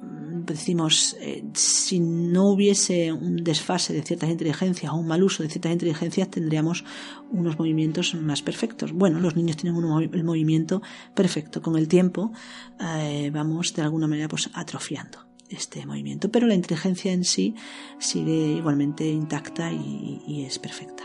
decimos, 0.00 1.14
eh, 1.20 1.44
si 1.52 2.00
no 2.00 2.48
hubiese 2.48 3.12
un 3.12 3.36
desfase 3.36 3.92
de 3.92 4.00
ciertas 4.00 4.30
inteligencias 4.30 4.90
o 4.90 4.96
un 4.96 5.06
mal 5.06 5.22
uso 5.22 5.42
de 5.42 5.50
ciertas 5.50 5.72
inteligencias, 5.72 6.30
tendríamos 6.30 6.86
unos 7.30 7.58
movimientos 7.58 8.14
más 8.14 8.40
perfectos. 8.40 8.92
Bueno, 8.92 9.20
los 9.20 9.36
niños 9.36 9.58
tienen 9.58 9.76
un, 9.76 10.02
el 10.02 10.24
movimiento 10.24 10.80
perfecto. 11.14 11.60
Con 11.60 11.76
el 11.76 11.86
tiempo 11.86 12.32
eh, 12.80 13.30
vamos 13.30 13.74
de 13.74 13.82
alguna 13.82 14.06
manera 14.06 14.26
pues 14.26 14.48
atrofiando 14.54 15.27
este 15.50 15.86
movimiento, 15.86 16.30
pero 16.30 16.46
la 16.46 16.54
inteligencia 16.54 17.12
en 17.12 17.24
sí 17.24 17.54
sigue 17.98 18.52
igualmente 18.52 19.06
intacta 19.06 19.72
y, 19.72 20.44
es 20.46 20.58
perfecta. 20.58 21.04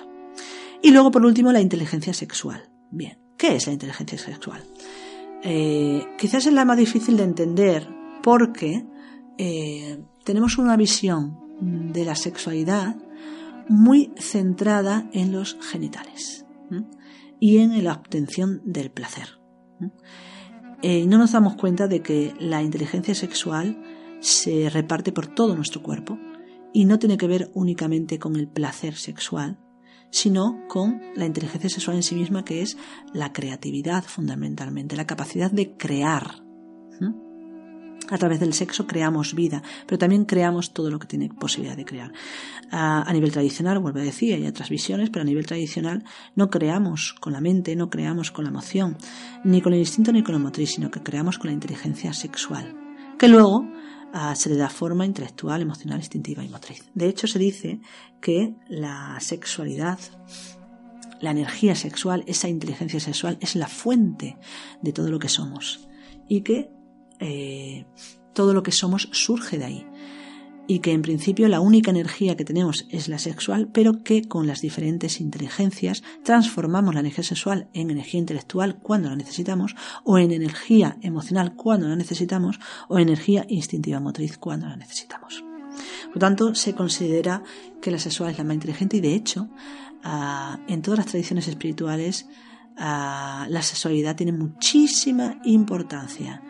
Y 0.82 0.92
luego, 0.92 1.12
por 1.12 1.26
último, 1.26 1.52
la 1.52 1.62
inteligencia 1.62 2.14
sexual. 2.14 2.70
Bien, 2.92 3.18
¿qué 3.38 3.56
es 3.56 3.68
la 3.68 3.74
inteligencia 3.74 4.18
sexual? 4.18 4.62
Eh, 5.44 6.06
quizás 6.18 6.46
es 6.46 6.54
la 6.54 6.66
más 6.66 6.78
difícil 6.78 7.18
de 7.18 7.24
entender 7.24 7.88
porque 8.22 8.86
eh, 9.38 10.04
tenemos 10.24 10.58
una 10.58 10.78
visión 10.78 11.40
de 11.62 12.06
la 12.06 12.16
sexualidad 12.16 12.96
muy 13.70 14.12
centrada 14.18 15.10
en 15.14 15.32
los 15.32 15.58
genitales 15.62 16.46
y 17.40 17.58
en 17.58 17.84
la 17.84 17.94
obtención 17.94 18.62
del 18.66 18.92
placer. 18.92 19.40
Eh, 20.82 21.06
no 21.08 21.18
nos 21.18 21.32
damos 21.32 21.56
cuenta 21.56 21.88
de 21.88 22.02
que 22.02 22.34
la 22.40 22.62
inteligencia 22.62 23.16
sexual 23.16 23.82
se 24.24 24.70
reparte 24.70 25.12
por 25.12 25.28
todo 25.28 25.54
nuestro 25.54 25.84
cuerpo 25.84 26.18
y 26.72 26.86
no 26.86 26.98
tiene 26.98 27.18
que 27.18 27.28
ver 27.28 27.52
únicamente 27.54 28.20
con 28.20 28.38
el 28.38 28.48
placer 28.48 28.96
sexual, 28.96 29.60
sino 30.12 30.62
con 30.70 31.02
la 31.16 31.26
inteligencia 31.26 31.70
sexual 31.70 31.98
en 31.98 32.04
sí 32.04 32.16
misma, 32.16 32.46
que 32.46 32.62
es 32.62 32.78
la 33.14 33.34
creatividad 33.34 34.04
fundamentalmente, 34.06 34.96
la 34.96 35.06
capacidad 35.06 35.52
de 35.52 35.76
crear. 35.76 36.42
A 38.10 38.18
través 38.18 38.40
del 38.40 38.54
sexo 38.54 38.88
creamos 38.88 39.34
vida, 39.34 39.62
pero 39.88 39.98
también 39.98 40.26
creamos 40.26 40.74
todo 40.74 40.90
lo 40.90 41.00
que 41.00 41.08
tiene 41.08 41.30
posibilidad 41.30 41.76
de 41.76 41.86
crear. 41.86 42.12
A, 42.72 43.12
nivel 43.12 43.32
tradicional, 43.32 43.80
vuelvo 43.80 44.00
a 44.00 44.04
decir, 44.04 44.34
hay 44.34 44.48
otras 44.48 44.70
visiones, 44.70 45.10
pero 45.10 45.24
a 45.24 45.26
nivel 45.26 45.46
tradicional 45.46 46.04
no 46.36 46.50
creamos 46.50 47.14
con 47.20 47.34
la 47.34 47.42
mente, 47.42 47.76
no 47.76 47.90
creamos 47.90 48.32
con 48.32 48.46
la 48.46 48.52
emoción, 48.52 48.98
ni 49.44 49.62
con 49.62 49.74
el 49.74 49.80
instinto 49.80 50.12
ni 50.12 50.24
con 50.24 50.34
la 50.34 50.40
motriz, 50.40 50.72
sino 50.72 50.92
que 50.92 51.02
creamos 51.02 51.40
con 51.40 51.48
la 51.48 51.54
inteligencia 51.54 52.14
sexual, 52.14 52.76
que 53.18 53.28
luego 53.28 53.66
se 54.36 54.50
le 54.50 54.56
da 54.56 54.70
forma 54.70 55.06
intelectual, 55.06 55.62
emocional, 55.62 56.00
instintiva 56.00 56.44
y 56.44 56.50
motriz. 56.50 56.84
De 56.94 57.08
hecho, 57.08 57.28
se 57.28 57.40
dice 57.40 57.80
que 58.22 58.56
la 58.68 59.18
sexualidad, 59.20 60.00
la 61.20 61.32
energía 61.32 61.76
sexual, 61.76 62.24
esa 62.28 62.48
inteligencia 62.48 63.00
sexual 63.00 63.38
es 63.42 63.56
la 63.56 63.68
fuente 63.68 64.38
de 64.82 64.94
todo 64.94 65.10
lo 65.10 65.20
que 65.20 65.30
somos 65.30 65.88
y 66.28 66.42
que 66.42 66.72
eh, 67.20 67.86
todo 68.34 68.54
lo 68.54 68.62
que 68.62 68.72
somos 68.72 69.10
surge 69.12 69.58
de 69.58 69.66
ahí 69.66 69.88
y 70.68 70.80
que 70.80 70.92
en 70.92 71.02
principio 71.02 71.48
la 71.48 71.60
única 71.60 71.92
energía 71.92 72.38
que 72.38 72.46
tenemos 72.46 72.86
es 72.90 73.08
la 73.08 73.20
sexual, 73.20 73.70
pero 73.72 74.04
que 74.04 74.28
con 74.28 74.48
las 74.48 74.62
diferentes 74.62 75.20
inteligencias 75.20 76.04
transformamos 76.24 76.94
la 76.94 77.02
energía 77.02 77.24
sexual 77.24 77.68
en 77.74 77.90
energía 77.90 78.20
intelectual 78.20 78.80
cuando 78.80 79.10
la 79.10 79.16
necesitamos, 79.16 79.76
o 80.04 80.18
en 80.18 80.32
energía 80.32 80.98
emocional 81.02 81.56
cuando 81.56 81.88
la 81.88 81.96
necesitamos, 81.96 82.60
o 82.88 82.98
energía 82.98 83.46
instintiva 83.50 84.00
motriz 84.00 84.38
cuando 84.38 84.68
la 84.68 84.78
necesitamos. 84.78 85.44
Por 86.06 86.16
lo 86.16 86.20
tanto, 86.20 86.56
se 86.56 86.74
considera 86.74 87.44
que 87.82 87.92
la 87.92 88.00
sexual 88.00 88.32
es 88.32 88.38
la 88.38 88.44
más 88.44 88.56
inteligente 88.56 88.98
y 88.98 89.02
de 89.02 89.16
hecho, 89.16 89.50
ah, 90.04 90.60
en 90.68 90.82
todas 90.82 91.00
las 91.00 91.08
tradiciones 91.08 91.48
espirituales, 91.48 92.28
ah, 92.78 93.48
la 93.50 93.62
sexualidad 93.62 94.16
tiene 94.16 94.32
muchísima 94.32 95.40
importancia. 95.44 96.42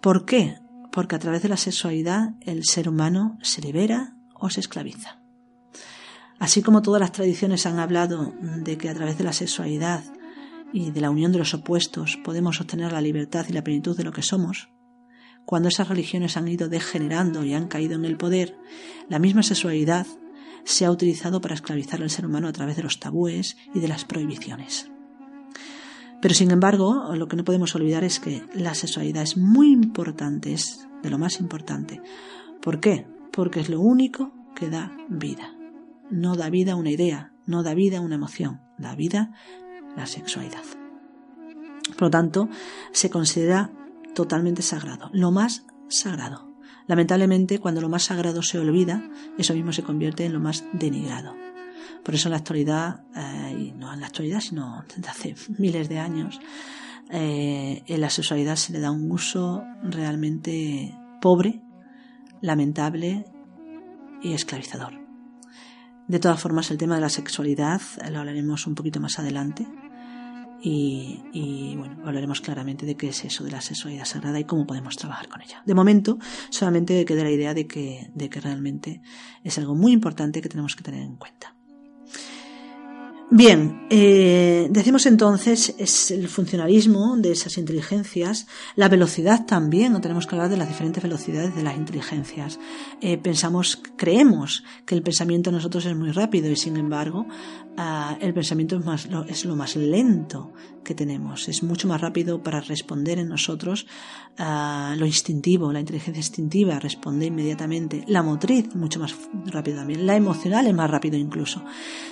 ¿Por 0.00 0.24
qué? 0.24 0.61
Porque 0.92 1.16
a 1.16 1.18
través 1.18 1.42
de 1.42 1.48
la 1.48 1.56
sexualidad 1.56 2.34
el 2.42 2.64
ser 2.64 2.88
humano 2.88 3.38
se 3.42 3.62
libera 3.62 4.14
o 4.34 4.50
se 4.50 4.60
esclaviza. 4.60 5.20
Así 6.38 6.62
como 6.62 6.82
todas 6.82 7.00
las 7.00 7.12
tradiciones 7.12 7.66
han 7.66 7.78
hablado 7.78 8.34
de 8.40 8.76
que 8.76 8.88
a 8.88 8.94
través 8.94 9.18
de 9.18 9.24
la 9.24 9.32
sexualidad 9.32 10.04
y 10.72 10.90
de 10.90 11.00
la 11.00 11.10
unión 11.10 11.32
de 11.32 11.38
los 11.38 11.54
opuestos 11.54 12.18
podemos 12.22 12.60
obtener 12.60 12.92
la 12.92 13.00
libertad 13.00 13.46
y 13.48 13.52
la 13.52 13.64
plenitud 13.64 13.96
de 13.96 14.04
lo 14.04 14.12
que 14.12 14.22
somos, 14.22 14.68
cuando 15.44 15.68
esas 15.68 15.88
religiones 15.88 16.36
han 16.36 16.48
ido 16.48 16.68
degenerando 16.68 17.44
y 17.44 17.54
han 17.54 17.68
caído 17.68 17.94
en 17.94 18.04
el 18.04 18.16
poder, 18.16 18.56
la 19.08 19.18
misma 19.18 19.42
sexualidad 19.42 20.06
se 20.64 20.84
ha 20.84 20.90
utilizado 20.90 21.40
para 21.40 21.54
esclavizar 21.54 22.02
al 22.02 22.10
ser 22.10 22.26
humano 22.26 22.48
a 22.48 22.52
través 22.52 22.76
de 22.76 22.84
los 22.84 23.00
tabúes 23.00 23.56
y 23.74 23.80
de 23.80 23.88
las 23.88 24.04
prohibiciones. 24.04 24.91
Pero 26.22 26.34
sin 26.36 26.52
embargo, 26.52 27.16
lo 27.16 27.26
que 27.26 27.34
no 27.34 27.42
podemos 27.42 27.74
olvidar 27.74 28.04
es 28.04 28.20
que 28.20 28.44
la 28.54 28.74
sexualidad 28.74 29.24
es 29.24 29.36
muy 29.36 29.72
importante, 29.72 30.54
es 30.54 30.86
de 31.02 31.10
lo 31.10 31.18
más 31.18 31.40
importante. 31.40 32.00
¿Por 32.62 32.78
qué? 32.78 33.08
Porque 33.32 33.58
es 33.58 33.68
lo 33.68 33.80
único 33.80 34.32
que 34.54 34.70
da 34.70 34.96
vida. 35.08 35.52
No 36.10 36.36
da 36.36 36.48
vida 36.48 36.76
una 36.76 36.90
idea, 36.90 37.32
no 37.44 37.64
da 37.64 37.74
vida 37.74 38.00
una 38.00 38.14
emoción, 38.14 38.60
da 38.78 38.94
vida 38.94 39.32
la 39.96 40.06
sexualidad. 40.06 40.62
Por 41.94 42.02
lo 42.02 42.10
tanto, 42.10 42.48
se 42.92 43.10
considera 43.10 43.72
totalmente 44.14 44.62
sagrado, 44.62 45.10
lo 45.12 45.32
más 45.32 45.66
sagrado. 45.88 46.54
Lamentablemente, 46.86 47.58
cuando 47.58 47.80
lo 47.80 47.88
más 47.88 48.04
sagrado 48.04 48.42
se 48.42 48.60
olvida, 48.60 49.10
eso 49.38 49.54
mismo 49.54 49.72
se 49.72 49.82
convierte 49.82 50.24
en 50.24 50.34
lo 50.34 50.40
más 50.40 50.64
denigrado. 50.72 51.34
Por 52.04 52.14
eso 52.14 52.28
en 52.28 52.32
la 52.32 52.38
actualidad, 52.38 53.04
eh, 53.14 53.56
y 53.58 53.72
no 53.72 53.92
en 53.92 54.00
la 54.00 54.06
actualidad, 54.06 54.40
sino 54.40 54.84
desde 54.94 55.08
hace 55.08 55.34
miles 55.58 55.88
de 55.88 55.98
años, 55.98 56.40
eh, 57.10 57.82
en 57.86 58.00
la 58.00 58.10
sexualidad 58.10 58.56
se 58.56 58.72
le 58.72 58.80
da 58.80 58.90
un 58.90 59.10
uso 59.10 59.62
realmente 59.82 60.94
pobre, 61.20 61.62
lamentable 62.40 63.26
y 64.22 64.32
esclavizador. 64.32 65.02
De 66.08 66.18
todas 66.18 66.40
formas, 66.40 66.70
el 66.70 66.78
tema 66.78 66.96
de 66.96 67.00
la 67.00 67.08
sexualidad 67.08 67.80
lo 68.10 68.18
hablaremos 68.18 68.66
un 68.66 68.74
poquito 68.74 69.00
más 69.00 69.18
adelante. 69.18 69.66
Y, 70.64 71.74
bueno, 71.76 71.98
hablaremos 72.04 72.40
claramente 72.40 72.86
de 72.86 72.96
qué 72.96 73.08
es 73.08 73.24
eso 73.24 73.42
de 73.42 73.50
la 73.50 73.60
sexualidad 73.60 74.04
sagrada 74.04 74.38
y 74.38 74.44
cómo 74.44 74.64
podemos 74.64 74.96
trabajar 74.96 75.28
con 75.28 75.42
ella. 75.42 75.60
De 75.66 75.74
momento, 75.74 76.18
solamente 76.50 77.04
queda 77.04 77.24
la 77.24 77.32
idea 77.32 77.52
de 77.52 77.66
que, 77.66 78.10
de 78.14 78.30
que 78.30 78.40
realmente 78.40 79.02
es 79.42 79.58
algo 79.58 79.74
muy 79.74 79.90
importante 79.90 80.40
que 80.40 80.48
tenemos 80.48 80.76
que 80.76 80.84
tener 80.84 81.02
en 81.02 81.16
cuenta. 81.16 81.56
Bien, 83.34 83.86
eh, 83.88 84.68
decimos 84.68 85.06
entonces 85.06 85.74
es 85.78 86.10
el 86.10 86.28
funcionalismo 86.28 87.16
de 87.16 87.32
esas 87.32 87.56
inteligencias, 87.56 88.46
la 88.76 88.90
velocidad 88.90 89.46
también, 89.46 89.98
tenemos 90.02 90.26
que 90.26 90.34
hablar 90.34 90.50
de 90.50 90.58
las 90.58 90.68
diferentes 90.68 91.02
velocidades 91.02 91.54
de 91.54 91.62
las 91.62 91.74
inteligencias. 91.74 92.60
Eh, 93.00 93.16
pensamos, 93.16 93.80
creemos 93.96 94.64
que 94.84 94.94
el 94.94 95.02
pensamiento 95.02 95.48
de 95.48 95.56
nosotros 95.56 95.86
es 95.86 95.96
muy 95.96 96.10
rápido 96.10 96.50
y 96.50 96.56
sin 96.56 96.76
embargo 96.76 97.26
Ah, 97.76 98.18
el 98.20 98.34
pensamiento 98.34 98.76
es, 98.76 98.84
más, 98.84 99.06
lo, 99.10 99.24
es 99.24 99.46
lo 99.46 99.56
más 99.56 99.76
lento 99.76 100.52
que 100.84 100.94
tenemos. 100.94 101.48
Es 101.48 101.62
mucho 101.62 101.88
más 101.88 102.02
rápido 102.02 102.42
para 102.42 102.60
responder 102.60 103.18
en 103.18 103.28
nosotros 103.28 103.86
uh, 104.38 104.94
lo 104.98 105.06
instintivo, 105.06 105.72
la 105.72 105.80
inteligencia 105.80 106.20
instintiva 106.20 106.78
responde 106.78 107.26
inmediatamente. 107.26 108.04
La 108.08 108.22
motriz, 108.22 108.74
mucho 108.74 109.00
más 109.00 109.14
rápido 109.46 109.78
también. 109.78 110.06
La 110.06 110.16
emocional 110.16 110.66
es 110.66 110.74
más 110.74 110.90
rápido 110.90 111.16
incluso. 111.16 111.64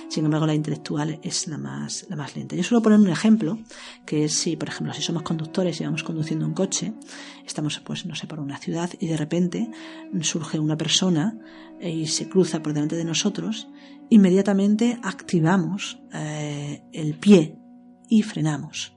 Sin 0.07 0.25
embargo, 0.25 0.47
la 0.47 0.55
intelectual 0.55 1.10
es 1.21 1.47
la 1.47 1.57
más, 1.57 2.05
la 2.09 2.15
más 2.15 2.35
lenta. 2.35 2.55
Yo 2.55 2.63
suelo 2.63 2.81
poner 2.81 2.99
un 2.99 3.09
ejemplo, 3.09 3.59
que 4.05 4.25
es 4.25 4.33
si, 4.33 4.55
por 4.55 4.69
ejemplo, 4.69 4.93
si 4.93 5.01
somos 5.01 5.23
conductores 5.23 5.79
y 5.79 5.83
vamos 5.83 6.03
conduciendo 6.03 6.45
un 6.45 6.53
coche, 6.53 6.93
estamos, 7.45 7.79
pues, 7.79 8.05
no 8.05 8.15
sé, 8.15 8.27
por 8.27 8.39
una 8.39 8.57
ciudad 8.57 8.89
y 8.99 9.07
de 9.07 9.17
repente 9.17 9.69
surge 10.21 10.59
una 10.59 10.77
persona 10.77 11.37
y 11.81 12.07
se 12.07 12.29
cruza 12.29 12.61
por 12.61 12.73
delante 12.73 12.95
de 12.95 13.05
nosotros 13.05 13.67
inmediatamente 14.11 14.99
activamos 15.01 15.99
eh, 16.13 16.83
el 16.91 17.15
pie 17.15 17.57
y 18.07 18.21
frenamos. 18.21 18.95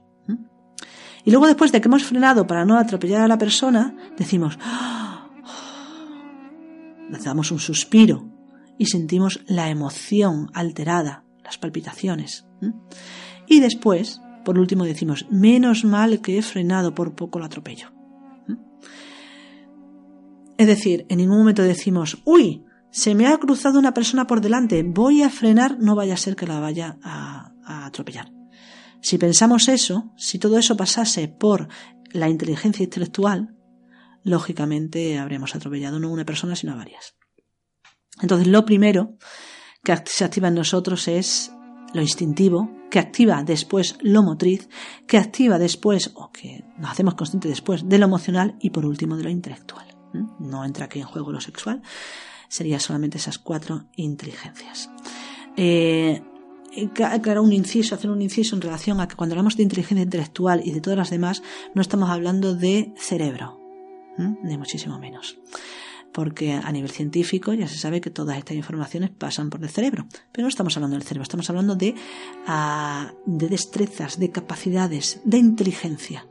Y 1.23 1.31
luego 1.31 1.47
después 1.47 1.71
de 1.71 1.81
que 1.81 1.87
hemos 1.87 2.03
frenado 2.03 2.45
para 2.45 2.65
no 2.65 2.77
atropellar 2.77 3.21
a 3.21 3.27
la 3.27 3.39
persona, 3.39 3.95
decimos, 4.15 4.59
damos 7.23 7.49
un 7.49 7.59
suspiro 7.59 8.29
y 8.77 8.85
sentimos 8.85 9.39
la 9.47 9.69
emoción 9.69 10.51
alterada, 10.53 11.24
las 11.45 11.57
palpitaciones. 11.57 12.45
Y 13.47 13.59
después, 13.59 14.19
por 14.43 14.59
último, 14.59 14.83
decimos, 14.83 15.27
menos 15.29 15.85
mal 15.85 16.21
que 16.21 16.37
he 16.37 16.41
frenado, 16.41 16.93
por 16.93 17.15
poco 17.15 17.39
lo 17.39 17.45
atropello. 17.45 17.91
Es 20.57 20.67
decir, 20.67 21.05
en 21.09 21.17
ningún 21.17 21.39
momento 21.39 21.63
decimos, 21.63 22.21
uy, 22.25 22.65
se 22.89 23.13
me 23.13 23.27
ha 23.27 23.37
cruzado 23.37 23.77
una 23.77 23.93
persona 23.93 24.25
por 24.25 24.39
delante, 24.39 24.81
voy 24.83 25.21
a 25.21 25.29
frenar, 25.29 25.77
no 25.79 25.95
vaya 25.95 26.13
a 26.13 26.17
ser 26.17 26.35
que 26.35 26.47
la 26.47 26.59
vaya 26.61 26.97
a, 27.03 27.51
atropellar. 27.85 28.31
Si 29.01 29.17
pensamos 29.17 29.67
eso, 29.67 30.13
si 30.15 30.39
todo 30.39 30.57
eso 30.57 30.77
pasase 30.77 31.27
por 31.27 31.67
la 32.11 32.29
inteligencia 32.29 32.83
intelectual, 32.83 33.55
lógicamente 34.23 35.19
habríamos 35.19 35.55
atropellado 35.55 35.99
no 35.99 36.09
una 36.09 36.25
persona, 36.25 36.55
sino 36.55 36.73
a 36.73 36.77
varias. 36.77 37.15
Entonces, 38.21 38.47
lo 38.47 38.65
primero 38.65 39.17
que 39.85 39.95
se 40.05 40.25
activa 40.25 40.49
en 40.49 40.55
nosotros 40.55 41.07
es 41.07 41.53
lo 41.93 42.01
instintivo, 42.01 42.69
que 42.91 42.99
activa 42.99 43.43
después 43.43 43.97
lo 44.01 44.21
motriz, 44.23 44.67
que 45.07 45.17
activa 45.17 45.57
después, 45.57 46.11
o 46.15 46.31
que 46.31 46.65
nos 46.77 46.91
hacemos 46.91 47.13
conscientes 47.13 47.49
después, 47.49 47.87
de 47.87 47.97
lo 47.97 48.05
emocional 48.05 48.55
y 48.59 48.71
por 48.71 48.85
último 48.85 49.15
de 49.15 49.23
lo 49.23 49.29
intelectual. 49.29 49.85
No 50.39 50.65
entra 50.65 50.85
aquí 50.85 50.99
en 50.99 51.05
juego 51.05 51.31
lo 51.31 51.39
sexual, 51.39 51.81
serían 52.49 52.79
solamente 52.79 53.17
esas 53.17 53.37
cuatro 53.37 53.85
inteligencias. 53.95 54.89
Eh, 55.55 56.21
claro, 56.93 57.43
un 57.43 57.53
inciso, 57.53 57.95
hacer 57.95 58.09
un 58.09 58.21
inciso 58.21 58.55
en 58.55 58.61
relación 58.61 58.99
a 58.99 59.07
que 59.07 59.15
cuando 59.15 59.33
hablamos 59.33 59.55
de 59.55 59.63
inteligencia 59.63 60.03
intelectual 60.03 60.61
y 60.65 60.71
de 60.71 60.81
todas 60.81 60.97
las 60.97 61.09
demás, 61.09 61.43
no 61.73 61.81
estamos 61.81 62.09
hablando 62.09 62.55
de 62.55 62.93
cerebro, 62.97 63.59
ni 64.17 64.57
muchísimo 64.57 64.99
menos. 64.99 65.37
Porque 66.15 66.53
a 66.53 66.71
nivel 66.71 66.91
científico 66.91 67.53
ya 67.53 67.67
se 67.67 67.77
sabe 67.77 67.99
que 67.99 68.09
todas 68.09 68.37
estas 68.37 68.55
informaciones 68.55 69.09
pasan 69.09 69.49
por 69.49 69.61
el 69.61 69.69
cerebro. 69.69 70.07
Pero 70.31 70.43
no 70.43 70.49
estamos 70.49 70.77
hablando 70.77 70.95
del 70.95 71.03
cerebro, 71.03 71.23
estamos 71.23 71.49
hablando 71.49 71.75
de, 71.75 71.93
ah, 72.47 73.11
de 73.25 73.49
destrezas, 73.49 74.17
de 74.17 74.31
capacidades, 74.31 75.19
de 75.25 75.37
inteligencia. 75.37 76.25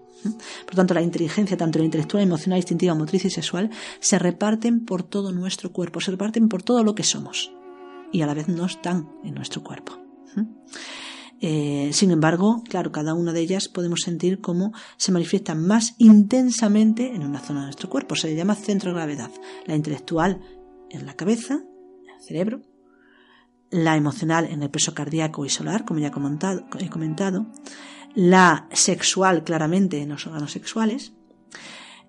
Por 0.65 0.75
tanto, 0.75 0.95
la 0.95 1.03
inteligencia, 1.03 1.59
tanto 1.59 1.79
la 1.79 1.85
intelectual, 1.85 2.23
emocional, 2.23 2.59
instintiva, 2.59 2.95
motriz 2.95 3.27
y 3.27 3.31
sexual, 3.31 3.69
se 4.01 4.19
reparten 4.19 4.87
por 4.87 5.03
todo 5.03 5.33
nuestro 5.33 5.71
cuerpo, 5.71 6.01
se 6.01 6.13
reparten 6.13 6.49
por 6.49 6.63
todo 6.63 6.83
lo 6.83 6.95
que 6.95 7.03
somos 7.03 7.53
y 8.11 8.23
a 8.23 8.27
la 8.27 8.33
vez 8.33 8.49
no 8.49 8.65
están 8.65 9.11
en 9.23 9.35
nuestro 9.35 9.63
cuerpo. 9.63 9.99
Eh, 11.47 11.91
sin 11.93 12.11
embargo, 12.11 12.63
claro, 12.67 12.91
cada 12.91 13.13
una 13.13 13.35
de 13.35 13.41
ellas 13.43 13.69
podemos 13.69 14.01
sentir 14.01 14.41
cómo 14.41 14.73
se 14.97 15.13
manifiesta 15.13 15.55
más 15.55 15.95
intensamente 15.99 17.15
en 17.15 17.23
una 17.23 17.39
zona 17.39 17.61
de 17.61 17.67
nuestro 17.67 17.91
cuerpo. 17.91 18.17
Se 18.17 18.29
le 18.29 18.35
llama 18.35 18.55
centro 18.55 18.93
de 18.93 18.97
gravedad. 18.97 19.31
La 19.67 19.77
intelectual 19.77 20.41
en 20.89 21.05
la 21.05 21.13
cabeza, 21.13 21.57
en 21.57 22.15
el 22.17 22.23
cerebro, 22.23 22.63
la 23.69 23.95
emocional 23.95 24.47
en 24.47 24.63
el 24.63 24.71
peso 24.71 24.95
cardíaco 24.95 25.45
y 25.45 25.51
solar, 25.51 25.85
como 25.85 26.01
ya 26.01 26.09
he 26.09 26.89
comentado, 26.89 27.47
la 28.15 28.67
sexual 28.73 29.45
claramente 29.45 30.01
en 30.01 30.09
los 30.09 30.27
órganos 30.27 30.51
sexuales. 30.51 31.13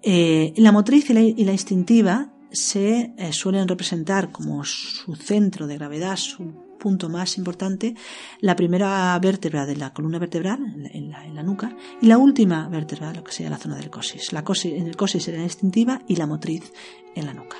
Eh, 0.02 0.54
la 0.56 0.72
motriz 0.72 1.10
y 1.10 1.44
la, 1.44 1.52
instintiva 1.52 2.32
se 2.54 3.14
eh, 3.18 3.34
suelen 3.34 3.68
representar 3.68 4.32
como 4.32 4.64
su 4.64 5.14
centro 5.18 5.68
de 5.68 5.76
gravedad, 5.76 6.16
su 6.16 6.65
punto 6.78 7.10
más 7.10 7.38
importante, 7.38 7.96
la 8.40 8.56
primera 8.56 9.18
vértebra 9.20 9.66
de 9.66 9.76
la 9.76 9.94
columna 9.94 10.20
vertebral, 10.20 10.60
en 10.92 11.10
la, 11.10 11.44
nuca, 11.44 11.76
y 12.02 12.08
la 12.08 12.18
última 12.18 12.68
vértebra, 12.70 13.14
lo 13.14 13.24
que 13.24 13.32
sea 13.32 13.50
la 13.50 13.58
zona 13.58 13.78
del 13.78 13.90
cosis. 13.90 14.34
La 14.34 14.44
cosis 14.44 14.74
en 14.74 14.88
el 14.88 14.96
cosis 14.96 15.28
era 15.28 15.38
la 15.38 15.44
instintiva 15.44 16.02
y 16.08 16.16
la 16.16 16.28
motriz 16.28 16.72
en 17.16 17.26
la 17.26 17.34
nuca. 17.34 17.58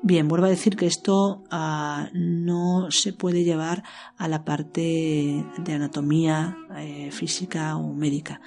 Bien, 0.00 0.28
vuelvo 0.28 0.46
a 0.46 0.50
decir 0.50 0.76
que 0.76 0.86
esto 0.86 1.42
ah, 1.50 2.08
no 2.12 2.88
se 2.90 3.12
puede 3.12 3.42
llevar 3.42 3.82
a 4.16 4.28
la 4.28 4.44
parte 4.44 5.44
de 5.58 5.72
anatomía 5.72 6.56
eh, 6.76 7.10
física 7.10 7.76
o 7.76 7.92
médica. 7.92 8.40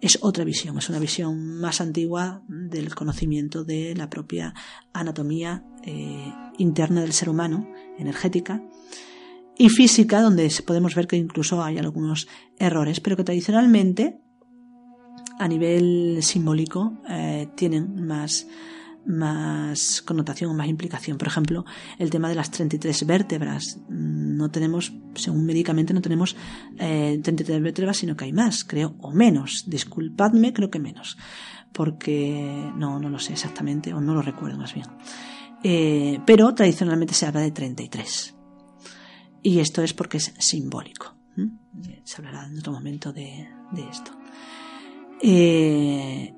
Es 0.00 0.18
otra 0.20 0.44
visión, 0.44 0.76
es 0.78 0.88
una 0.88 0.98
visión 0.98 1.60
más 1.60 1.80
antigua 1.80 2.42
del 2.48 2.94
conocimiento 2.94 3.64
de 3.64 3.94
la 3.94 4.10
propia 4.10 4.52
anatomía 4.92 5.64
eh, 5.84 6.32
interna 6.58 7.02
del 7.02 7.12
ser 7.12 7.28
humano, 7.28 7.68
energética, 7.98 8.62
y 9.58 9.68
física, 9.68 10.20
donde 10.20 10.52
podemos 10.66 10.94
ver 10.94 11.06
que 11.06 11.16
incluso 11.16 11.62
hay 11.62 11.78
algunos 11.78 12.28
errores, 12.58 13.00
pero 13.00 13.16
que 13.16 13.24
tradicionalmente, 13.24 14.20
a 15.38 15.48
nivel 15.48 16.18
simbólico, 16.22 16.98
eh, 17.08 17.48
tienen 17.54 18.06
más 18.06 18.46
más 19.06 20.02
connotación, 20.02 20.54
más 20.56 20.68
implicación. 20.68 21.16
Por 21.16 21.28
ejemplo, 21.28 21.64
el 21.98 22.10
tema 22.10 22.28
de 22.28 22.34
las 22.34 22.50
33 22.50 23.06
vértebras. 23.06 23.78
No 23.88 24.50
tenemos, 24.50 24.92
según 25.14 25.46
médicamente, 25.46 25.94
no 25.94 26.02
tenemos 26.02 26.36
eh, 26.78 27.20
33 27.22 27.62
vértebras, 27.62 27.96
sino 27.98 28.16
que 28.16 28.24
hay 28.24 28.32
más, 28.32 28.64
creo, 28.64 28.96
o 29.00 29.12
menos. 29.12 29.64
Disculpadme, 29.68 30.52
creo 30.52 30.70
que 30.70 30.80
menos. 30.80 31.16
Porque 31.72 32.70
no, 32.76 32.98
no 32.98 33.08
lo 33.08 33.18
sé 33.18 33.32
exactamente, 33.32 33.94
o 33.94 34.00
no 34.00 34.14
lo 34.14 34.22
recuerdo 34.22 34.58
más 34.58 34.74
bien. 34.74 34.86
Eh, 35.62 36.20
pero 36.26 36.54
tradicionalmente 36.54 37.14
se 37.14 37.26
habla 37.26 37.40
de 37.40 37.50
33. 37.50 38.35
Y 39.46 39.60
esto 39.60 39.80
es 39.80 39.94
porque 39.94 40.16
es 40.16 40.34
simbólico. 40.38 41.14
Se 42.02 42.16
hablará 42.16 42.46
en 42.46 42.58
otro 42.58 42.72
momento 42.72 43.12
de, 43.12 43.48
de 43.70 43.88
esto. 43.88 44.10
Eh, 45.22 46.34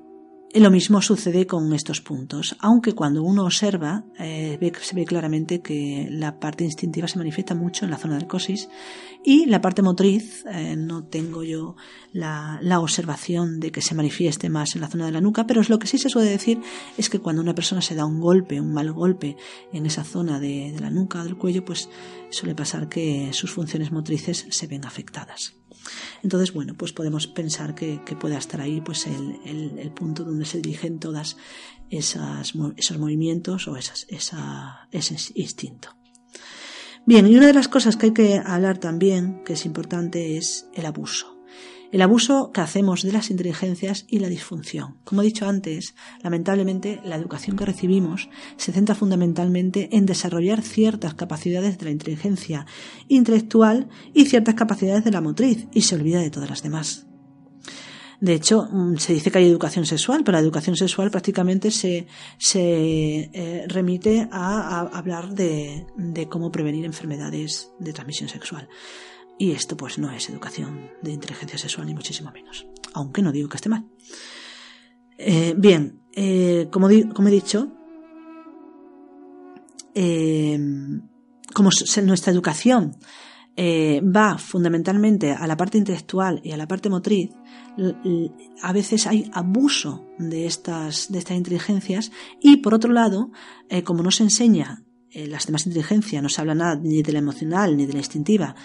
lo 0.55 0.71
mismo 0.71 1.01
sucede 1.01 1.45
con 1.45 1.71
estos 1.73 2.01
puntos, 2.01 2.55
aunque 2.59 2.93
cuando 2.93 3.21
uno 3.21 3.43
observa 3.43 4.03
eh, 4.17 4.57
se 4.81 4.95
ve 4.95 5.05
claramente 5.05 5.61
que 5.61 6.07
la 6.09 6.39
parte 6.39 6.63
instintiva 6.63 7.07
se 7.07 7.19
manifiesta 7.19 7.53
mucho 7.53 7.85
en 7.85 7.91
la 7.91 7.97
zona 7.97 8.17
del 8.17 8.25
cosis 8.25 8.67
y 9.23 9.45
la 9.45 9.61
parte 9.61 9.83
motriz 9.83 10.43
eh, 10.51 10.75
no 10.75 11.03
tengo 11.03 11.43
yo 11.43 11.75
la, 12.13 12.59
observación 12.79 13.59
de 13.59 13.71
que 13.71 13.81
se 13.81 13.93
manifieste 13.93 14.49
más 14.49 14.73
en 14.73 14.81
la 14.81 14.87
zona 14.87 15.05
de 15.05 15.11
la 15.11 15.21
nuca, 15.21 15.45
pero 15.45 15.61
lo 15.67 15.77
que 15.77 15.87
sí 15.87 15.99
se 15.99 16.09
suele 16.09 16.29
decir 16.29 16.59
es 16.97 17.09
que 17.09 17.19
cuando 17.19 17.43
una 17.43 17.53
persona 17.53 17.81
se 17.81 17.93
da 17.93 18.05
un 18.05 18.19
golpe, 18.19 18.59
un 18.59 18.73
mal 18.73 18.91
golpe 18.91 19.37
en 19.71 19.85
esa 19.85 20.03
zona 20.03 20.39
de, 20.39 20.71
de 20.71 20.79
la 20.79 20.89
nuca 20.89 21.21
o 21.21 21.23
del 21.25 21.37
cuello, 21.37 21.63
pues 21.63 21.89
suele 22.31 22.55
pasar 22.55 22.89
que 22.89 23.29
sus 23.33 23.51
funciones 23.51 23.91
motrices 23.91 24.47
se 24.49 24.67
ven 24.67 24.85
afectadas. 24.85 25.59
Entonces, 26.23 26.53
bueno, 26.53 26.75
pues 26.75 26.93
podemos 26.93 27.27
pensar 27.27 27.75
que, 27.75 27.99
pueda 28.19 28.37
estar 28.37 28.61
ahí 28.61 28.81
pues 28.81 29.07
el, 29.07 29.91
punto 29.95 30.23
donde 30.23 30.45
se 30.45 30.61
dirigen 30.61 30.99
todas 30.99 31.37
esos 31.89 32.97
movimientos 32.97 33.67
o 33.67 33.77
esas, 33.77 34.05
ese 34.09 35.15
instinto. 35.35 35.95
Bien, 37.05 37.25
y 37.25 37.35
una 37.35 37.47
de 37.47 37.53
las 37.53 37.67
cosas 37.67 37.95
que 37.95 38.07
hay 38.07 38.13
que 38.13 38.41
hablar 38.43 38.77
también, 38.77 39.43
que 39.43 39.53
es 39.53 39.65
importante, 39.65 40.37
es 40.37 40.67
el 40.73 40.85
abuso 40.85 41.38
el 41.91 42.01
abuso 42.01 42.51
que 42.51 42.61
hacemos 42.61 43.03
de 43.03 43.11
las 43.11 43.31
inteligencias 43.31 44.05
y 44.07 44.19
la 44.19 44.29
disfunción. 44.29 44.97
Como 45.03 45.21
he 45.21 45.25
dicho 45.25 45.47
antes, 45.47 45.95
lamentablemente 46.21 47.01
la 47.03 47.15
educación 47.15 47.57
que 47.57 47.65
recibimos 47.65 48.29
se 48.57 48.71
centra 48.71 48.95
fundamentalmente 48.95 49.89
en 49.91 50.05
desarrollar 50.05 50.61
ciertas 50.61 51.15
capacidades 51.15 51.77
de 51.77 51.85
la 51.85 51.91
inteligencia 51.91 52.65
intelectual 53.07 53.89
y 54.13 54.25
ciertas 54.25 54.55
capacidades 54.55 55.03
de 55.03 55.11
la 55.11 55.21
motriz 55.21 55.67
y 55.73 55.81
se 55.81 55.95
olvida 55.95 56.21
de 56.21 56.29
todas 56.29 56.49
las 56.49 56.63
demás. 56.63 57.05
De 58.21 58.33
hecho, 58.33 58.67
mm, 58.69 58.97
se 58.97 59.13
dice 59.13 59.31
que 59.31 59.37
hay 59.37 59.47
educación 59.47 59.85
sexual, 59.85 60.23
pero 60.25 60.37
la 60.37 60.43
educación 60.43 60.75
sexual 60.75 61.09
prácticamente 61.09 61.71
se, 61.71 62.05
se 62.37 63.29
eh, 63.33 63.65
remite 63.67 64.27
a, 64.29 64.81
hablar 64.81 65.33
de, 65.33 65.87
de 65.95 66.27
cómo 66.27 66.51
prevenir 66.51 66.85
enfermedades 66.85 67.71
de 67.79 67.93
transmisión 67.93 68.27
sexual. 68.27 68.67
Y 69.39 69.51
esto 69.51 69.77
pues 69.77 69.97
no 69.97 70.11
es 70.11 70.29
educación 70.29 70.91
de 71.01 71.13
inteligencia 71.13 71.57
sexual 71.57 71.87
ni 71.87 71.93
muchísimo 71.93 72.29
menos. 72.31 72.67
Aunque 72.93 73.21
no 73.21 73.31
digo 73.31 73.47
que 73.47 73.55
esté 73.55 73.69
mal. 73.69 73.85
Eh, 75.17 75.55
bien, 75.57 76.01
eh, 76.13 76.67
como, 76.69 76.89
como, 77.13 77.27
he 77.29 77.31
dicho, 77.31 77.71
eh, 79.95 80.59
como 81.53 81.69
nuestra 82.03 82.33
educación 82.33 82.97
va 83.57 84.37
fundamentalmente 84.37 85.33
a 85.33 85.45
la 85.45 85.57
parte 85.57 85.77
intelectual 85.77 86.39
y 86.45 86.53
a 86.53 86.57
la 86.57 86.65
parte 86.65 86.89
motriz, 86.89 87.31
a 88.61 88.71
veces 88.71 89.05
hay 89.05 89.29
abuso 89.33 90.05
de 90.17 90.45
estas, 90.45 91.11
de 91.11 91.19
estas 91.19 91.35
inteligencias 91.35 92.09
y 92.39 92.57
por 92.57 92.73
otro 92.73 92.93
lado, 92.93 93.31
como 93.83 94.01
no 94.01 94.11
se 94.11 94.23
enseña 94.23 94.85
las 95.13 95.45
demás 95.45 95.65
inteligencias, 95.65 96.23
no 96.23 96.29
se 96.29 96.39
habla 96.39 96.55
nada 96.55 96.77
ni 96.77 97.01
de 97.01 97.11
la 97.11 97.19
emocional 97.19 97.75
ni 97.75 97.85
de 97.85 97.91
la 97.91 97.99
instintiva, 97.99 98.55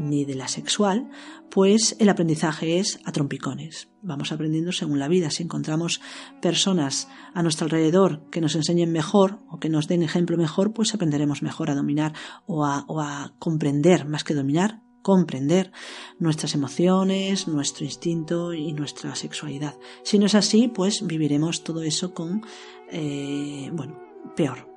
ni 0.00 0.24
de 0.24 0.34
la 0.34 0.48
sexual, 0.48 1.10
pues 1.50 1.96
el 1.98 2.08
aprendizaje 2.08 2.78
es 2.78 3.00
a 3.04 3.12
trompicones. 3.12 3.88
Vamos 4.02 4.32
aprendiendo 4.32 4.72
según 4.72 4.98
la 4.98 5.08
vida. 5.08 5.30
Si 5.30 5.42
encontramos 5.42 6.00
personas 6.40 7.08
a 7.34 7.42
nuestro 7.42 7.66
alrededor 7.66 8.22
que 8.30 8.40
nos 8.40 8.54
enseñen 8.54 8.92
mejor 8.92 9.38
o 9.50 9.58
que 9.58 9.68
nos 9.68 9.86
den 9.86 10.02
ejemplo 10.02 10.36
mejor, 10.36 10.72
pues 10.72 10.94
aprenderemos 10.94 11.42
mejor 11.42 11.70
a 11.70 11.74
dominar 11.74 12.14
o 12.46 12.64
a, 12.64 13.34
comprender, 13.38 14.06
más 14.06 14.24
que 14.24 14.34
dominar, 14.34 14.80
comprender 15.02 15.72
nuestras 16.18 16.54
emociones, 16.54 17.46
nuestro 17.48 17.84
instinto 17.84 18.54
y 18.54 18.72
nuestra 18.72 19.14
sexualidad. 19.14 19.74
Si 20.02 20.18
no 20.18 20.26
es 20.26 20.34
así, 20.34 20.68
pues 20.68 21.06
viviremos 21.06 21.62
todo 21.62 21.82
eso 21.82 22.14
con, 22.14 22.42
eh, 22.90 23.70
bueno, 23.72 23.98
peor. 24.36 24.69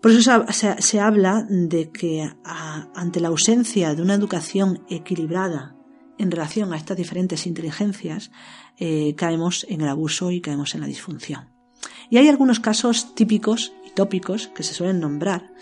Por 0.00 0.12
eso 0.12 0.44
se, 0.78 1.00
habla 1.00 1.46
de 1.48 1.90
que 1.90 2.32
ante 2.94 3.20
la 3.20 3.28
ausencia 3.28 3.94
de 3.94 4.00
una 4.00 4.14
educación 4.14 4.82
equilibrada 4.88 5.76
en 6.16 6.30
relación 6.30 6.72
a 6.72 6.76
estas 6.76 6.96
diferentes 6.96 7.46
inteligencias, 7.46 8.30
eh, 8.78 9.14
caemos 9.14 9.66
en 9.68 9.82
el 9.82 9.88
abuso 9.88 10.30
y 10.30 10.40
caemos 10.40 10.74
en 10.74 10.80
la 10.80 10.86
disfunción. 10.86 11.50
Y 12.08 12.16
hay 12.16 12.28
algunos 12.28 12.60
casos 12.60 13.14
típicos 13.14 13.72
y 13.86 13.90
tópicos 13.90 14.48
que 14.48 14.62
se 14.62 14.74
suelen 14.74 15.00
nombrar 15.00 15.52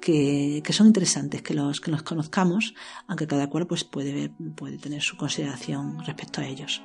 que, 0.00 0.62
son 0.72 0.88
interesantes 0.88 1.42
que 1.42 1.54
los, 1.54 1.80
que 1.80 1.90
los 1.90 2.02
conozcamos, 2.02 2.74
aunque 3.06 3.26
cada 3.26 3.48
cual 3.48 3.66
pues, 3.66 3.84
puede, 3.84 4.30
puede 4.56 4.78
tener 4.78 5.02
su 5.02 5.16
consideración 5.16 6.04
respecto 6.04 6.40
a 6.40 6.46
ellos. 6.46 6.82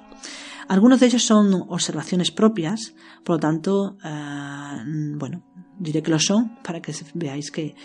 Algunos 0.67 0.99
de 0.99 1.07
ellos 1.07 1.23
son 1.23 1.53
observaciones 1.53 2.31
propias, 2.31 2.93
por 3.23 3.35
lo 3.35 3.39
tanto, 3.39 3.97
eh, 4.03 4.83
bueno, 5.15 5.43
diré 5.79 6.01
que 6.01 6.11
lo 6.11 6.19
son 6.19 6.57
para 6.63 6.81
que 6.81 6.93
veáis 7.13 7.51
que, 7.51 7.75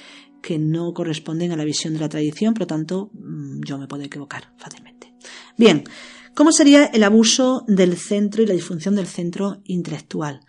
que 0.43 0.59
no 0.59 0.93
corresponden 0.93 1.53
a 1.53 1.57
la 1.57 1.65
visión 1.65 1.95
de 1.95 2.01
la 2.01 2.09
tradición, 2.09 2.55
por 2.55 2.63
lo 2.63 2.67
tanto, 2.67 3.11
mm, 3.15 3.61
yo 3.65 3.79
me 3.79 3.87
puedo 3.87 4.03
equivocar 4.03 4.53
fácilmente. 4.57 5.13
Bien, 5.57 5.85
¿cómo 6.35 6.53
sería 6.53 6.87
el 6.87 7.03
abuso 7.03 7.65
del 7.67 7.97
centro 7.97 8.43
y 8.43 8.47
la 8.47 8.55
disfunción 8.55 8.95
del 8.95 9.07
centro 9.07 9.61
intelectual? 9.65 10.41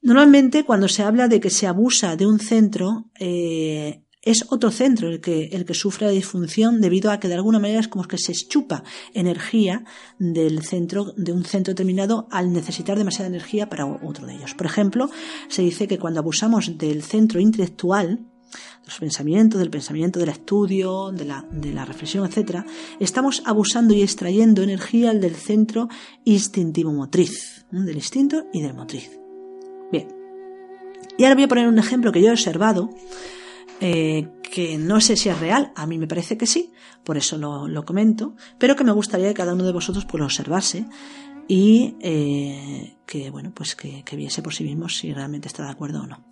Normalmente, 0.00 0.64
cuando 0.64 0.88
se 0.88 1.02
habla 1.02 1.28
de 1.28 1.40
que 1.40 1.50
se 1.50 1.66
abusa 1.66 2.16
de 2.16 2.26
un 2.26 2.38
centro, 2.38 3.10
eh, 3.18 4.04
es 4.24 4.46
otro 4.48 4.70
centro 4.70 5.08
el 5.08 5.20
que, 5.20 5.46
el 5.52 5.64
que 5.64 5.74
sufre 5.74 6.06
la 6.06 6.12
disfunción 6.12 6.80
debido 6.80 7.10
a 7.10 7.20
que 7.20 7.28
de 7.28 7.34
alguna 7.34 7.58
manera 7.58 7.80
es 7.80 7.88
como 7.88 8.04
que 8.04 8.18
se 8.18 8.32
chupa 8.32 8.82
energía 9.12 9.84
del 10.18 10.62
centro, 10.62 11.12
de 11.16 11.32
un 11.32 11.44
centro 11.44 11.72
determinado 11.72 12.26
al 12.30 12.52
necesitar 12.52 12.96
demasiada 12.96 13.28
energía 13.28 13.68
para 13.68 13.86
otro 13.86 14.26
de 14.26 14.34
ellos. 14.34 14.54
Por 14.54 14.66
ejemplo, 14.66 15.10
se 15.48 15.62
dice 15.62 15.86
que 15.86 15.98
cuando 15.98 16.20
abusamos 16.20 16.78
del 16.78 17.02
centro 17.02 17.40
intelectual, 17.40 18.20
los 18.84 18.98
pensamientos, 18.98 19.58
del 19.58 19.70
pensamiento, 19.70 20.18
del 20.18 20.28
estudio, 20.28 21.10
de 21.10 21.24
la, 21.24 21.44
de 21.50 21.72
la 21.72 21.84
reflexión, 21.84 22.24
etc., 22.26 22.64
estamos 23.00 23.42
abusando 23.46 23.94
y 23.94 24.02
extrayendo 24.02 24.62
energía 24.62 25.12
del 25.12 25.34
centro 25.34 25.88
instintivo 26.24 26.92
motriz, 26.92 27.66
del 27.70 27.96
instinto 27.96 28.44
y 28.52 28.62
del 28.62 28.74
motriz. 28.74 29.10
Bien. 29.90 30.08
Y 31.16 31.24
ahora 31.24 31.34
voy 31.34 31.44
a 31.44 31.48
poner 31.48 31.68
un 31.68 31.78
ejemplo 31.78 32.12
que 32.12 32.20
yo 32.20 32.28
he 32.28 32.32
observado 32.32 32.90
eh, 33.86 34.30
que 34.42 34.78
no 34.78 34.98
sé 34.98 35.14
si 35.14 35.28
es 35.28 35.38
real, 35.38 35.70
a 35.76 35.86
mí 35.86 35.98
me 35.98 36.06
parece 36.06 36.38
que 36.38 36.46
sí, 36.46 36.72
por 37.04 37.18
eso 37.18 37.36
lo, 37.36 37.84
comento, 37.84 38.34
pero 38.56 38.76
que 38.76 38.82
me 38.82 38.92
gustaría 38.92 39.28
que 39.28 39.34
cada 39.34 39.52
uno 39.52 39.62
de 39.62 39.74
vosotros 39.74 40.06
pues, 40.06 40.18
lo 40.18 40.24
observase 40.24 40.86
y 41.48 41.94
eh, 42.00 42.96
que, 43.04 43.28
bueno, 43.28 43.52
pues 43.54 43.76
que, 43.76 44.02
viese 44.16 44.40
por 44.40 44.54
sí 44.54 44.64
mismo 44.64 44.88
si 44.88 45.12
realmente 45.12 45.48
está 45.48 45.64
de 45.64 45.70
acuerdo 45.70 46.00
o 46.00 46.06
no. 46.06 46.24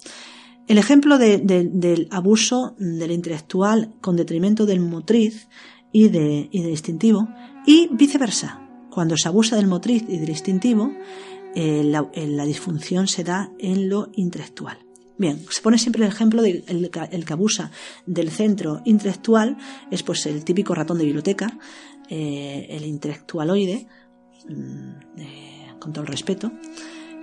El 0.66 0.78
ejemplo 0.78 1.18
del 1.18 2.08
abuso 2.10 2.74
del 2.78 3.10
intelectual 3.10 3.92
con 4.00 4.16
detrimento 4.16 4.64
del 4.64 4.80
motriz 4.80 5.50
y, 5.92 6.08
de, 6.08 6.48
y 6.50 6.62
del 6.62 6.70
instintivo 6.70 7.28
y 7.66 7.90
viceversa. 7.92 8.66
Cuando 8.90 9.18
se 9.18 9.28
abusa 9.28 9.56
del 9.56 9.66
motriz 9.66 10.04
y 10.08 10.16
del 10.16 10.30
instintivo, 10.30 10.90
eh, 11.54 11.84
la 11.84 12.44
disfunción 12.46 13.08
se 13.08 13.24
da 13.24 13.50
en 13.58 13.90
lo 13.90 14.08
intelectual. 14.14 14.78
Bien, 15.18 15.44
se 15.50 15.60
pone 15.60 15.78
siempre 15.78 16.02
el 16.02 16.08
ejemplo 16.08 16.42
de 16.42 16.64
el, 16.66 16.90
que 16.90 17.32
abusa 17.32 17.70
del 18.06 18.30
centro 18.30 18.80
intelectual, 18.84 19.56
es 19.90 20.02
pues 20.02 20.26
el 20.26 20.44
típico 20.44 20.74
ratón 20.74 20.98
de 20.98 21.04
biblioteca, 21.04 21.58
eh, 22.08 22.66
el 22.70 22.84
intelectualoide, 22.84 23.86
mm, 24.48 24.90
eh, 25.18 25.66
con 25.78 25.92
todo 25.92 26.02
el 26.02 26.08
respeto, 26.08 26.52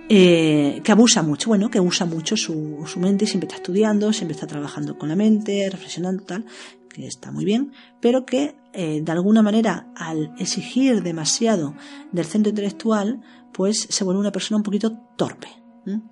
eh, 0.08 0.80
que 0.82 0.92
abusa 0.92 1.22
mucho, 1.22 1.48
bueno, 1.50 1.70
que 1.70 1.80
usa 1.80 2.06
mucho 2.06 2.36
su, 2.36 2.84
su, 2.86 3.00
mente, 3.00 3.26
siempre 3.26 3.46
está 3.48 3.56
estudiando, 3.56 4.12
siempre 4.12 4.34
está 4.34 4.46
trabajando 4.46 4.96
con 4.96 5.08
la 5.08 5.16
mente, 5.16 5.68
reflexionando, 5.70 6.24
tal, 6.24 6.44
que 6.88 7.06
está 7.06 7.30
muy 7.32 7.44
bien, 7.44 7.72
pero 8.00 8.24
que 8.24 8.56
de 8.72 9.10
alguna 9.10 9.42
manera 9.42 9.92
al 9.96 10.32
exigir 10.38 11.02
demasiado 11.02 11.74
del 12.12 12.24
centro 12.24 12.50
intelectual, 12.50 13.20
pues 13.52 13.88
se 13.90 14.04
vuelve 14.04 14.20
una 14.20 14.30
persona 14.30 14.58
un 14.58 14.62
poquito 14.62 14.96
torpe. 15.16 15.59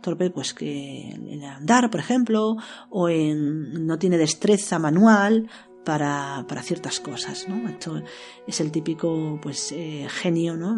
Torpe, 0.00 0.30
pues 0.30 0.54
que 0.54 1.10
en 1.10 1.44
andar, 1.44 1.90
por 1.90 2.00
ejemplo, 2.00 2.56
o 2.90 3.08
en 3.08 3.86
no 3.86 3.98
tiene 3.98 4.18
destreza 4.18 4.78
manual 4.78 5.48
para, 5.84 6.44
para 6.48 6.62
ciertas 6.62 7.00
cosas, 7.00 7.48
¿no? 7.48 7.68
Esto 7.68 8.02
es 8.46 8.60
el 8.60 8.70
típico, 8.70 9.38
pues, 9.42 9.72
eh, 9.72 10.06
genio, 10.08 10.56
¿no? 10.56 10.76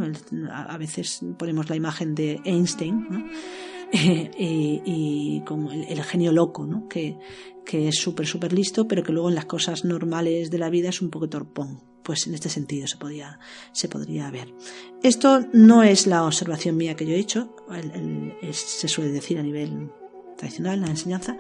A, 0.53 0.77
veces 0.79 1.21
ponemos 1.39 1.69
la 1.69 1.77
imagen 1.77 2.15
de 2.15 2.41
Einstein, 2.45 3.07
¿no? 3.11 3.27
y, 3.93 5.43
con 5.45 5.69
el, 5.71 6.03
genio 6.05 6.33
loco, 6.33 6.65
¿no? 6.67 6.87
Que, 6.89 7.19
que 7.65 7.89
es 7.89 7.97
súper, 7.97 8.27
súper 8.27 8.53
listo, 8.53 8.87
pero 8.87 9.03
que 9.03 9.13
luego 9.13 9.29
en 9.29 9.35
las 9.35 9.47
cosas 9.47 9.85
normales 9.85 10.51
de 10.51 10.59
la 10.59 10.71
vida 10.71 10.91
es 10.91 11.03
un 11.03 11.11
poco 11.11 11.29
torpón 11.29 11.90
pues 12.03 12.27
en 12.27 12.35
este 12.35 12.49
sentido 12.49 12.87
se, 12.87 12.97
podía, 12.97 13.39
se 13.73 13.89
podría 13.89 14.31
ver. 14.31 14.55
Esto 15.03 15.47
no 15.53 15.83
es 15.83 16.07
la 16.07 16.25
observación 16.25 16.77
mía 16.77 16.97
que 16.97 17.07
yo 17.07 17.13
he 17.13 17.19
hecho, 17.19 17.55
se 18.53 18.89
suele 18.89 19.11
decir 19.11 19.39
a 19.39 19.43
nivel 19.43 19.91
tradicional, 20.37 20.81
la 20.81 20.89
enseñanza, 20.89 21.37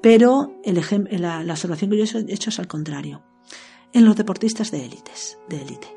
pero 0.00 0.60
la, 0.64 1.42
la, 1.42 1.52
observación 1.52 1.90
que 1.90 1.98
yo 1.98 2.18
he 2.18 2.32
hecho 2.32 2.50
es 2.50 2.58
al 2.58 2.68
contrario. 2.68 3.22
En 3.92 4.04
los 4.04 4.16
deportistas 4.16 4.70
de 4.70 4.84
élites, 4.84 5.38
de 5.48 5.62
élite. 5.62 5.96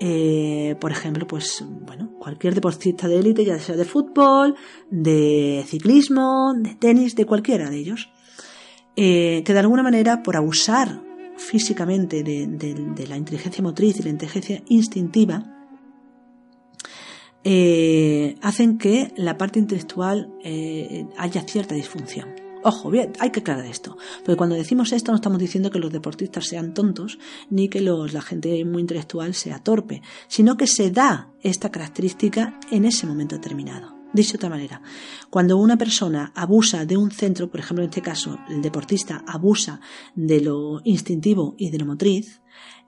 Eh, 0.00 0.76
por 0.80 0.90
ejemplo, 0.90 1.26
pues 1.26 1.64
bueno, 1.66 2.10
cualquier 2.18 2.54
deportista 2.54 3.08
de 3.08 3.18
élite, 3.20 3.44
ya 3.44 3.58
sea 3.58 3.76
de 3.76 3.84
fútbol, 3.84 4.56
de 4.90 5.64
ciclismo, 5.66 6.52
de 6.56 6.74
tenis, 6.74 7.14
de 7.14 7.26
cualquiera 7.26 7.70
de 7.70 7.76
ellos, 7.78 8.10
eh, 8.96 9.42
que 9.44 9.52
de 9.52 9.58
alguna 9.58 9.82
manera 9.82 10.22
por 10.22 10.36
abusar 10.36 11.02
físicamente 11.36 12.22
de, 12.22 13.06
la 13.08 13.16
inteligencia 13.16 13.62
motriz 13.62 13.98
y 13.98 14.02
la 14.02 14.10
inteligencia 14.10 14.62
instintiva, 14.68 15.50
eh, 17.42 18.36
hacen 18.40 18.78
que 18.78 19.12
la 19.16 19.36
parte 19.36 19.58
intelectual 19.58 20.32
eh, 20.42 21.06
haya 21.18 21.42
cierta 21.42 21.74
disfunción. 21.74 22.44
Ojo, 22.66 22.90
bien, 22.90 23.12
hay 23.18 23.28
que 23.28 23.40
aclarar 23.40 23.66
esto, 23.66 23.98
porque 24.20 24.38
cuando 24.38 24.56
decimos 24.56 24.92
esto 24.92 25.12
no 25.12 25.16
estamos 25.16 25.38
diciendo 25.38 25.70
que 25.70 25.78
los 25.78 25.92
deportistas 25.92 26.46
sean 26.46 26.72
tontos 26.72 27.18
ni 27.50 27.68
que 27.68 27.82
la 27.82 28.22
gente 28.22 28.64
muy 28.64 28.80
intelectual 28.80 29.34
sea 29.34 29.58
torpe, 29.58 30.00
sino 30.28 30.56
que 30.56 30.66
se 30.66 30.90
da 30.90 31.28
esta 31.42 31.70
característica 31.70 32.58
en 32.70 32.86
ese 32.86 33.06
momento 33.06 33.36
determinado. 33.36 33.93
Dicho 34.14 34.34
de 34.34 34.36
otra 34.36 34.48
manera, 34.48 34.80
cuando 35.28 35.58
una 35.58 35.76
persona 35.76 36.32
abusa 36.36 36.86
de 36.86 36.96
un 36.96 37.10
centro, 37.10 37.50
por 37.50 37.58
ejemplo 37.58 37.82
en 37.82 37.90
este 37.90 38.00
caso 38.00 38.38
el 38.48 38.62
deportista 38.62 39.24
abusa 39.26 39.80
de 40.14 40.40
lo 40.40 40.80
instintivo 40.84 41.56
y 41.58 41.70
de 41.70 41.78
lo 41.78 41.86
motriz, 41.86 42.40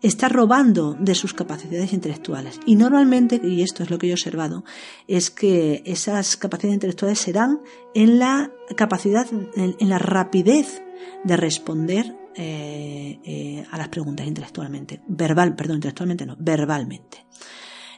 está 0.02 0.28
robando 0.28 0.94
de 0.94 1.16
sus 1.16 1.34
capacidades 1.34 1.92
intelectuales. 1.92 2.60
Y 2.64 2.76
normalmente, 2.76 3.40
y 3.42 3.62
esto 3.62 3.82
es 3.82 3.90
lo 3.90 3.98
que 3.98 4.06
yo 4.06 4.12
he 4.12 4.14
observado, 4.14 4.64
es 5.08 5.32
que 5.32 5.82
esas 5.84 6.36
capacidades 6.36 6.76
intelectuales 6.76 7.18
se 7.18 7.32
dan 7.32 7.60
en 7.92 8.20
la 8.20 8.52
capacidad, 8.76 9.26
en, 9.56 9.88
la 9.88 9.98
rapidez 9.98 10.80
de 11.24 11.36
responder 11.36 12.16
eh, 12.36 13.18
eh, 13.24 13.64
a 13.68 13.78
las 13.78 13.88
preguntas 13.88 14.28
intelectualmente. 14.28 15.00
Verbal, 15.08 15.56
perdón, 15.56 15.78
intelectualmente 15.78 16.24
no, 16.24 16.36
verbalmente. 16.38 17.26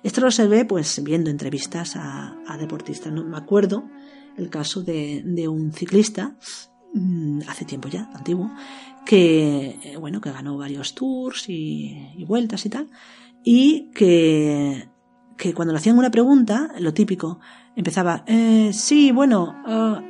Esto 0.02 0.20
lo 0.20 0.28
observé 0.28 0.64
pues 0.64 1.02
viendo 1.02 1.30
entrevistas 1.30 1.96
a, 1.96 2.36
deportistas. 2.58 3.12
¿no? 3.12 3.24
Me 3.24 3.36
acuerdo 3.36 3.84
el 4.36 4.50
caso 4.50 4.82
de, 4.82 5.48
un 5.48 5.72
ciclista, 5.72 6.36
mm, 6.94 7.40
hace 7.48 7.64
tiempo 7.64 7.88
ya, 7.88 8.08
antiguo, 8.14 8.50
que 9.04 9.78
eh, 9.82 9.96
bueno, 9.98 10.20
que 10.20 10.30
ganó 10.30 10.56
varios 10.56 10.94
tours 10.94 11.48
y, 11.48 12.24
vueltas 12.26 12.64
y 12.66 12.70
tal, 12.70 12.88
y 13.42 13.90
que, 13.92 14.88
que, 15.36 15.54
cuando 15.54 15.72
le 15.72 15.78
hacían 15.78 15.98
una 15.98 16.10
pregunta, 16.10 16.72
lo 16.78 16.94
típico, 16.94 17.40
empezaba, 17.74 18.22
eh, 18.26 18.70
sí, 18.72 19.10
bueno, 19.10 19.56
ah, 19.66 20.02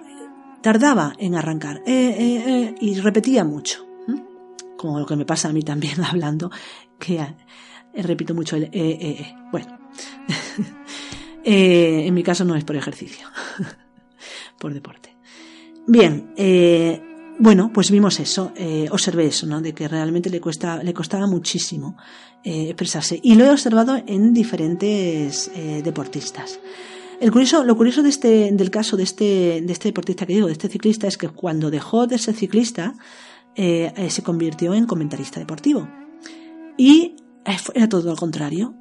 tardaba 0.61 1.15
en 1.19 1.35
arrancar, 1.35 1.83
eh, 1.87 2.75
y 2.81 3.01
repetía 3.01 3.45
mucho. 3.45 3.87
como 4.77 5.01
lo 5.01 5.07
que 5.07 5.17
me 5.17 5.25
pasa 5.25 5.49
a 5.49 5.53
mí 5.53 5.63
también 5.63 6.05
hablando, 6.05 6.51
que 6.99 7.19
repito 7.95 8.35
mucho 8.35 8.57
el 8.57 8.65
eh, 8.65 8.71
eh, 8.73 8.99
eh. 9.01 9.35
Bueno, 9.51 9.78
en 11.45 12.15
mi 12.15 12.23
caso 12.23 12.45
no 12.45 12.55
es 12.55 12.65
por 12.65 12.77
ejercicio, 12.77 13.27
por 14.59 14.75
deporte. 14.75 15.17
Bien, 15.87 16.35
bueno, 17.39 17.71
pues 17.73 17.91
vimos 17.91 18.21
eso, 18.21 18.53
observé 18.91 19.27
eso, 19.27 19.47
¿no? 19.47 19.63
De 19.63 19.73
que 19.73 19.89
realmente 19.89 20.29
le 20.29 20.41
cuesta, 20.41 20.83
le 20.83 20.93
costaba 20.93 21.27
muchísimo 21.27 21.97
expresarse. 22.45 23.19
Y 23.23 23.37
lo 23.37 23.45
he 23.45 23.51
observado 23.51 23.97
en 24.07 24.35
diferentes 24.35 25.51
deportistas. 25.83 26.61
Lo 27.21 27.33
curioso 27.77 28.03
de 28.03 28.09
este, 28.09 28.53
del 28.53 28.71
caso 28.71 28.97
de 28.97 29.03
este, 29.03 29.61
de 29.61 29.73
este 29.73 29.89
deportista 29.89 30.25
que 30.25 30.35
digo, 30.35 30.47
de 30.47 30.53
este 30.53 30.69
ciclista, 30.69 31.09
es 31.09 31.19
que 31.19 31.29
cuando 31.29 31.71
dejó 31.71 32.07
de 32.07 32.17
ser 32.17 32.35
ciclista, 32.35 32.95
eh, 33.57 33.93
eh, 33.97 34.11
se 34.11 34.23
convirtió 34.23 34.73
en 34.73 34.87
comentarista 34.87 35.41
deportivo. 35.41 35.89
Y 36.77 37.17
eh, 37.17 37.28
era 37.75 37.89
todo 37.89 38.11
lo 38.11 38.17
contrario. 38.17 38.75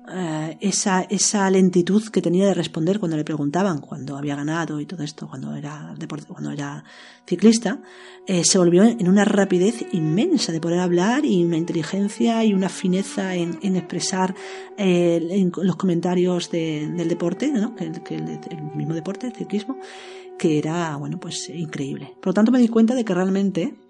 esa, 0.59 1.01
esa 1.03 1.49
lentitud 1.49 2.03
que 2.09 2.21
tenía 2.21 2.45
de 2.45 2.53
responder 2.53 2.99
cuando 2.99 3.17
le 3.17 3.23
preguntaban 3.23 3.79
cuando 3.79 4.17
había 4.17 4.35
ganado 4.35 4.79
y 4.79 4.85
todo 4.85 5.03
esto, 5.03 5.27
cuando 5.27 5.55
era, 5.55 5.93
cuando 6.27 6.51
era 6.51 6.83
ciclista, 7.25 7.81
se 8.27 8.57
volvió 8.57 8.83
en 8.83 9.07
una 9.07 9.25
rapidez 9.25 9.85
inmensa 9.93 10.51
de 10.51 10.59
poder 10.59 10.79
hablar 10.79 11.25
y 11.25 11.43
una 11.43 11.57
inteligencia 11.57 12.43
y 12.43 12.53
una 12.53 12.69
fineza 12.69 13.35
en, 13.35 13.75
expresar 13.75 14.35
los 14.77 15.75
comentarios 15.75 16.51
del 16.51 17.07
deporte, 17.07 17.51
¿no? 17.51 17.75
que, 17.75 18.15
el 18.15 18.61
mismo 18.75 18.93
deporte, 18.93 19.27
el 19.27 19.33
ciclismo, 19.33 19.77
que 20.37 20.57
era, 20.57 20.95
bueno, 20.97 21.19
pues 21.19 21.49
increíble. 21.49 22.13
Por 22.21 22.27
lo 22.27 22.33
tanto 22.33 22.51
me 22.51 22.59
di 22.59 22.67
cuenta 22.67 22.95
de 22.95 23.03
que 23.03 23.13
realmente 23.13 23.86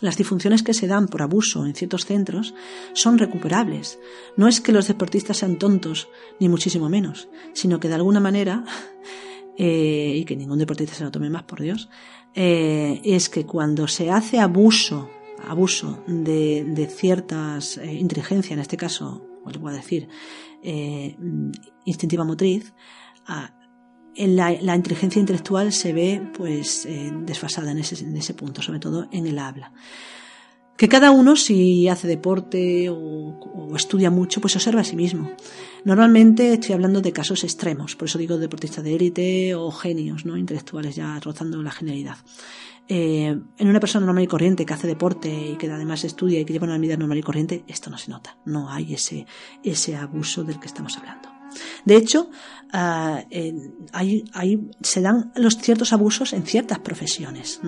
las 0.00 0.16
disfunciones 0.16 0.62
que 0.62 0.74
se 0.74 0.86
dan 0.86 1.08
por 1.08 1.22
abuso 1.22 1.64
en 1.66 1.74
ciertos 1.74 2.04
centros 2.04 2.54
son 2.92 3.18
recuperables. 3.18 3.98
No 4.36 4.48
es 4.48 4.60
que 4.60 4.72
los 4.72 4.88
deportistas 4.88 5.38
sean 5.38 5.56
tontos, 5.56 6.08
ni 6.38 6.48
muchísimo 6.48 6.88
menos, 6.88 7.28
sino 7.54 7.80
que 7.80 7.88
de 7.88 7.94
alguna 7.94 8.20
manera, 8.20 8.64
eh, 9.58 10.14
y 10.16 10.24
que 10.24 10.36
ningún 10.36 10.58
deportista 10.58 10.94
se 10.94 11.04
lo 11.04 11.10
tome 11.10 11.30
más, 11.30 11.44
por 11.44 11.60
Dios, 11.60 11.88
eh, 12.34 13.00
es 13.04 13.28
que 13.28 13.46
cuando 13.46 13.88
se 13.88 14.10
hace 14.10 14.38
abuso, 14.38 15.08
abuso 15.46 16.04
de, 16.06 16.88
ciertas 16.94 17.78
eh, 17.78 17.94
inteligencias, 17.94 18.52
en 18.52 18.60
este 18.60 18.76
caso, 18.76 19.26
os 19.44 19.58
voy 19.58 19.72
a 19.72 19.76
decir, 19.76 20.08
instintiva 21.84 22.24
motriz, 22.24 22.74
la, 24.18 24.76
inteligencia 24.76 25.20
intelectual 25.20 25.72
se 25.72 25.92
ve 25.92 26.22
pues 26.36 26.86
eh, 26.86 27.12
desfasada 27.24 27.70
en 27.70 27.78
ese, 27.78 28.34
punto, 28.34 28.62
sobre 28.62 28.78
todo 28.78 29.08
en 29.12 29.26
el 29.26 29.38
habla. 29.38 29.72
Que 30.76 30.88
cada 30.88 31.10
uno, 31.10 31.36
si 31.36 31.88
hace 31.88 32.06
deporte 32.06 32.88
o, 32.90 33.74
estudia 33.74 34.10
mucho, 34.10 34.40
pues 34.40 34.56
observa 34.56 34.82
a 34.82 34.84
sí 34.84 34.94
mismo. 34.94 35.30
Normalmente 35.84 36.52
estoy 36.54 36.74
hablando 36.74 37.00
de 37.00 37.12
casos 37.12 37.44
extremos, 37.44 37.96
por 37.96 38.08
eso 38.08 38.18
digo 38.18 38.36
deportistas 38.36 38.84
de 38.84 38.94
élite 38.94 39.54
o 39.54 39.70
genios, 39.70 40.26
¿no? 40.26 40.36
Intelectuales 40.36 40.94
ya 40.96 41.18
rozando 41.20 41.62
la 41.62 41.70
genialidad. 41.70 42.16
Eh, 42.88 43.36
en 43.58 43.68
una 43.68 43.80
persona 43.80 44.06
normal 44.06 44.24
y 44.24 44.28
corriente 44.28 44.64
que 44.64 44.74
hace 44.74 44.86
deporte 44.86 45.28
y 45.28 45.56
que 45.56 45.70
además 45.70 46.04
estudia 46.04 46.40
y 46.40 46.44
que 46.44 46.52
lleva 46.52 46.66
una 46.66 46.78
vida 46.78 46.96
normal 46.96 47.18
y 47.18 47.22
corriente, 47.22 47.64
esto 47.66 47.90
no 47.90 47.98
se 47.98 48.10
nota. 48.10 48.38
No 48.44 48.70
hay 48.70 48.94
ese, 48.94 49.26
ese 49.64 49.96
abuso 49.96 50.44
del 50.44 50.60
que 50.60 50.66
estamos 50.66 50.96
hablando. 50.96 51.35
De 51.84 51.96
hecho, 51.96 52.30
ah, 52.72 53.24
se 54.82 55.00
dan 55.00 55.32
los 55.36 55.58
ciertos 55.58 55.92
abusos 55.92 56.32
en 56.32 56.44
ciertas 56.44 56.78
profesiones. 56.80 57.60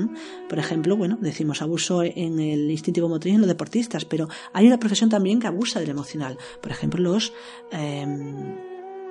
Por 0.49 0.59
ejemplo, 0.59 0.97
bueno, 0.97 1.19
decimos 1.21 1.63
abuso 1.63 2.03
en 2.03 2.39
el 2.39 2.71
instintivo 2.71 3.09
motriz 3.09 3.35
en 3.35 3.41
los 3.41 3.49
deportistas, 3.49 4.05
pero 4.05 4.29
hay 4.53 4.67
una 4.67 4.79
profesión 4.79 5.11
también 5.11 5.41
que 5.41 5.47
abusa 5.47 5.81
del 5.81 5.91
emocional. 5.91 6.39
Por 6.61 6.73
ejemplo, 6.73 7.03
los 7.03 7.33
em, 7.71 8.57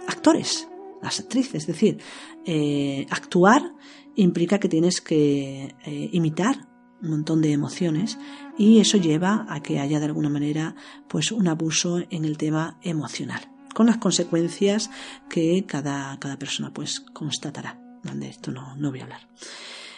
actores, 0.07 0.67
las 1.01 1.19
actrices. 1.19 1.63
Es 1.63 1.67
decir, 1.67 1.99
eh, 2.45 3.05
actuar 3.09 3.73
implica 4.15 4.59
que 4.59 4.69
tienes 4.69 5.01
que 5.01 5.75
eh, 5.85 6.09
imitar 6.11 6.67
un 7.01 7.11
montón 7.11 7.41
de 7.41 7.51
emociones 7.51 8.17
y 8.57 8.79
eso 8.79 8.97
lleva 8.97 9.45
a 9.49 9.61
que 9.61 9.79
haya 9.79 9.99
de 9.99 10.05
alguna 10.05 10.29
manera 10.29 10.75
pues 11.07 11.31
un 11.31 11.47
abuso 11.47 11.99
en 12.09 12.25
el 12.25 12.37
tema 12.37 12.79
emocional 12.81 13.56
con 13.77 13.85
las 13.85 13.99
consecuencias 13.99 14.89
que 15.29 15.63
cada, 15.67 16.17
cada 16.19 16.39
persona 16.39 16.73
pues 16.73 16.99
constatará. 16.99 17.79
De 18.11 18.27
esto 18.27 18.51
no, 18.51 18.75
no 18.75 18.89
voy 18.89 19.01
a 19.01 19.03
hablar. 19.03 19.29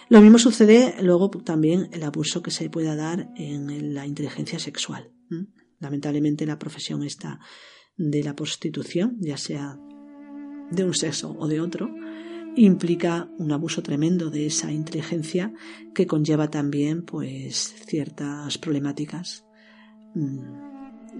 Lo 0.09 0.19
mismo 0.19 0.37
sucede 0.37 0.95
luego 1.01 1.29
también 1.29 1.87
el 1.93 2.03
abuso 2.03 2.43
que 2.43 2.51
se 2.51 2.69
pueda 2.69 2.97
dar 2.97 3.31
en 3.37 3.93
la 3.93 4.05
inteligencia 4.05 4.59
sexual. 4.59 5.13
Lamentablemente 5.79 6.45
la 6.45 6.59
profesión 6.59 7.03
esta 7.03 7.39
de 7.95 8.21
la 8.21 8.35
prostitución, 8.35 9.15
ya 9.21 9.37
sea 9.37 9.79
de 10.71 10.83
un 10.83 10.93
sexo 10.93 11.33
o 11.39 11.47
de 11.47 11.61
otro, 11.61 11.89
implica 12.57 13.29
un 13.37 13.53
abuso 13.53 13.81
tremendo 13.81 14.29
de 14.29 14.47
esa 14.47 14.73
inteligencia 14.73 15.53
que 15.95 16.05
conlleva 16.05 16.49
también 16.49 17.03
pues 17.03 17.75
ciertas 17.85 18.57
problemáticas 18.57 19.45
mm, 20.15 20.68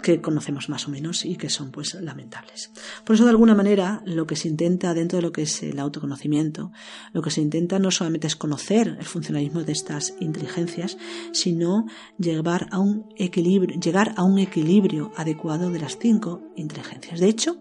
que 0.02 0.22
conocemos 0.22 0.70
más 0.70 0.88
o 0.88 0.92
menos 0.92 1.26
y 1.26 1.36
que 1.36 1.50
son 1.50 1.72
pues 1.72 1.94
lamentables. 1.96 2.72
Por 3.04 3.16
eso 3.16 3.26
de 3.26 3.32
alguna 3.32 3.56
manera 3.56 4.02
lo 4.06 4.28
que 4.28 4.36
se 4.36 4.48
intenta 4.48 4.94
dentro 4.94 5.18
de 5.18 5.24
lo 5.24 5.32
que 5.32 5.44
es 5.44 5.64
el 5.64 5.80
autoconocimiento, 5.80 6.72
lo 7.14 7.22
que 7.22 7.32
se 7.32 7.42
intenta 7.42 7.80
no 7.80 7.92
solamente 7.92 8.28
es 8.28 8.36
conocer 8.36 8.98
el 9.00 9.06
funcionalismo 9.06 9.64
de 9.64 9.72
estas 9.72 10.14
inteligencias, 10.20 10.98
sino 11.32 11.86
llegar 12.18 12.68
a 12.72 12.80
un 12.80 13.06
equilibrio, 13.18 13.80
llegar 13.80 14.14
a 14.18 14.24
un 14.24 14.40
equilibrio 14.40 15.12
adecuado 15.16 15.70
de 15.70 15.80
las 15.80 15.98
cinco 15.98 16.42
inteligencias. 16.56 17.20
De 17.20 17.30
hecho, 17.30 17.58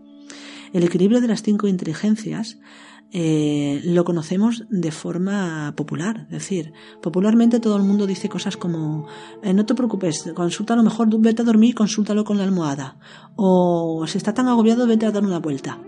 el 0.73 0.85
equilibrio 0.85 1.21
de 1.21 1.29
las 1.29 1.43
cinco 1.43 1.67
inteligencias 1.67 2.59
eh, 3.13 3.81
lo 3.85 4.05
conocemos 4.05 4.65
de 4.69 4.91
forma 4.91 5.73
popular. 5.77 6.27
Es 6.31 6.41
decir, 6.41 6.73
popularmente 7.03 7.61
todo 7.61 7.77
el 7.77 7.83
mundo 7.83 8.07
dice 8.07 8.29
cosas 8.29 8.57
como 8.57 9.07
eh, 9.43 9.55
no 9.55 9.65
te 9.65 9.75
preocupes, 9.75 10.31
consulta 10.35 10.77
lo 10.77 10.83
mejor, 10.83 11.09
vete 11.21 11.43
a 11.43 11.45
dormir, 11.45 11.75
consúltalo 11.75 12.25
con 12.25 12.39
la 12.39 12.45
almohada. 12.45 12.99
O 13.37 14.07
si 14.07 14.19
está 14.19 14.35
tan 14.35 14.49
agobiado, 14.49 14.87
vete 14.87 15.07
a 15.07 15.11
dar 15.11 15.25
una 15.25 15.39
vuelta. 15.39 15.81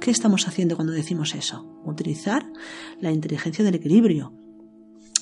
¿Qué 0.00 0.10
estamos 0.10 0.48
haciendo 0.48 0.74
cuando 0.74 0.92
decimos 0.92 1.34
eso? 1.34 1.64
Utilizar 1.84 2.44
la 3.00 3.12
inteligencia 3.12 3.64
del 3.64 3.76
equilibrio, 3.76 4.32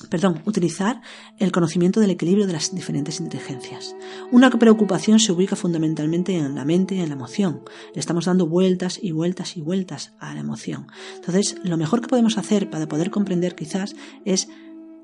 perdón, 0.09 0.41
utilizar 0.45 1.01
el 1.37 1.51
conocimiento 1.51 1.99
del 1.99 2.11
equilibrio 2.11 2.47
de 2.47 2.53
las 2.53 2.73
diferentes 2.73 3.19
inteligencias. 3.19 3.95
Una 4.31 4.49
preocupación 4.49 5.19
se 5.19 5.31
ubica 5.31 5.55
fundamentalmente 5.55 6.35
en 6.35 6.55
la 6.55 6.65
mente 6.65 6.95
y 6.95 6.99
en 6.99 7.09
la 7.09 7.15
emoción. 7.15 7.61
Le 7.93 7.99
estamos 7.99 8.25
dando 8.25 8.47
vueltas 8.47 8.99
y 9.01 9.11
vueltas 9.11 9.57
y 9.57 9.61
vueltas 9.61 10.13
a 10.19 10.33
la 10.33 10.39
emoción. 10.39 10.87
Entonces, 11.15 11.55
lo 11.63 11.77
mejor 11.77 12.01
que 12.01 12.07
podemos 12.07 12.37
hacer 12.37 12.69
para 12.69 12.87
poder 12.87 13.11
comprender 13.11 13.55
quizás 13.55 13.95
es 14.25 14.47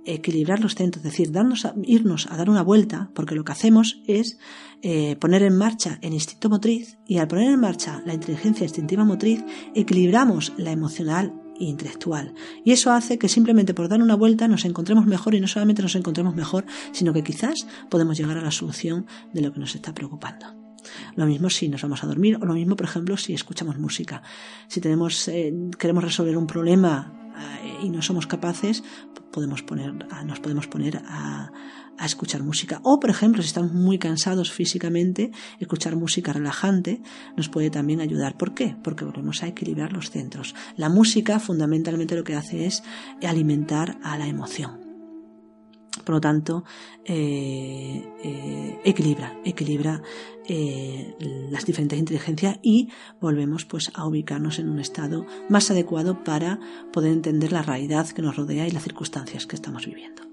equilibrar 0.08 0.62
los 0.62 0.76
centros, 0.76 1.06
es 1.06 1.12
decir, 1.12 1.32
darnos 1.32 1.68
irnos 1.84 2.28
a 2.32 2.38
dar 2.38 2.50
una 2.50 2.64
vuelta, 2.64 3.12
porque 3.14 3.36
lo 3.36 3.44
que 3.44 3.52
hacemos 3.52 4.02
es 4.08 4.40
eh, 4.82 5.18
poner 5.18 5.44
en 5.44 5.58
marcha 5.58 6.00
el 6.02 6.14
instinto 6.14 6.50
motriz 6.50 6.98
y 7.06 7.18
al 7.18 7.28
poner 7.28 7.52
en 7.52 7.60
marcha 7.60 8.02
la 8.06 8.14
inteligencia 8.14 8.64
instintiva 8.64 9.04
motriz, 9.04 9.44
equilibramos 9.76 10.54
la 10.58 10.72
emocional 10.72 11.34
intelectual. 11.60 12.34
Y 12.64 12.72
eso 12.72 12.92
hace 12.92 13.18
que 13.18 13.30
simplemente 13.30 13.74
por 13.74 13.90
dar 13.90 14.02
una 14.02 14.16
vuelta 14.16 14.48
nos 14.48 14.66
encontremos 14.66 15.06
mejor 15.06 15.36
y 15.36 15.40
no 15.40 15.48
solamente 15.48 15.82
nos 15.82 15.96
encontremos 15.96 16.36
mejor, 16.36 16.66
sino 16.92 17.14
que 17.14 17.24
quizás 17.24 17.68
podemos 17.90 18.18
llegar 18.18 18.38
a 18.38 18.42
la 18.42 18.52
solución 18.52 19.06
de 19.34 19.42
lo 19.42 19.54
que 19.54 19.60
nos 19.60 19.76
está 19.76 19.94
preocupando. 19.94 20.56
Lo 21.16 21.26
mismo 21.26 21.50
si 21.50 21.70
nos 21.70 21.82
vamos 21.82 22.04
a 22.04 22.08
dormir 22.08 22.38
o 22.42 22.46
lo 22.46 22.54
mismo, 22.54 22.76
por 22.76 22.86
ejemplo, 22.86 23.18
si 23.18 23.34
escuchamos 23.34 23.78
música. 23.78 24.22
Si 24.68 24.80
tenemos, 24.82 25.28
eh, 25.28 25.54
queremos 25.78 26.04
resolver 26.04 26.38
un 26.38 26.48
problema 26.48 27.32
eh, 27.64 27.80
y 27.84 27.90
no 27.90 28.02
somos 28.02 28.28
capaces, 28.28 28.84
podemos 29.32 29.62
poner, 29.62 29.94
nos 30.26 30.40
podemos 30.40 30.68
poner 30.68 31.02
a, 31.06 31.52
a 31.98 32.06
escuchar 32.06 32.44
música. 32.44 32.80
O, 32.84 33.00
por 33.00 33.10
ejemplo, 33.10 33.42
si 33.42 33.48
estamos 33.48 33.74
muy 33.74 33.98
cansados 33.98 34.52
físicamente, 34.52 35.32
escuchar 35.60 35.96
música 35.96 36.34
relajante 36.34 37.02
nos 37.36 37.50
puede 37.50 37.70
también 37.70 38.02
ayudar. 38.02 38.38
¿Por 38.38 38.54
qué? 38.54 38.76
Porque 38.84 39.06
volvemos 39.06 39.44
a 39.44 39.48
equilibrar 39.48 39.94
los 39.94 40.12
centros. 40.12 40.56
La 40.76 40.90
música 40.90 41.40
fundamentalmente 41.40 42.16
lo 42.16 42.24
que 42.24 42.36
hace 42.36 42.66
es 42.66 42.84
alimentar 43.22 44.00
a 44.04 44.18
la 44.18 44.28
emoción. 44.28 44.88
Por 46.04 46.16
lo 46.16 46.22
tanto, 46.22 46.64
eh, 47.06 48.04
eh, 48.24 48.80
equilibra, 48.86 49.38
equilibra 49.44 50.02
eh, 50.48 51.16
las 51.50 51.66
diferentes 51.66 51.98
inteligencias 52.00 52.60
y 52.62 52.90
volvemos 53.20 53.66
pues 53.66 53.92
a 53.94 54.06
ubicarnos 54.06 54.60
en 54.60 54.70
un 54.70 54.80
estado 54.80 55.26
más 55.50 55.70
adecuado 55.72 56.24
para 56.24 56.60
poder 56.94 57.12
entender 57.12 57.52
la 57.52 57.62
realidad 57.62 58.08
que 58.08 58.22
nos 58.22 58.36
rodea 58.36 58.68
y 58.68 58.72
las 58.72 58.84
circunstancias 58.84 59.46
que 59.46 59.56
estamos 59.56 59.86
viviendo. 59.86 60.27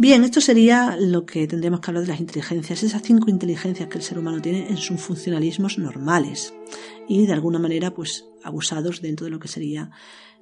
Bien, 0.00 0.22
esto 0.22 0.40
sería 0.40 0.96
lo 0.96 1.26
que 1.26 1.48
tendríamos 1.48 1.80
que 1.80 1.90
hablar 1.90 2.04
de 2.04 2.10
las 2.10 2.20
inteligencias, 2.20 2.84
esas 2.84 3.02
cinco 3.02 3.28
inteligencias 3.30 3.88
que 3.88 3.98
el 3.98 4.04
ser 4.04 4.16
humano 4.16 4.40
tiene 4.40 4.68
en 4.68 4.76
sus 4.76 5.00
funcionalismos 5.00 5.76
normales 5.76 6.54
y 7.08 7.26
de 7.26 7.32
alguna 7.32 7.58
manera 7.58 7.92
pues 7.92 8.24
abusados 8.44 9.02
dentro 9.02 9.24
de 9.24 9.32
lo 9.32 9.40
que 9.40 9.48
sería, 9.48 9.90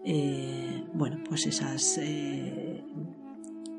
eh, 0.05 0.85
bueno, 0.93 1.25
pues 1.27 1.47
esas... 1.47 1.99
Eh, 1.99 2.85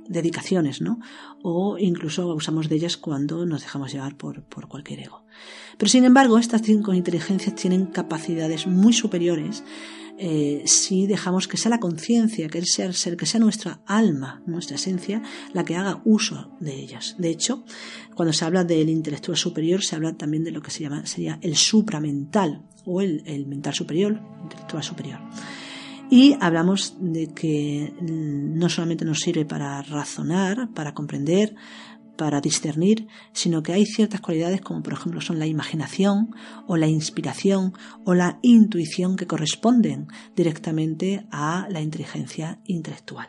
dedicaciones, 0.10 0.82
¿no? 0.82 1.00
O 1.44 1.78
incluso 1.78 2.32
abusamos 2.32 2.70
de 2.70 2.76
ellas 2.76 2.96
cuando 2.96 3.46
nos 3.46 3.64
dejamos 3.64 3.92
llevar 3.92 4.16
por, 4.16 4.42
por 4.44 4.70
cualquier 4.70 5.02
ego. 5.02 5.26
Pero 5.78 5.90
sin 5.90 6.06
embargo, 6.06 6.38
estas 6.38 6.62
cinco 6.62 6.94
inteligencias 6.94 7.56
tienen 7.56 7.88
capacidades 7.88 8.68
muy 8.68 8.94
superiores 8.94 9.66
eh, 10.18 10.64
si 10.66 11.06
dejamos 11.06 11.48
que 11.48 11.58
sea 11.58 11.70
la 11.70 11.80
conciencia, 11.80 12.48
que 12.48 12.66
sea 12.66 12.86
el 12.86 12.96
ser, 12.96 13.18
que 13.18 13.26
sea 13.26 13.40
nuestra 13.40 13.82
alma, 13.86 14.42
nuestra 14.46 14.76
esencia, 14.76 15.22
la 15.54 15.64
que 15.64 15.76
haga 15.76 16.02
uso 16.06 16.52
de 16.60 16.74
ellas. 16.74 17.16
De 17.18 17.30
hecho, 17.30 17.64
cuando 18.16 18.34
se 18.34 18.44
habla 18.44 18.64
del 18.64 18.90
intelectual 18.90 19.38
superior, 19.38 19.84
se 19.84 19.96
habla 19.96 20.14
también 20.14 20.44
de 20.44 20.52
lo 20.52 20.62
que 20.62 20.72
se 20.72 20.84
llama 20.84 21.06
sería 21.06 21.38
el 21.42 21.56
supramental 21.56 22.64
o 22.86 23.02
el, 23.02 23.22
el 23.26 23.46
mental 23.46 23.74
superior, 23.74 24.20
intelectual 24.44 24.84
superior. 24.84 25.20
Y 26.10 26.36
hablamos 26.40 26.96
de 27.00 27.34
que 27.34 27.94
no 28.00 28.70
solamente 28.70 29.04
nos 29.04 29.20
sirve 29.20 29.46
para 29.46 29.82
razonar, 29.82 30.70
para 30.74 30.94
comprender, 30.94 31.54
para 32.18 32.42
discernir, 32.42 33.08
sino 33.32 33.64
que 33.64 33.74
hay 33.74 33.86
ciertas 33.86 34.22
cualidades 34.22 34.62
como 34.62 34.84
por 34.84 34.94
ejemplo 34.94 35.22
son 35.22 35.40
la 35.40 35.46
imaginación 35.46 36.36
o 36.68 36.76
la 36.76 36.88
inspiración 36.88 37.74
o 38.04 38.14
la 38.14 38.40
intuición 38.42 39.16
que 39.16 39.28
corresponden 39.28 40.08
directamente 40.36 41.26
a 41.32 41.68
la 41.70 41.82
inteligencia 41.82 42.60
intelectual. 42.66 43.28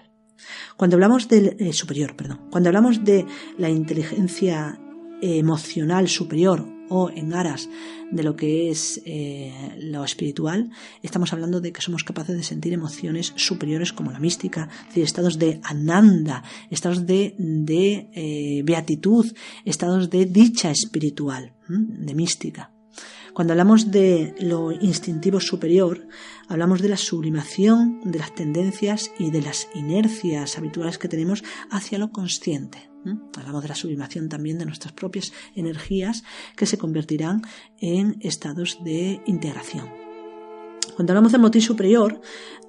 Cuando 0.77 0.97
hablamos 0.97 1.29
del 1.29 1.57
eh, 1.59 1.73
superior, 1.73 2.17
perdón, 2.17 2.41
cuando 2.51 2.71
hablamos 2.71 3.05
de 3.05 3.27
la 3.59 3.69
inteligencia 3.69 4.81
emocional 5.21 6.09
superior 6.09 6.78
o 6.89 7.11
en 7.11 7.35
aras 7.35 7.69
de 8.11 8.23
lo 8.23 8.37
que 8.37 8.71
es 8.71 9.01
eh, 9.05 9.77
lo 9.81 10.05
espiritual, 10.05 10.71
estamos 11.03 11.33
hablando 11.33 11.61
de 11.61 11.73
que 11.73 11.83
somos 11.83 12.05
capaces 12.05 12.37
de 12.37 12.43
sentir 12.43 12.73
emociones 12.73 13.33
superiores 13.37 13.93
como 13.93 14.11
la 14.11 14.19
mística, 14.19 14.69
es 14.83 14.89
decir, 14.89 15.05
estados 15.05 15.39
de 15.39 15.61
ananda, 15.63 16.43
estados 16.71 17.07
de, 17.07 17.35
de 17.39 18.11
eh, 18.15 18.63
beatitud, 18.65 19.27
estados 19.65 20.11
de 20.11 20.27
dicha 20.27 20.71
espiritual, 20.71 21.55
de 21.69 22.15
mística. 22.15 22.73
Cuando 23.39 23.53
hablamos 23.53 23.93
de 23.93 24.35
lo 24.41 24.73
instintivo 24.73 25.39
superior, 25.39 26.09
hablamos 26.49 26.81
de 26.83 26.89
la 26.89 26.97
sublimación 26.97 28.01
de 28.05 28.19
las 28.19 28.35
tendencias 28.35 29.13
y 29.19 29.31
de 29.31 29.43
las 29.43 29.69
inercias 29.75 30.59
habituales 30.59 30.99
que 30.99 31.09
tenemos 31.09 31.45
hacia 31.71 31.99
lo 31.99 32.11
consciente. 32.11 32.91
Hablamos 33.37 33.63
de 33.63 33.69
la 33.69 33.75
sublimación 33.75 34.29
también 34.29 34.59
de 34.59 34.67
nuestras 34.67 34.93
propias 34.93 35.33
energías 35.55 36.25
que 36.57 36.67
se 36.67 36.79
convertirán 36.79 37.43
en 37.79 38.17
estados 38.21 38.83
de 38.83 39.23
integración. 39.27 39.89
Cuando 40.97 41.13
hablamos 41.13 41.33
del 41.33 41.41
motivo 41.41 41.65
superior, 41.65 42.21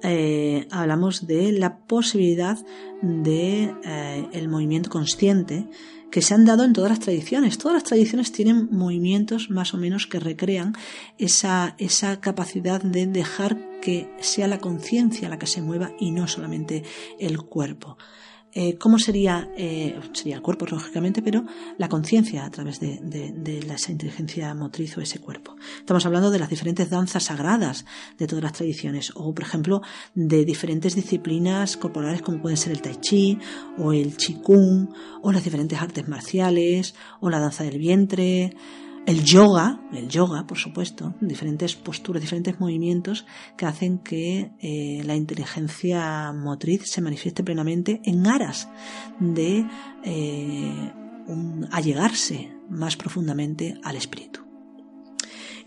eh, 0.02 0.68
hablamos 0.70 1.26
de 1.26 1.50
la 1.52 1.78
posibilidad 1.78 2.58
de 3.02 3.74
eh, 3.84 4.28
el 4.32 4.48
movimiento 4.48 4.88
consciente 4.88 5.68
que 6.10 6.22
se 6.22 6.34
han 6.34 6.44
dado 6.44 6.64
en 6.64 6.72
todas 6.72 6.90
las 6.90 7.00
tradiciones. 7.00 7.58
Todas 7.58 7.74
las 7.74 7.84
tradiciones 7.84 8.32
tienen 8.32 8.68
movimientos 8.70 9.50
más 9.50 9.74
o 9.74 9.78
menos 9.78 10.06
que 10.06 10.20
recrean 10.20 10.74
esa, 11.18 11.74
esa 11.78 12.20
capacidad 12.20 12.82
de 12.82 13.06
dejar 13.06 13.80
que 13.80 14.10
sea 14.20 14.48
la 14.48 14.58
conciencia 14.58 15.28
la 15.28 15.38
que 15.38 15.46
se 15.46 15.62
mueva 15.62 15.92
y 15.98 16.10
no 16.10 16.28
solamente 16.28 16.84
el 17.18 17.42
cuerpo. 17.42 17.96
Eh, 18.52 18.76
cómo 18.78 18.98
sería, 18.98 19.48
eh, 19.56 19.98
sería 20.12 20.36
el 20.36 20.42
cuerpo, 20.42 20.66
lógicamente, 20.66 21.22
pero 21.22 21.44
la 21.78 21.88
conciencia 21.88 22.44
a 22.44 22.50
través 22.50 22.80
de, 22.80 22.98
esa 23.72 23.92
inteligencia 23.92 24.52
motriz 24.54 24.96
o 24.98 25.00
ese 25.00 25.20
cuerpo. 25.20 25.56
Estamos 25.78 26.04
hablando 26.04 26.30
de 26.30 26.40
las 26.40 26.50
diferentes 26.50 26.90
danzas 26.90 27.24
sagradas 27.24 27.84
de 28.18 28.26
todas 28.26 28.42
las 28.42 28.52
tradiciones, 28.52 29.12
o 29.14 29.32
por 29.32 29.44
ejemplo, 29.44 29.82
de 30.14 30.44
diferentes 30.44 30.96
disciplinas 30.96 31.76
corporales 31.76 32.22
como 32.22 32.42
pueden 32.42 32.56
ser 32.56 32.72
el 32.72 32.82
tai 32.82 32.96
chi, 32.96 33.38
o 33.78 33.92
el 33.92 34.16
qigong, 34.16 34.88
o 35.22 35.30
las 35.30 35.44
diferentes 35.44 35.80
artes 35.80 36.08
marciales, 36.08 36.96
o 37.20 37.30
la 37.30 37.38
danza 37.38 37.62
del 37.62 37.78
vientre, 37.78 38.56
el 39.06 39.24
yoga, 39.24 39.80
el 39.92 40.08
yoga, 40.08 40.46
por 40.46 40.58
supuesto, 40.58 41.14
diferentes 41.20 41.74
posturas, 41.74 42.22
diferentes 42.22 42.60
movimientos 42.60 43.26
que 43.56 43.66
hacen 43.66 43.98
que 43.98 44.52
eh, 44.60 45.02
la 45.04 45.16
inteligencia 45.16 46.32
motriz 46.32 46.82
se 46.84 47.00
manifieste 47.00 47.42
plenamente 47.42 48.00
en 48.04 48.26
aras 48.26 48.68
de 49.18 49.66
eh, 50.04 50.92
allegarse 51.70 52.52
más 52.68 52.96
profundamente 52.96 53.74
al 53.82 53.96
espíritu. 53.96 54.49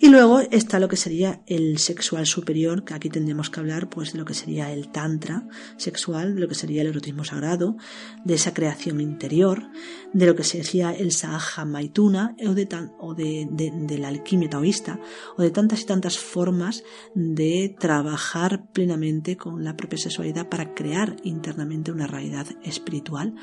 Y 0.04 0.10
luego 0.10 0.42
está 0.42 0.82
lo 0.82 0.90
que 0.90 0.98
sería 0.98 1.44
el 1.48 1.78
sexual 1.78 2.26
superior, 2.26 2.84
que 2.84 2.94
aquí 2.94 3.08
tendríamos 3.08 3.50
que 3.50 3.62
hablar 3.62 3.90
pues 3.90 4.12
de 4.12 4.20
lo 4.20 4.26
que 4.26 4.34
sería 4.34 4.70
el 4.74 4.90
tantra 4.90 5.48
sexual, 5.78 6.36
de 6.36 6.42
lo 6.42 6.50
que 6.50 6.56
sería 6.56 6.82
el 6.82 6.90
erotismo 6.90 7.24
sagrado, 7.24 7.78
de 8.26 8.34
esa 8.34 8.54
creación 8.54 9.00
interior, 9.00 9.64
de 10.12 10.26
lo 10.26 10.36
que 10.36 10.44
sería 10.44 10.92
el 10.92 11.14
sahaja 11.14 11.64
maituna 11.64 12.36
o, 12.46 12.54
de, 12.54 12.68
o 13.00 13.14
de, 13.14 13.48
de 13.50 13.98
la 13.98 14.10
alquimia 14.10 14.50
taoísta, 14.50 15.00
o 15.38 15.42
de 15.42 15.52
tantas 15.52 15.80
y 15.80 15.86
tantas 15.86 16.18
formas 16.18 16.84
de 17.16 17.74
trabajar 17.80 18.66
plenamente 18.74 19.38
con 19.38 19.64
la 19.64 19.78
propia 19.78 20.00
sexualidad 20.00 20.50
para 20.50 20.74
crear 20.74 21.16
internamente 21.24 21.94
una 21.94 22.08
realidad 22.08 22.48
espiritual 22.62 23.36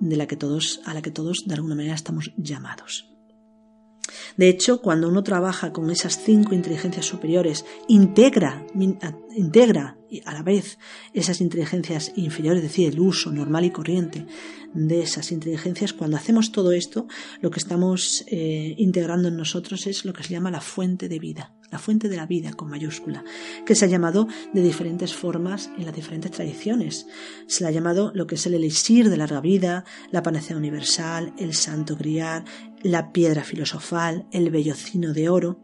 de 0.00 0.16
la 0.16 0.26
que 0.26 0.38
todos, 0.38 0.80
a 0.86 0.94
la 0.94 1.02
que 1.02 1.10
todos 1.10 1.44
de 1.44 1.52
alguna 1.52 1.74
manera 1.74 1.96
estamos 1.96 2.32
llamados. 2.38 3.17
De 4.36 4.48
hecho, 4.48 4.80
cuando 4.80 5.08
uno 5.08 5.22
trabaja 5.22 5.72
con 5.72 5.90
esas 5.90 6.22
cinco 6.22 6.54
inteligencias 6.54 7.06
superiores, 7.06 7.64
integra, 7.88 8.66
integra 9.34 9.98
a 10.24 10.32
la 10.32 10.42
vez 10.42 10.78
esas 11.12 11.40
inteligencias 11.40 12.12
inferiores, 12.16 12.62
es 12.62 12.70
decir, 12.70 12.88
el 12.88 13.00
uso 13.00 13.30
normal 13.30 13.64
y 13.64 13.70
corriente 13.70 14.26
de 14.74 15.02
esas 15.02 15.32
inteligencias, 15.32 15.92
cuando 15.92 16.16
hacemos 16.16 16.52
todo 16.52 16.72
esto, 16.72 17.06
lo 17.40 17.50
que 17.50 17.58
estamos 17.58 18.24
eh, 18.28 18.74
integrando 18.78 19.28
en 19.28 19.36
nosotros 19.36 19.86
es 19.86 20.04
lo 20.04 20.12
que 20.12 20.22
se 20.22 20.30
llama 20.30 20.50
la 20.50 20.60
fuente 20.60 21.08
de 21.08 21.18
vida, 21.18 21.54
la 21.70 21.78
fuente 21.78 22.08
de 22.08 22.16
la 22.16 22.26
vida 22.26 22.52
con 22.52 22.68
mayúscula, 22.68 23.24
que 23.64 23.74
se 23.74 23.86
ha 23.86 23.88
llamado 23.88 24.28
de 24.52 24.62
diferentes 24.62 25.14
formas 25.14 25.70
en 25.78 25.86
las 25.86 25.94
diferentes 25.94 26.30
tradiciones. 26.30 27.06
Se 27.46 27.64
le 27.64 27.68
ha 27.68 27.72
llamado 27.72 28.12
lo 28.14 28.26
que 28.26 28.34
es 28.34 28.46
el 28.46 28.54
elixir 28.54 29.08
de 29.08 29.16
larga 29.16 29.40
vida, 29.40 29.84
la 30.10 30.22
panacea 30.22 30.56
universal, 30.56 31.32
el 31.38 31.54
santo 31.54 31.96
grial, 31.96 32.44
la 32.82 33.12
piedra 33.12 33.44
filosofal, 33.44 34.26
el 34.32 34.50
vellocino 34.50 35.12
de 35.12 35.28
oro. 35.28 35.62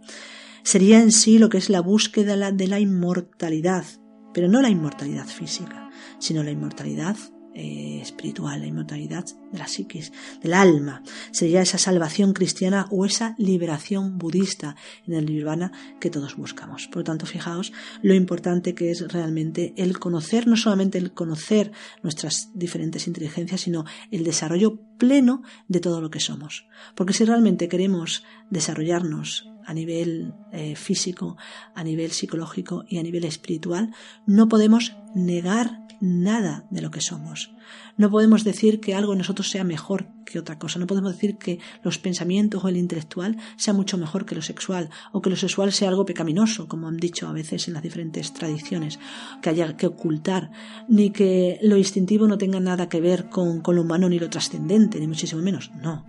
Sería 0.62 1.00
en 1.00 1.12
sí 1.12 1.38
lo 1.38 1.48
que 1.48 1.58
es 1.58 1.70
la 1.70 1.80
búsqueda 1.80 2.52
de 2.52 2.68
la 2.68 2.80
inmortalidad, 2.80 3.84
pero 4.32 4.48
no 4.48 4.62
la 4.62 4.70
inmortalidad 4.70 5.26
física, 5.26 5.90
sino 6.18 6.42
la 6.42 6.50
inmortalidad 6.50 7.16
eh, 7.55 8.00
espiritual, 8.02 8.61
la 8.61 8.66
inmortalidad 8.66 9.24
de 9.52 9.59
la 9.59 9.68
psiquis, 9.68 10.12
del 10.42 10.55
alma. 10.55 11.02
Sería 11.30 11.62
esa 11.62 11.78
salvación 11.78 12.32
cristiana 12.32 12.86
o 12.90 13.05
esa 13.05 13.34
liberación 13.38 14.18
budista 14.18 14.76
en 15.07 15.14
el 15.14 15.26
nirvana 15.26 15.72
que 16.00 16.11
todos 16.11 16.36
buscamos. 16.36 16.88
Por 16.88 16.98
lo 16.98 17.05
tanto, 17.05 17.26
fijaos 17.26 17.72
lo 18.02 18.14
importante 18.14 18.74
que 18.74 18.90
es 18.90 19.12
realmente 19.12 19.72
el 19.76 19.98
conocer, 19.98 20.46
no 20.46 20.57
solamente 20.57 20.98
el 20.98 21.12
conocer 21.12 21.70
nuestras 22.02 22.50
diferentes 22.55 23.07
inteligencias, 23.07 23.61
sino 23.61 23.84
el 24.11 24.24
desarrollo 24.24 24.80
pleno 24.98 25.42
de 25.68 25.80
todo 25.80 26.00
lo 26.00 26.11
que 26.11 26.20
somos. 26.20 26.66
Porque 26.94 27.12
si 27.12 27.24
realmente 27.24 27.68
queremos 27.68 28.24
desarrollarnos 28.50 29.48
a 29.66 29.74
nivel 29.74 30.34
eh, 30.52 30.76
físico, 30.76 31.36
a 31.74 31.84
nivel 31.84 32.10
psicológico 32.10 32.84
y 32.88 32.98
a 32.98 33.02
nivel 33.02 33.24
espiritual, 33.24 33.94
no 34.26 34.48
podemos 34.48 34.96
negar 35.14 35.84
nada 36.00 36.66
de 36.70 36.82
lo 36.82 36.90
que 36.90 37.00
somos. 37.00 37.50
No 37.96 38.10
podemos 38.10 38.44
decir 38.44 38.80
que 38.80 38.94
algo 38.94 39.12
en 39.12 39.18
nosotros 39.18 39.48
sea 39.48 39.64
mejor 39.64 40.08
que 40.26 40.38
otra 40.38 40.58
cosa. 40.58 40.78
No 40.78 40.86
podemos 40.86 41.12
decir 41.12 41.38
que 41.38 41.60
los 41.82 41.98
pensamientos 41.98 42.64
o 42.64 42.68
el 42.68 42.76
intelectual 42.76 43.38
sea 43.56 43.72
mucho 43.72 43.96
mejor 43.96 44.26
que 44.26 44.34
lo 44.34 44.42
sexual 44.42 44.90
o 45.12 45.22
que 45.22 45.30
lo 45.30 45.36
sexual 45.36 45.72
sea 45.72 45.88
algo 45.88 46.04
pecaminoso, 46.04 46.68
como 46.68 46.88
han 46.88 46.96
dicho 46.96 47.28
a 47.28 47.32
veces 47.32 47.68
en 47.68 47.74
las 47.74 47.82
diferentes 47.82 48.32
tradiciones, 48.32 48.98
que 49.40 49.50
haya 49.50 49.76
que 49.76 49.86
ocultar, 49.86 50.50
ni 50.88 51.10
que 51.10 51.58
lo 51.62 51.76
instintivo 51.76 52.26
no 52.26 52.38
tenga 52.38 52.60
nada 52.60 52.88
que 52.88 53.00
ver 53.00 53.28
con, 53.28 53.60
con 53.60 53.76
lo 53.76 53.82
humano 53.82 54.08
ni 54.08 54.18
lo 54.18 54.30
trascendente, 54.30 55.00
ni 55.00 55.06
muchísimo 55.06 55.40
menos. 55.40 55.70
No. 55.80 56.04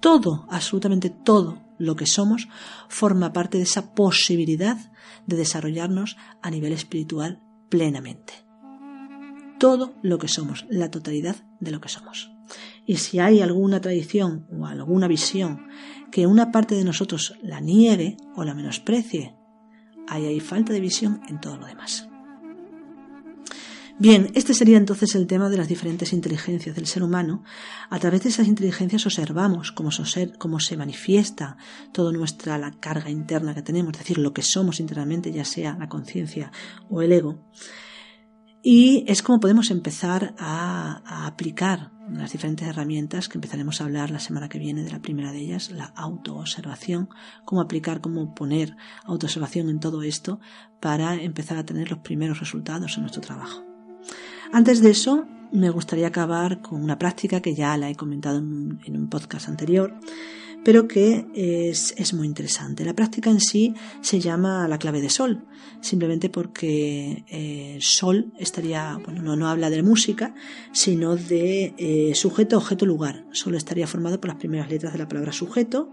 Todo, 0.00 0.46
absolutamente 0.50 1.10
todo 1.10 1.69
lo 1.80 1.96
que 1.96 2.06
somos 2.06 2.46
forma 2.88 3.32
parte 3.32 3.58
de 3.58 3.64
esa 3.64 3.94
posibilidad 3.94 4.78
de 5.26 5.36
desarrollarnos 5.36 6.16
a 6.40 6.50
nivel 6.50 6.72
espiritual 6.72 7.42
plenamente 7.68 8.50
todo 9.60 9.94
lo 10.02 10.18
que 10.18 10.26
somos, 10.26 10.66
la 10.70 10.90
totalidad 10.90 11.36
de 11.60 11.70
lo 11.70 11.80
que 11.80 11.90
somos. 11.90 12.32
Y 12.86 12.96
si 12.96 13.20
hay 13.20 13.42
alguna 13.42 13.80
tradición 13.80 14.48
o 14.50 14.66
alguna 14.66 15.06
visión 15.06 15.68
que 16.10 16.26
una 16.26 16.50
parte 16.50 16.74
de 16.74 16.82
nosotros 16.82 17.34
la 17.42 17.60
niegue 17.60 18.16
o 18.34 18.42
la 18.42 18.54
menosprecie, 18.54 19.36
ahí 20.08 20.26
hay 20.26 20.40
falta 20.40 20.72
de 20.72 20.80
visión 20.80 21.20
en 21.28 21.40
todo 21.40 21.58
lo 21.58 21.66
demás. 21.66 22.09
Bien, 24.00 24.30
este 24.32 24.54
sería 24.54 24.78
entonces 24.78 25.14
el 25.14 25.26
tema 25.26 25.50
de 25.50 25.58
las 25.58 25.68
diferentes 25.68 26.14
inteligencias 26.14 26.74
del 26.74 26.86
ser 26.86 27.02
humano. 27.02 27.44
A 27.90 27.98
través 27.98 28.22
de 28.22 28.30
esas 28.30 28.48
inteligencias 28.48 29.04
observamos 29.04 29.72
cómo, 29.72 29.90
se 29.90 30.76
manifiesta 30.78 31.58
toda 31.92 32.10
nuestra 32.10 32.56
la 32.56 32.70
carga 32.70 33.10
interna 33.10 33.54
que 33.54 33.60
tenemos, 33.60 33.92
es 33.92 33.98
decir, 33.98 34.16
lo 34.16 34.32
que 34.32 34.40
somos 34.40 34.80
internamente, 34.80 35.30
ya 35.30 35.44
sea 35.44 35.76
la 35.78 35.90
conciencia 35.90 36.50
o 36.88 37.02
el 37.02 37.12
ego 37.12 37.44
Y 38.62 39.04
es 39.06 39.22
como 39.22 39.38
podemos 39.38 39.70
empezar 39.70 40.34
a, 40.38 41.02
a, 41.04 41.26
aplicar 41.26 41.92
las 42.10 42.32
diferentes 42.32 42.66
herramientas 42.66 43.28
que 43.28 43.36
empezaremos 43.36 43.82
a 43.82 43.84
hablar 43.84 44.10
la 44.10 44.18
semana 44.18 44.48
que 44.48 44.58
viene 44.58 44.82
de 44.82 44.92
la 44.92 45.02
primera 45.02 45.30
de 45.30 45.40
ellas, 45.40 45.70
la 45.72 45.92
autoobservación, 45.94 47.10
cómo 47.44 47.60
aplicar, 47.60 48.00
cómo 48.00 48.34
poner 48.34 48.78
autoobservación 49.04 49.68
en 49.68 49.78
todo 49.78 50.00
esto 50.00 50.40
para 50.80 51.16
empezar 51.16 51.58
a 51.58 51.66
tener 51.66 51.90
los 51.90 51.98
primeros 51.98 52.40
resultados 52.40 52.96
en 52.96 53.02
nuestro 53.02 53.20
trabajo. 53.20 53.69
Antes 54.52 54.80
de 54.80 54.90
eso, 54.90 55.26
me 55.52 55.70
gustaría 55.70 56.08
acabar 56.08 56.60
con 56.60 56.82
una 56.82 56.98
práctica 56.98 57.40
que 57.40 57.54
ya 57.54 57.76
la 57.76 57.90
he 57.90 57.96
comentado 57.96 58.38
en, 58.38 58.80
un 58.86 59.08
podcast 59.08 59.48
anterior, 59.48 59.94
pero 60.64 60.86
que 60.86 61.26
es, 61.34 61.94
es, 61.96 62.12
muy 62.12 62.26
interesante. 62.26 62.84
La 62.84 62.94
práctica 62.94 63.30
en 63.30 63.40
sí 63.40 63.74
se 64.00 64.20
llama 64.20 64.68
la 64.68 64.78
clave 64.78 65.00
de 65.00 65.08
sol, 65.08 65.44
simplemente 65.80 66.28
porque 66.28 67.24
eh, 67.28 67.78
sol 67.80 68.32
estaría, 68.38 68.98
bueno, 69.04 69.22
no, 69.22 69.36
no, 69.36 69.48
habla 69.48 69.70
de 69.70 69.82
música, 69.82 70.34
sino 70.72 71.16
de 71.16 71.74
eh, 71.78 72.14
sujeto, 72.14 72.58
objeto, 72.58 72.86
lugar. 72.86 73.24
Sol 73.32 73.54
estaría 73.54 73.86
formado 73.86 74.20
por 74.20 74.28
las 74.28 74.38
primeras 74.38 74.70
letras 74.70 74.92
de 74.92 74.98
la 74.98 75.08
palabra 75.08 75.32
sujeto, 75.32 75.90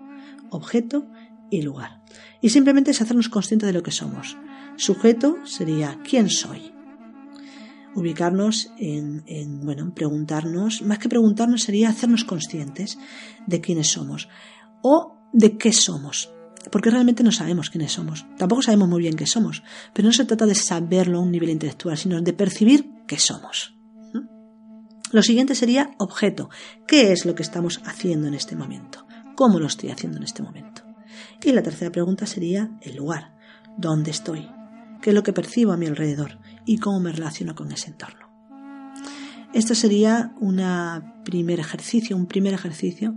objeto 0.50 1.08
y 1.50 1.62
lugar. 1.62 2.04
Y 2.42 2.50
simplemente 2.50 2.92
es 2.92 3.02
hacernos 3.02 3.30
conscientes 3.30 3.68
de 3.68 3.74
lo 3.74 3.84
que 3.84 3.92
somos. 3.92 4.38
Sujeto 4.76 5.38
sería 5.46 6.00
quién 6.04 6.30
soy 6.30 6.77
ubicarnos 7.98 8.72
en, 8.78 9.24
en, 9.26 9.66
bueno, 9.66 9.92
preguntarnos, 9.94 10.84
más 10.84 11.00
que 11.00 11.10
preguntarnos 11.10 11.64
sería 11.64 11.90
hacernos 11.90 12.24
conscientes 12.24 13.00
de 13.48 13.60
quiénes 13.60 13.88
somos 13.88 14.30
o 14.84 15.18
de 15.34 15.58
qué 15.58 15.74
somos. 15.74 16.32
Porque 16.72 16.92
realmente 16.92 17.24
no 17.24 17.32
sabemos 17.32 17.70
quiénes 17.70 17.94
somos. 17.94 18.26
Tampoco 18.38 18.62
sabemos 18.62 18.88
muy 18.88 19.02
bien 19.02 19.16
qué 19.16 19.26
somos. 19.26 19.64
Pero 19.94 20.08
no 20.08 20.14
se 20.14 20.26
trata 20.26 20.46
de 20.46 20.54
saberlo 20.54 21.18
a 21.18 21.22
un 21.22 21.32
nivel 21.32 21.50
intelectual, 21.50 21.98
sino 21.98 22.22
de 22.22 22.34
percibir 22.34 22.92
qué 23.08 23.18
somos. 23.18 23.74
Lo 25.12 25.24
siguiente 25.24 25.56
sería 25.56 25.92
objeto. 25.98 26.50
¿Qué 26.86 27.14
es 27.14 27.26
lo 27.26 27.34
que 27.34 27.44
estamos 27.44 27.82
haciendo 27.86 28.28
en 28.28 28.34
este 28.34 28.56
momento? 28.56 29.08
¿Cómo 29.36 29.60
lo 29.60 29.68
estoy 29.68 29.90
haciendo 29.90 30.18
en 30.18 30.24
este 30.24 30.44
momento? 30.44 30.84
Y 31.44 31.52
la 31.52 31.64
tercera 31.64 31.92
pregunta 31.92 32.26
sería 32.26 32.70
el 32.82 32.98
lugar. 32.98 33.34
¿Dónde 33.78 34.12
estoy? 34.12 34.57
¿Qué 35.02 35.12
es 35.12 35.14
lo 35.14 35.24
que 35.24 35.34
percibo 35.34 35.72
a 35.72 35.78
mi 35.78 35.86
alrededor? 35.86 36.40
¿Y 36.66 36.80
cómo 36.80 37.00
me 37.00 37.12
relaciono 37.12 37.56
con 37.56 37.72
ese 37.72 37.90
entorno? 37.90 38.28
Esto 39.54 39.76
sería 39.76 40.34
un 40.40 40.62
primer 41.24 41.60
ejercicio, 41.60 42.16
un 42.16 42.28
primer 42.28 42.54
ejercicio 42.54 43.16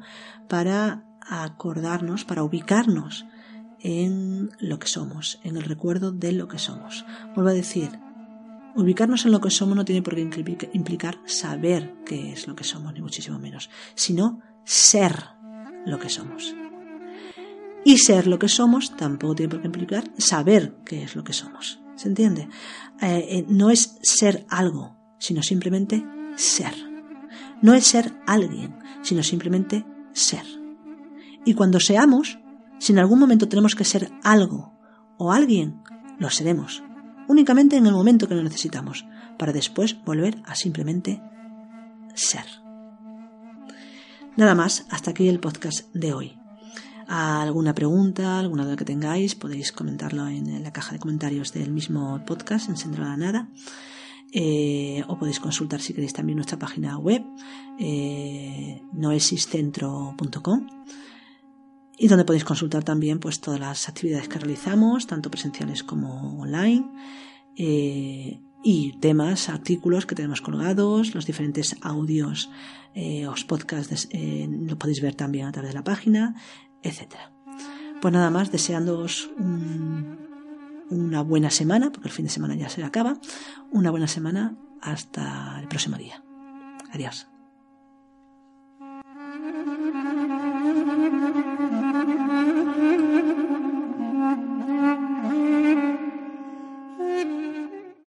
para 0.48 1.04
acordarnos, 1.20 2.24
para 2.24 2.42
ubicarnos 2.42 3.26
en 3.80 4.50
lo 4.58 4.78
que 4.78 4.86
somos, 4.86 5.40
en 5.42 5.56
el 5.56 5.64
recuerdo 5.64 6.12
de 6.12 6.32
lo 6.32 6.48
que 6.48 6.58
somos. 6.58 7.04
Vuelvo 7.34 7.50
a 7.50 7.54
decir, 7.54 7.90
ubicarnos 8.76 9.24
en 9.24 9.32
lo 9.32 9.40
que 9.40 9.50
somos 9.50 9.76
no 9.76 9.84
tiene 9.84 10.02
por 10.02 10.14
qué 10.14 10.70
implicar 10.72 11.18
saber 11.24 11.94
qué 12.04 12.32
es 12.32 12.46
lo 12.46 12.54
que 12.54 12.64
somos, 12.64 12.92
ni 12.92 13.00
muchísimo 13.00 13.38
menos, 13.38 13.70
sino 13.94 14.40
ser 14.64 15.24
lo 15.86 15.98
que 15.98 16.08
somos. 16.08 16.54
Y 17.84 17.98
ser 17.98 18.26
lo 18.26 18.38
que 18.38 18.48
somos 18.48 18.96
tampoco 18.96 19.34
tiene 19.34 19.50
por 19.50 19.60
qué 19.60 19.66
implicar 19.66 20.04
saber 20.18 20.76
qué 20.84 21.02
es 21.02 21.16
lo 21.16 21.24
que 21.24 21.32
somos. 21.32 21.80
¿Se 21.96 22.08
entiende? 22.08 22.48
Eh, 23.00 23.26
eh, 23.28 23.44
no 23.48 23.70
es 23.70 23.98
ser 24.02 24.46
algo, 24.48 24.96
sino 25.18 25.42
simplemente 25.42 26.04
ser. 26.36 26.72
No 27.62 27.74
es 27.74 27.86
ser 27.86 28.12
alguien, 28.26 28.76
sino 29.02 29.22
simplemente 29.22 29.84
ser. 30.12 30.44
Y 31.44 31.54
cuando 31.54 31.80
seamos, 31.80 32.38
si 32.78 32.92
en 32.92 32.98
algún 32.98 33.18
momento 33.18 33.48
tenemos 33.48 33.74
que 33.74 33.84
ser 33.84 34.10
algo 34.22 34.78
o 35.18 35.32
alguien, 35.32 35.82
lo 36.18 36.30
seremos, 36.30 36.82
únicamente 37.28 37.76
en 37.76 37.86
el 37.86 37.92
momento 37.92 38.28
que 38.28 38.34
lo 38.34 38.42
necesitamos, 38.42 39.06
para 39.38 39.52
después 39.52 40.02
volver 40.04 40.42
a 40.44 40.54
simplemente 40.54 41.22
ser. 42.14 42.44
Nada 44.36 44.54
más, 44.54 44.86
hasta 44.90 45.10
aquí 45.10 45.28
el 45.28 45.40
podcast 45.40 45.92
de 45.94 46.12
hoy. 46.12 46.39
¿Alguna 47.12 47.74
pregunta, 47.74 48.38
alguna 48.38 48.64
duda 48.64 48.76
que 48.76 48.84
tengáis? 48.84 49.34
Podéis 49.34 49.72
comentarlo 49.72 50.28
en 50.28 50.62
la 50.62 50.72
caja 50.72 50.92
de 50.92 51.00
comentarios 51.00 51.52
del 51.52 51.72
mismo 51.72 52.24
podcast, 52.24 52.68
en 52.68 52.76
Sendero 52.76 53.02
la 53.02 53.16
Nada. 53.16 53.48
Eh, 54.32 55.02
o 55.08 55.18
podéis 55.18 55.40
consultar 55.40 55.80
si 55.80 55.92
queréis 55.92 56.12
también 56.12 56.36
nuestra 56.36 56.60
página 56.60 56.96
web, 56.98 57.24
eh, 57.80 58.80
noesiscentro.com 58.92 60.66
y 61.98 62.06
donde 62.06 62.24
podéis 62.24 62.44
consultar 62.44 62.84
también 62.84 63.18
pues 63.18 63.40
todas 63.40 63.58
las 63.58 63.88
actividades 63.88 64.28
que 64.28 64.38
realizamos, 64.38 65.08
tanto 65.08 65.32
presenciales 65.32 65.82
como 65.82 66.38
online, 66.40 66.86
eh, 67.56 68.40
y 68.62 68.92
temas, 69.00 69.48
artículos 69.48 70.06
que 70.06 70.14
tenemos 70.14 70.42
colgados, 70.42 71.14
los 71.14 71.26
diferentes 71.26 71.76
audios, 71.80 72.50
eh, 72.94 73.26
podcasts, 73.48 74.08
eh, 74.12 74.48
lo 74.48 74.78
podéis 74.78 75.00
ver 75.00 75.14
también 75.14 75.46
a 75.46 75.52
través 75.52 75.70
de 75.70 75.74
la 75.74 75.84
página, 75.84 76.36
etc. 76.82 77.14
Pues 78.00 78.12
nada 78.12 78.30
más, 78.30 78.50
deseándoos 78.50 79.30
una 80.90 81.22
buena 81.22 81.50
semana, 81.50 81.90
porque 81.92 82.08
el 82.08 82.14
fin 82.14 82.24
de 82.26 82.30
semana 82.30 82.54
ya 82.54 82.68
se 82.68 82.82
acaba, 82.82 83.18
una 83.70 83.90
buena 83.90 84.08
semana 84.08 84.56
hasta 84.80 85.58
el 85.60 85.68
próximo 85.68 85.96
día. 85.96 86.22
Adiós. 86.92 87.28